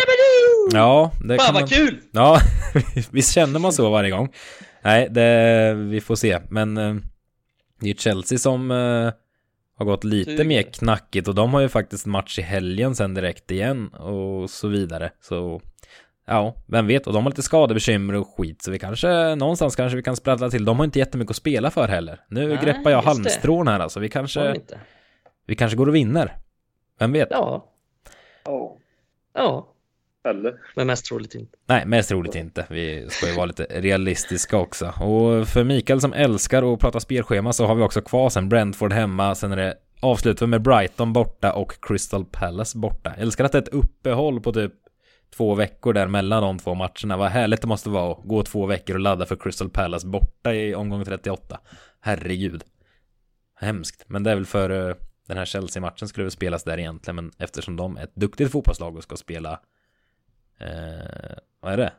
Ja, 0.73 1.11
det 1.23 1.37
Fan 1.37 1.53
vad 1.53 1.69
kul! 1.69 1.99
Ja, 2.11 2.39
visst 3.11 3.33
känner 3.33 3.59
man 3.59 3.73
så 3.73 3.89
varje 3.89 4.09
gång? 4.09 4.33
Nej, 4.83 5.07
det... 5.11 5.73
vi 5.73 6.01
får 6.01 6.15
se, 6.15 6.39
men 6.49 6.75
det 7.79 7.89
är 7.89 7.93
Chelsea 7.93 8.37
som 8.37 8.69
har 9.77 9.85
gått 9.85 10.03
lite 10.03 10.43
mer 10.43 10.61
knackigt 10.61 11.27
och 11.27 11.35
de 11.35 11.53
har 11.53 11.61
ju 11.61 11.69
faktiskt 11.69 12.05
match 12.05 12.39
i 12.39 12.41
helgen 12.41 12.95
sen 12.95 13.13
direkt 13.13 13.51
igen 13.51 13.87
och 13.87 14.49
så 14.49 14.67
vidare. 14.67 15.11
Så 15.21 15.61
ja, 16.27 16.55
vem 16.65 16.87
vet? 16.87 17.07
Och 17.07 17.13
de 17.13 17.23
har 17.23 17.31
lite 17.31 17.41
skadebekymmer 17.41 18.15
och 18.15 18.27
skit 18.37 18.61
så 18.61 18.71
vi 18.71 18.79
kanske 18.79 19.35
någonstans 19.35 19.75
kanske 19.75 19.95
vi 19.95 20.03
kan 20.03 20.15
sprattla 20.15 20.49
till. 20.49 20.65
De 20.65 20.77
har 20.77 20.85
inte 20.85 20.99
jättemycket 20.99 21.29
att 21.29 21.35
spela 21.35 21.71
för 21.71 21.87
heller. 21.87 22.19
Nu 22.29 22.47
Nej, 22.47 22.59
greppar 22.63 22.91
jag 22.91 23.01
halmstrån 23.01 23.67
här 23.67 23.79
alltså. 23.79 23.99
Vi 23.99 24.09
kanske 24.09 24.55
vi 25.47 25.55
kanske 25.55 25.77
går 25.77 25.87
och 25.87 25.95
vinner. 25.95 26.37
Vem 26.99 27.11
vet? 27.11 27.27
Ja. 27.31 27.65
Ja. 28.45 28.77
Ja. 29.33 29.73
Eller? 30.29 30.53
Men 30.75 30.87
mest 30.87 31.05
troligt 31.05 31.35
inte. 31.35 31.57
Nej, 31.65 31.85
mest 31.85 32.09
troligt 32.09 32.35
inte. 32.35 32.65
Vi 32.69 33.09
ska 33.09 33.27
ju 33.27 33.35
vara 33.35 33.45
lite 33.45 33.63
realistiska 33.69 34.57
också. 34.57 34.85
Och 34.85 35.47
för 35.47 35.63
Mikael 35.63 36.01
som 36.01 36.13
älskar 36.13 36.73
att 36.73 36.79
prata 36.79 36.99
spelschema 36.99 37.53
så 37.53 37.65
har 37.65 37.75
vi 37.75 37.83
också 37.83 38.01
kvar 38.01 38.29
sen 38.29 38.49
Brentford 38.49 38.93
hemma. 38.93 39.35
Sen 39.35 39.51
är 39.51 39.57
det 39.57 39.75
avslutar 40.01 40.47
med 40.47 40.61
Brighton 40.61 41.13
borta 41.13 41.53
och 41.53 41.73
Crystal 41.81 42.25
Palace 42.25 42.77
borta. 42.77 43.09
Jag 43.15 43.21
älskar 43.21 43.45
att 43.45 43.51
det 43.51 43.57
är 43.57 43.61
ett 43.61 43.73
uppehåll 43.73 44.41
på 44.41 44.53
typ 44.53 44.73
två 45.35 45.55
veckor 45.55 45.93
där 45.93 46.07
mellan 46.07 46.43
de 46.43 46.59
två 46.59 46.73
matcherna. 46.73 47.17
Vad 47.17 47.29
härligt 47.29 47.61
det 47.61 47.67
måste 47.67 47.89
vara 47.89 48.11
att 48.11 48.23
gå 48.23 48.43
två 48.43 48.65
veckor 48.65 48.95
och 48.95 49.01
ladda 49.01 49.25
för 49.25 49.35
Crystal 49.35 49.69
Palace 49.69 50.07
borta 50.07 50.53
i 50.53 50.75
omgång 50.75 51.05
38. 51.05 51.59
Herregud. 51.99 52.63
Hemskt. 53.59 54.05
Men 54.07 54.23
det 54.23 54.31
är 54.31 54.35
väl 54.35 54.45
för 54.45 54.89
eh, 54.89 54.95
den 55.27 55.37
här 55.37 55.45
Chelsea-matchen 55.45 56.07
skulle 56.07 56.23
väl 56.23 56.31
spelas 56.31 56.63
där 56.63 56.79
egentligen. 56.79 57.15
Men 57.15 57.31
eftersom 57.37 57.75
de 57.75 57.97
är 57.97 58.03
ett 58.03 58.15
duktigt 58.15 58.51
fotbollslag 58.51 58.95
och 58.95 59.03
ska 59.03 59.15
spela 59.15 59.59
Eh, 60.59 61.37
vad 61.61 61.73
är 61.73 61.77
det? 61.77 61.91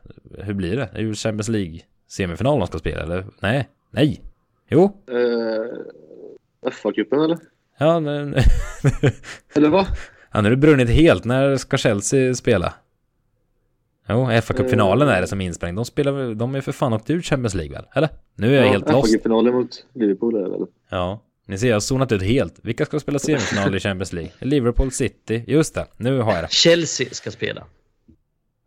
Hur 0.43 0.53
blir 0.53 0.75
det? 0.77 0.89
Det 0.93 0.99
är 0.99 1.01
ju 1.01 1.13
Champions 1.13 1.47
League 1.49 1.79
semifinal 2.07 2.59
de 2.59 2.67
ska 2.67 2.79
spela, 2.79 3.03
eller? 3.03 3.25
Nej, 3.39 3.69
nej. 3.91 4.21
Jo. 4.69 5.03
Eh, 5.07 6.71
FA-cupen 6.71 7.23
eller? 7.23 7.37
Ja, 7.77 7.99
men... 7.99 8.33
eller 9.55 9.69
vad? 9.69 9.85
Ja, 10.31 10.41
nu 10.41 10.47
är 10.47 10.51
det 10.51 10.57
brunnit 10.57 10.89
helt. 10.89 11.25
När 11.25 11.57
ska 11.57 11.77
Chelsea 11.77 12.33
spela? 12.33 12.73
Jo, 14.09 14.25
FA-cupfinalen 14.25 15.07
är 15.07 15.21
det 15.21 15.27
som 15.27 15.41
är 15.41 15.45
insprängd. 15.45 15.77
De 15.77 15.85
spelar 15.85 16.35
de 16.35 16.55
är 16.55 16.61
för 16.61 16.71
fan 16.71 16.93
åkt 16.93 17.09
ut 17.09 17.25
Champions 17.25 17.53
League 17.53 17.75
väl? 17.75 17.85
Eller? 17.93 18.09
Nu 18.35 18.47
är 18.47 18.57
jag 18.57 18.65
ja, 18.65 18.71
helt 18.71 18.91
lost. 18.91 19.13
FA-cupfinalen 19.13 19.51
mot 19.51 19.85
Liverpool 19.93 20.35
är 20.35 20.43
det 20.43 20.49
väl? 20.49 20.65
Ja. 20.89 21.23
Ni 21.45 21.57
ser, 21.57 21.67
jag 21.67 21.75
har 21.75 21.79
zonat 21.79 22.11
ut 22.11 22.21
helt. 22.21 22.59
Vilka 22.63 22.85
ska 22.85 22.99
spela 22.99 23.19
semifinal 23.19 23.75
i 23.75 23.79
Champions 23.79 24.13
League? 24.13 24.31
Liverpool 24.39 24.91
City. 24.91 25.43
Just 25.47 25.75
det, 25.75 25.85
nu 25.97 26.19
har 26.19 26.33
jag 26.33 26.43
det. 26.43 26.51
Chelsea 26.51 27.07
ska 27.11 27.31
spela. 27.31 27.63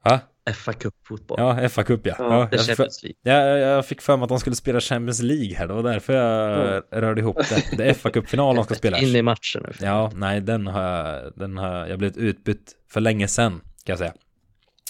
Va? 0.05 0.21
FA 0.55 0.73
Cup-fotboll. 0.73 1.41
Ja, 1.41 1.69
FA 1.69 1.83
Cup 1.83 2.07
ja. 2.07 2.15
ja, 2.19 2.25
ja 2.29 2.49
jag, 2.51 2.61
Champions 2.61 3.03
League. 3.03 3.17
Ja, 3.23 3.59
jag 3.59 3.87
fick 3.87 4.03
för 4.03 4.17
mig 4.17 4.23
att 4.23 4.29
de 4.29 4.39
skulle 4.41 4.57
spela 4.57 4.81
Champions 4.81 5.23
League 5.23 5.55
här. 5.57 5.67
Det 5.67 5.75
var 5.75 5.83
därför 5.83 6.13
jag 6.13 6.69
mm. 6.69 6.83
rörde 6.91 7.21
ihop 7.21 7.37
det. 7.49 7.77
Det 7.77 7.85
är 7.85 7.95
FA 7.95 8.11
Cup-final 8.11 8.57
de 8.57 8.65
ska 8.65 8.75
spela. 8.75 8.99
In 8.99 9.17
i 9.17 9.23
matchen 9.23 9.63
nu. 9.67 9.73
Ja, 9.87 10.11
nej, 10.15 10.41
den 10.41 10.67
har 10.67 10.83
jag, 10.83 11.33
den 11.37 11.59
har 11.59 11.87
jag 11.87 11.99
blivit 11.99 12.17
utbytt 12.17 12.73
för 12.89 13.01
länge 13.01 13.29
sedan, 13.29 13.53
kan 13.61 13.93
jag 13.93 13.99
säga. 13.99 14.13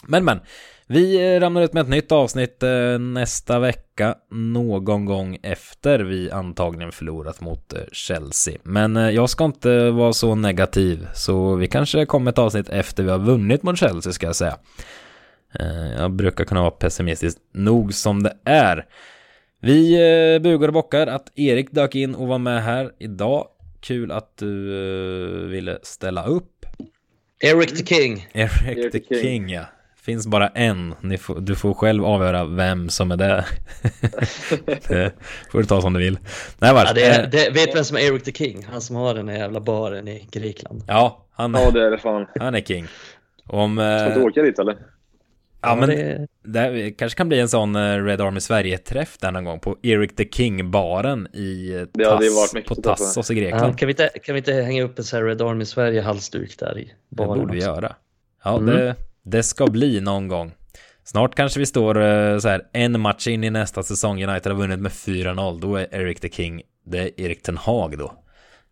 Men, 0.02 0.24
men. 0.24 0.40
Vi 0.86 1.40
ramlar 1.40 1.62
ut 1.62 1.72
med 1.72 1.80
ett 1.80 1.88
nytt 1.88 2.12
avsnitt 2.12 2.62
eh, 2.62 2.98
nästa 2.98 3.58
vecka, 3.58 4.14
någon 4.30 5.04
gång 5.04 5.38
efter 5.42 5.98
vi 5.98 6.30
antagligen 6.30 6.92
förlorat 6.92 7.40
mot 7.40 7.72
eh, 7.72 7.80
Chelsea. 7.92 8.58
Men 8.62 8.96
eh, 8.96 9.10
jag 9.10 9.30
ska 9.30 9.44
inte 9.44 9.90
vara 9.90 10.12
så 10.12 10.34
negativ, 10.34 11.06
så 11.14 11.54
vi 11.54 11.66
kanske 11.66 12.06
kommer 12.06 12.32
ett 12.32 12.38
avsnitt 12.38 12.68
efter 12.68 13.02
vi 13.02 13.10
har 13.10 13.18
vunnit 13.18 13.62
mot 13.62 13.78
Chelsea, 13.78 14.12
ska 14.12 14.26
jag 14.26 14.36
säga. 14.36 14.58
Eh, 15.60 15.92
jag 15.98 16.12
brukar 16.12 16.44
kunna 16.44 16.60
vara 16.60 16.70
pessimistisk 16.70 17.38
nog 17.52 17.94
som 17.94 18.22
det 18.22 18.36
är. 18.44 18.86
Vi 19.60 19.94
eh, 19.94 20.42
bugar 20.42 20.68
och 20.68 20.74
bockar 20.74 21.06
att 21.06 21.38
Erik 21.38 21.70
dök 21.70 21.94
in 21.94 22.14
och 22.14 22.28
var 22.28 22.38
med 22.38 22.62
här 22.62 22.92
idag. 22.98 23.46
Kul 23.80 24.12
att 24.12 24.36
du 24.36 24.74
eh, 24.74 25.48
ville 25.48 25.78
ställa 25.82 26.24
upp. 26.24 26.66
Eric 27.40 27.76
the 27.76 27.94
King. 27.94 28.28
Eric, 28.32 28.62
Eric 28.66 28.92
the 28.92 29.00
King. 29.00 29.22
King, 29.22 29.48
ja. 29.48 29.64
Finns 30.02 30.26
bara 30.26 30.48
en. 30.48 30.94
Får, 31.18 31.40
du 31.40 31.56
får 31.56 31.74
själv 31.74 32.04
avgöra 32.04 32.44
vem 32.44 32.88
som 32.88 33.10
är 33.10 33.16
det. 33.16 33.44
det 34.88 35.12
får 35.50 35.58
du 35.58 35.64
ta 35.64 35.80
som 35.80 35.92
du 35.92 35.98
vill. 36.00 36.18
Nej, 36.58 36.74
vars. 36.74 36.84
Ja, 36.88 36.94
det 36.94 37.04
är, 37.04 37.26
det, 37.26 37.50
vet 37.50 37.76
vem 37.76 37.84
som 37.84 37.96
är 37.96 38.00
Eric 38.00 38.22
the 38.22 38.32
King? 38.32 38.66
Han 38.70 38.80
som 38.80 38.96
har 38.96 39.14
den 39.14 39.26
där 39.26 39.34
jävla 39.34 39.60
baren 39.60 40.08
i 40.08 40.28
Grekland. 40.30 40.84
Ja, 40.86 41.26
han, 41.32 41.54
ja, 41.54 41.70
det 41.70 41.86
är 41.86 41.90
det 41.90 41.98
fan. 41.98 42.26
han 42.40 42.54
är 42.54 42.60
king. 42.60 42.86
Om, 43.46 43.76
Ska 43.76 44.20
du 44.20 44.26
åka 44.26 44.42
dit 44.42 44.58
eller? 44.58 44.76
Ja, 45.62 45.76
men 45.76 45.88
det... 45.88 46.26
det 46.42 46.90
kanske 46.90 47.16
kan 47.16 47.28
bli 47.28 47.40
en 47.40 47.48
sån 47.48 47.76
eh, 47.76 48.04
Red 48.04 48.20
Army 48.20 48.40
Sverige-träff 48.40 49.18
där 49.18 49.30
någon 49.30 49.44
gång 49.44 49.60
på 49.60 49.76
Eric 49.82 50.16
the 50.16 50.24
King-baren 50.24 51.28
i 51.32 51.74
eh, 51.74 52.04
Tass, 52.04 52.54
varit 52.54 52.66
på 52.66 52.74
Tassos 52.74 53.30
i 53.30 53.34
Grekland. 53.34 53.72
Ja, 53.72 53.76
kan, 53.76 53.86
vi 53.86 53.92
inte, 53.92 54.10
kan 54.22 54.34
vi 54.34 54.38
inte 54.38 54.52
hänga 54.52 54.82
upp 54.82 54.98
en 54.98 55.04
sån 55.04 55.18
här 55.18 55.26
Red 55.26 55.42
Army 55.42 55.64
Sverige-halsduk 55.64 56.58
där 56.58 56.78
i 56.78 56.92
baren? 57.08 57.32
Det 57.32 57.40
borde 57.40 57.54
vi 57.54 57.60
göra. 57.60 57.96
Ja, 58.44 58.58
mm. 58.58 58.76
det, 58.76 58.96
det 59.22 59.42
ska 59.42 59.66
bli 59.66 60.00
någon 60.00 60.28
gång. 60.28 60.52
Snart 61.04 61.34
kanske 61.34 61.60
vi 61.60 61.66
står 61.66 62.02
eh, 62.02 62.38
så 62.38 62.48
här 62.48 62.62
en 62.72 63.00
match 63.00 63.26
in 63.26 63.44
i 63.44 63.50
nästa 63.50 63.82
säsong. 63.82 64.24
United 64.24 64.52
har 64.52 64.58
vunnit 64.58 64.80
med 64.80 64.92
4-0. 64.92 65.60
Då 65.60 65.76
är 65.76 65.94
Eric 65.94 66.20
the 66.20 66.30
King, 66.30 66.62
det 66.84 66.98
är 66.98 67.20
Erik 67.20 67.42
Ten 67.42 67.56
Hag 67.56 67.98
då. 67.98 68.12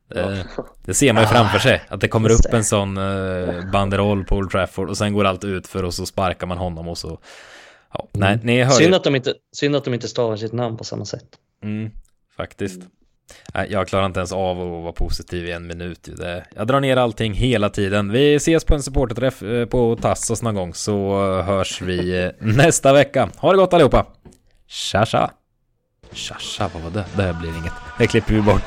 Det, 0.09 0.46
det 0.84 0.94
ser 0.94 1.12
man 1.12 1.22
ju 1.22 1.28
framför 1.28 1.59
sig. 1.59 1.82
Att 1.88 2.01
det 2.01 2.09
kommer 2.09 2.30
upp 2.30 2.55
en 2.55 2.64
sån 2.64 2.98
uh, 2.98 3.70
banderoll 3.70 4.24
på 4.24 4.36
Old 4.36 4.51
Trafford 4.51 4.88
och 4.88 4.96
sen 4.96 5.12
går 5.12 5.24
allt 5.24 5.44
ut 5.44 5.66
för 5.66 5.84
och 5.84 5.94
så 5.94 6.07
sparkar 6.07 6.46
man 6.46 6.59
honom 6.59 6.88
och 6.88 6.98
så. 6.98 7.18
Ja, 7.92 8.09
mm. 8.14 8.28
nej, 8.28 8.38
ni 8.42 8.62
hör 8.62 8.72
synd, 8.72 8.94
att 8.94 9.05
de 9.05 9.16
inte, 9.16 9.34
synd 9.53 9.76
att 9.76 9.84
de 9.84 9.94
inte 9.94 10.09
stavar 10.09 10.36
sitt 10.36 10.53
namn 10.53 10.76
på 10.76 10.84
samma 10.84 11.05
sätt. 11.05 11.26
Mm, 11.62 11.90
faktiskt. 12.36 12.78
Nej, 12.78 12.88
jag 13.68 13.88
klarar 13.88 14.06
inte 14.06 14.20
ens 14.20 14.32
av 14.32 14.60
att 14.60 14.82
vara 14.82 14.92
positiv 14.92 15.46
i 15.46 15.52
en 15.52 15.66
minut. 15.66 16.08
Jag 16.56 16.66
drar 16.66 16.80
ner 16.80 16.96
allting 16.96 17.34
hela 17.34 17.70
tiden. 17.70 18.12
Vi 18.12 18.34
ses 18.34 18.64
på 18.64 18.74
en 18.74 18.82
supporterträff 18.82 19.42
eh, 19.42 19.66
på 19.66 19.96
Tassos 19.96 20.42
någon 20.42 20.54
gång 20.54 20.74
så 20.74 21.22
hörs 21.42 21.82
vi 21.82 22.24
eh, 22.24 22.30
nästa 22.38 22.92
vecka. 22.92 23.28
Ha 23.36 23.50
det 23.50 23.56
gott 23.56 23.74
allihopa! 23.74 24.06
Tja 24.68 25.06
tja! 25.06 25.30
Tja 26.12 26.36
tja, 26.38 26.70
vad 26.74 26.82
var 26.82 26.90
det? 26.90 27.04
Det 27.16 27.22
här 27.22 27.32
blir 27.32 27.58
inget. 27.58 27.72
Det 27.98 28.06
klipper 28.06 28.34
vi 28.34 28.40
bort. 28.40 28.62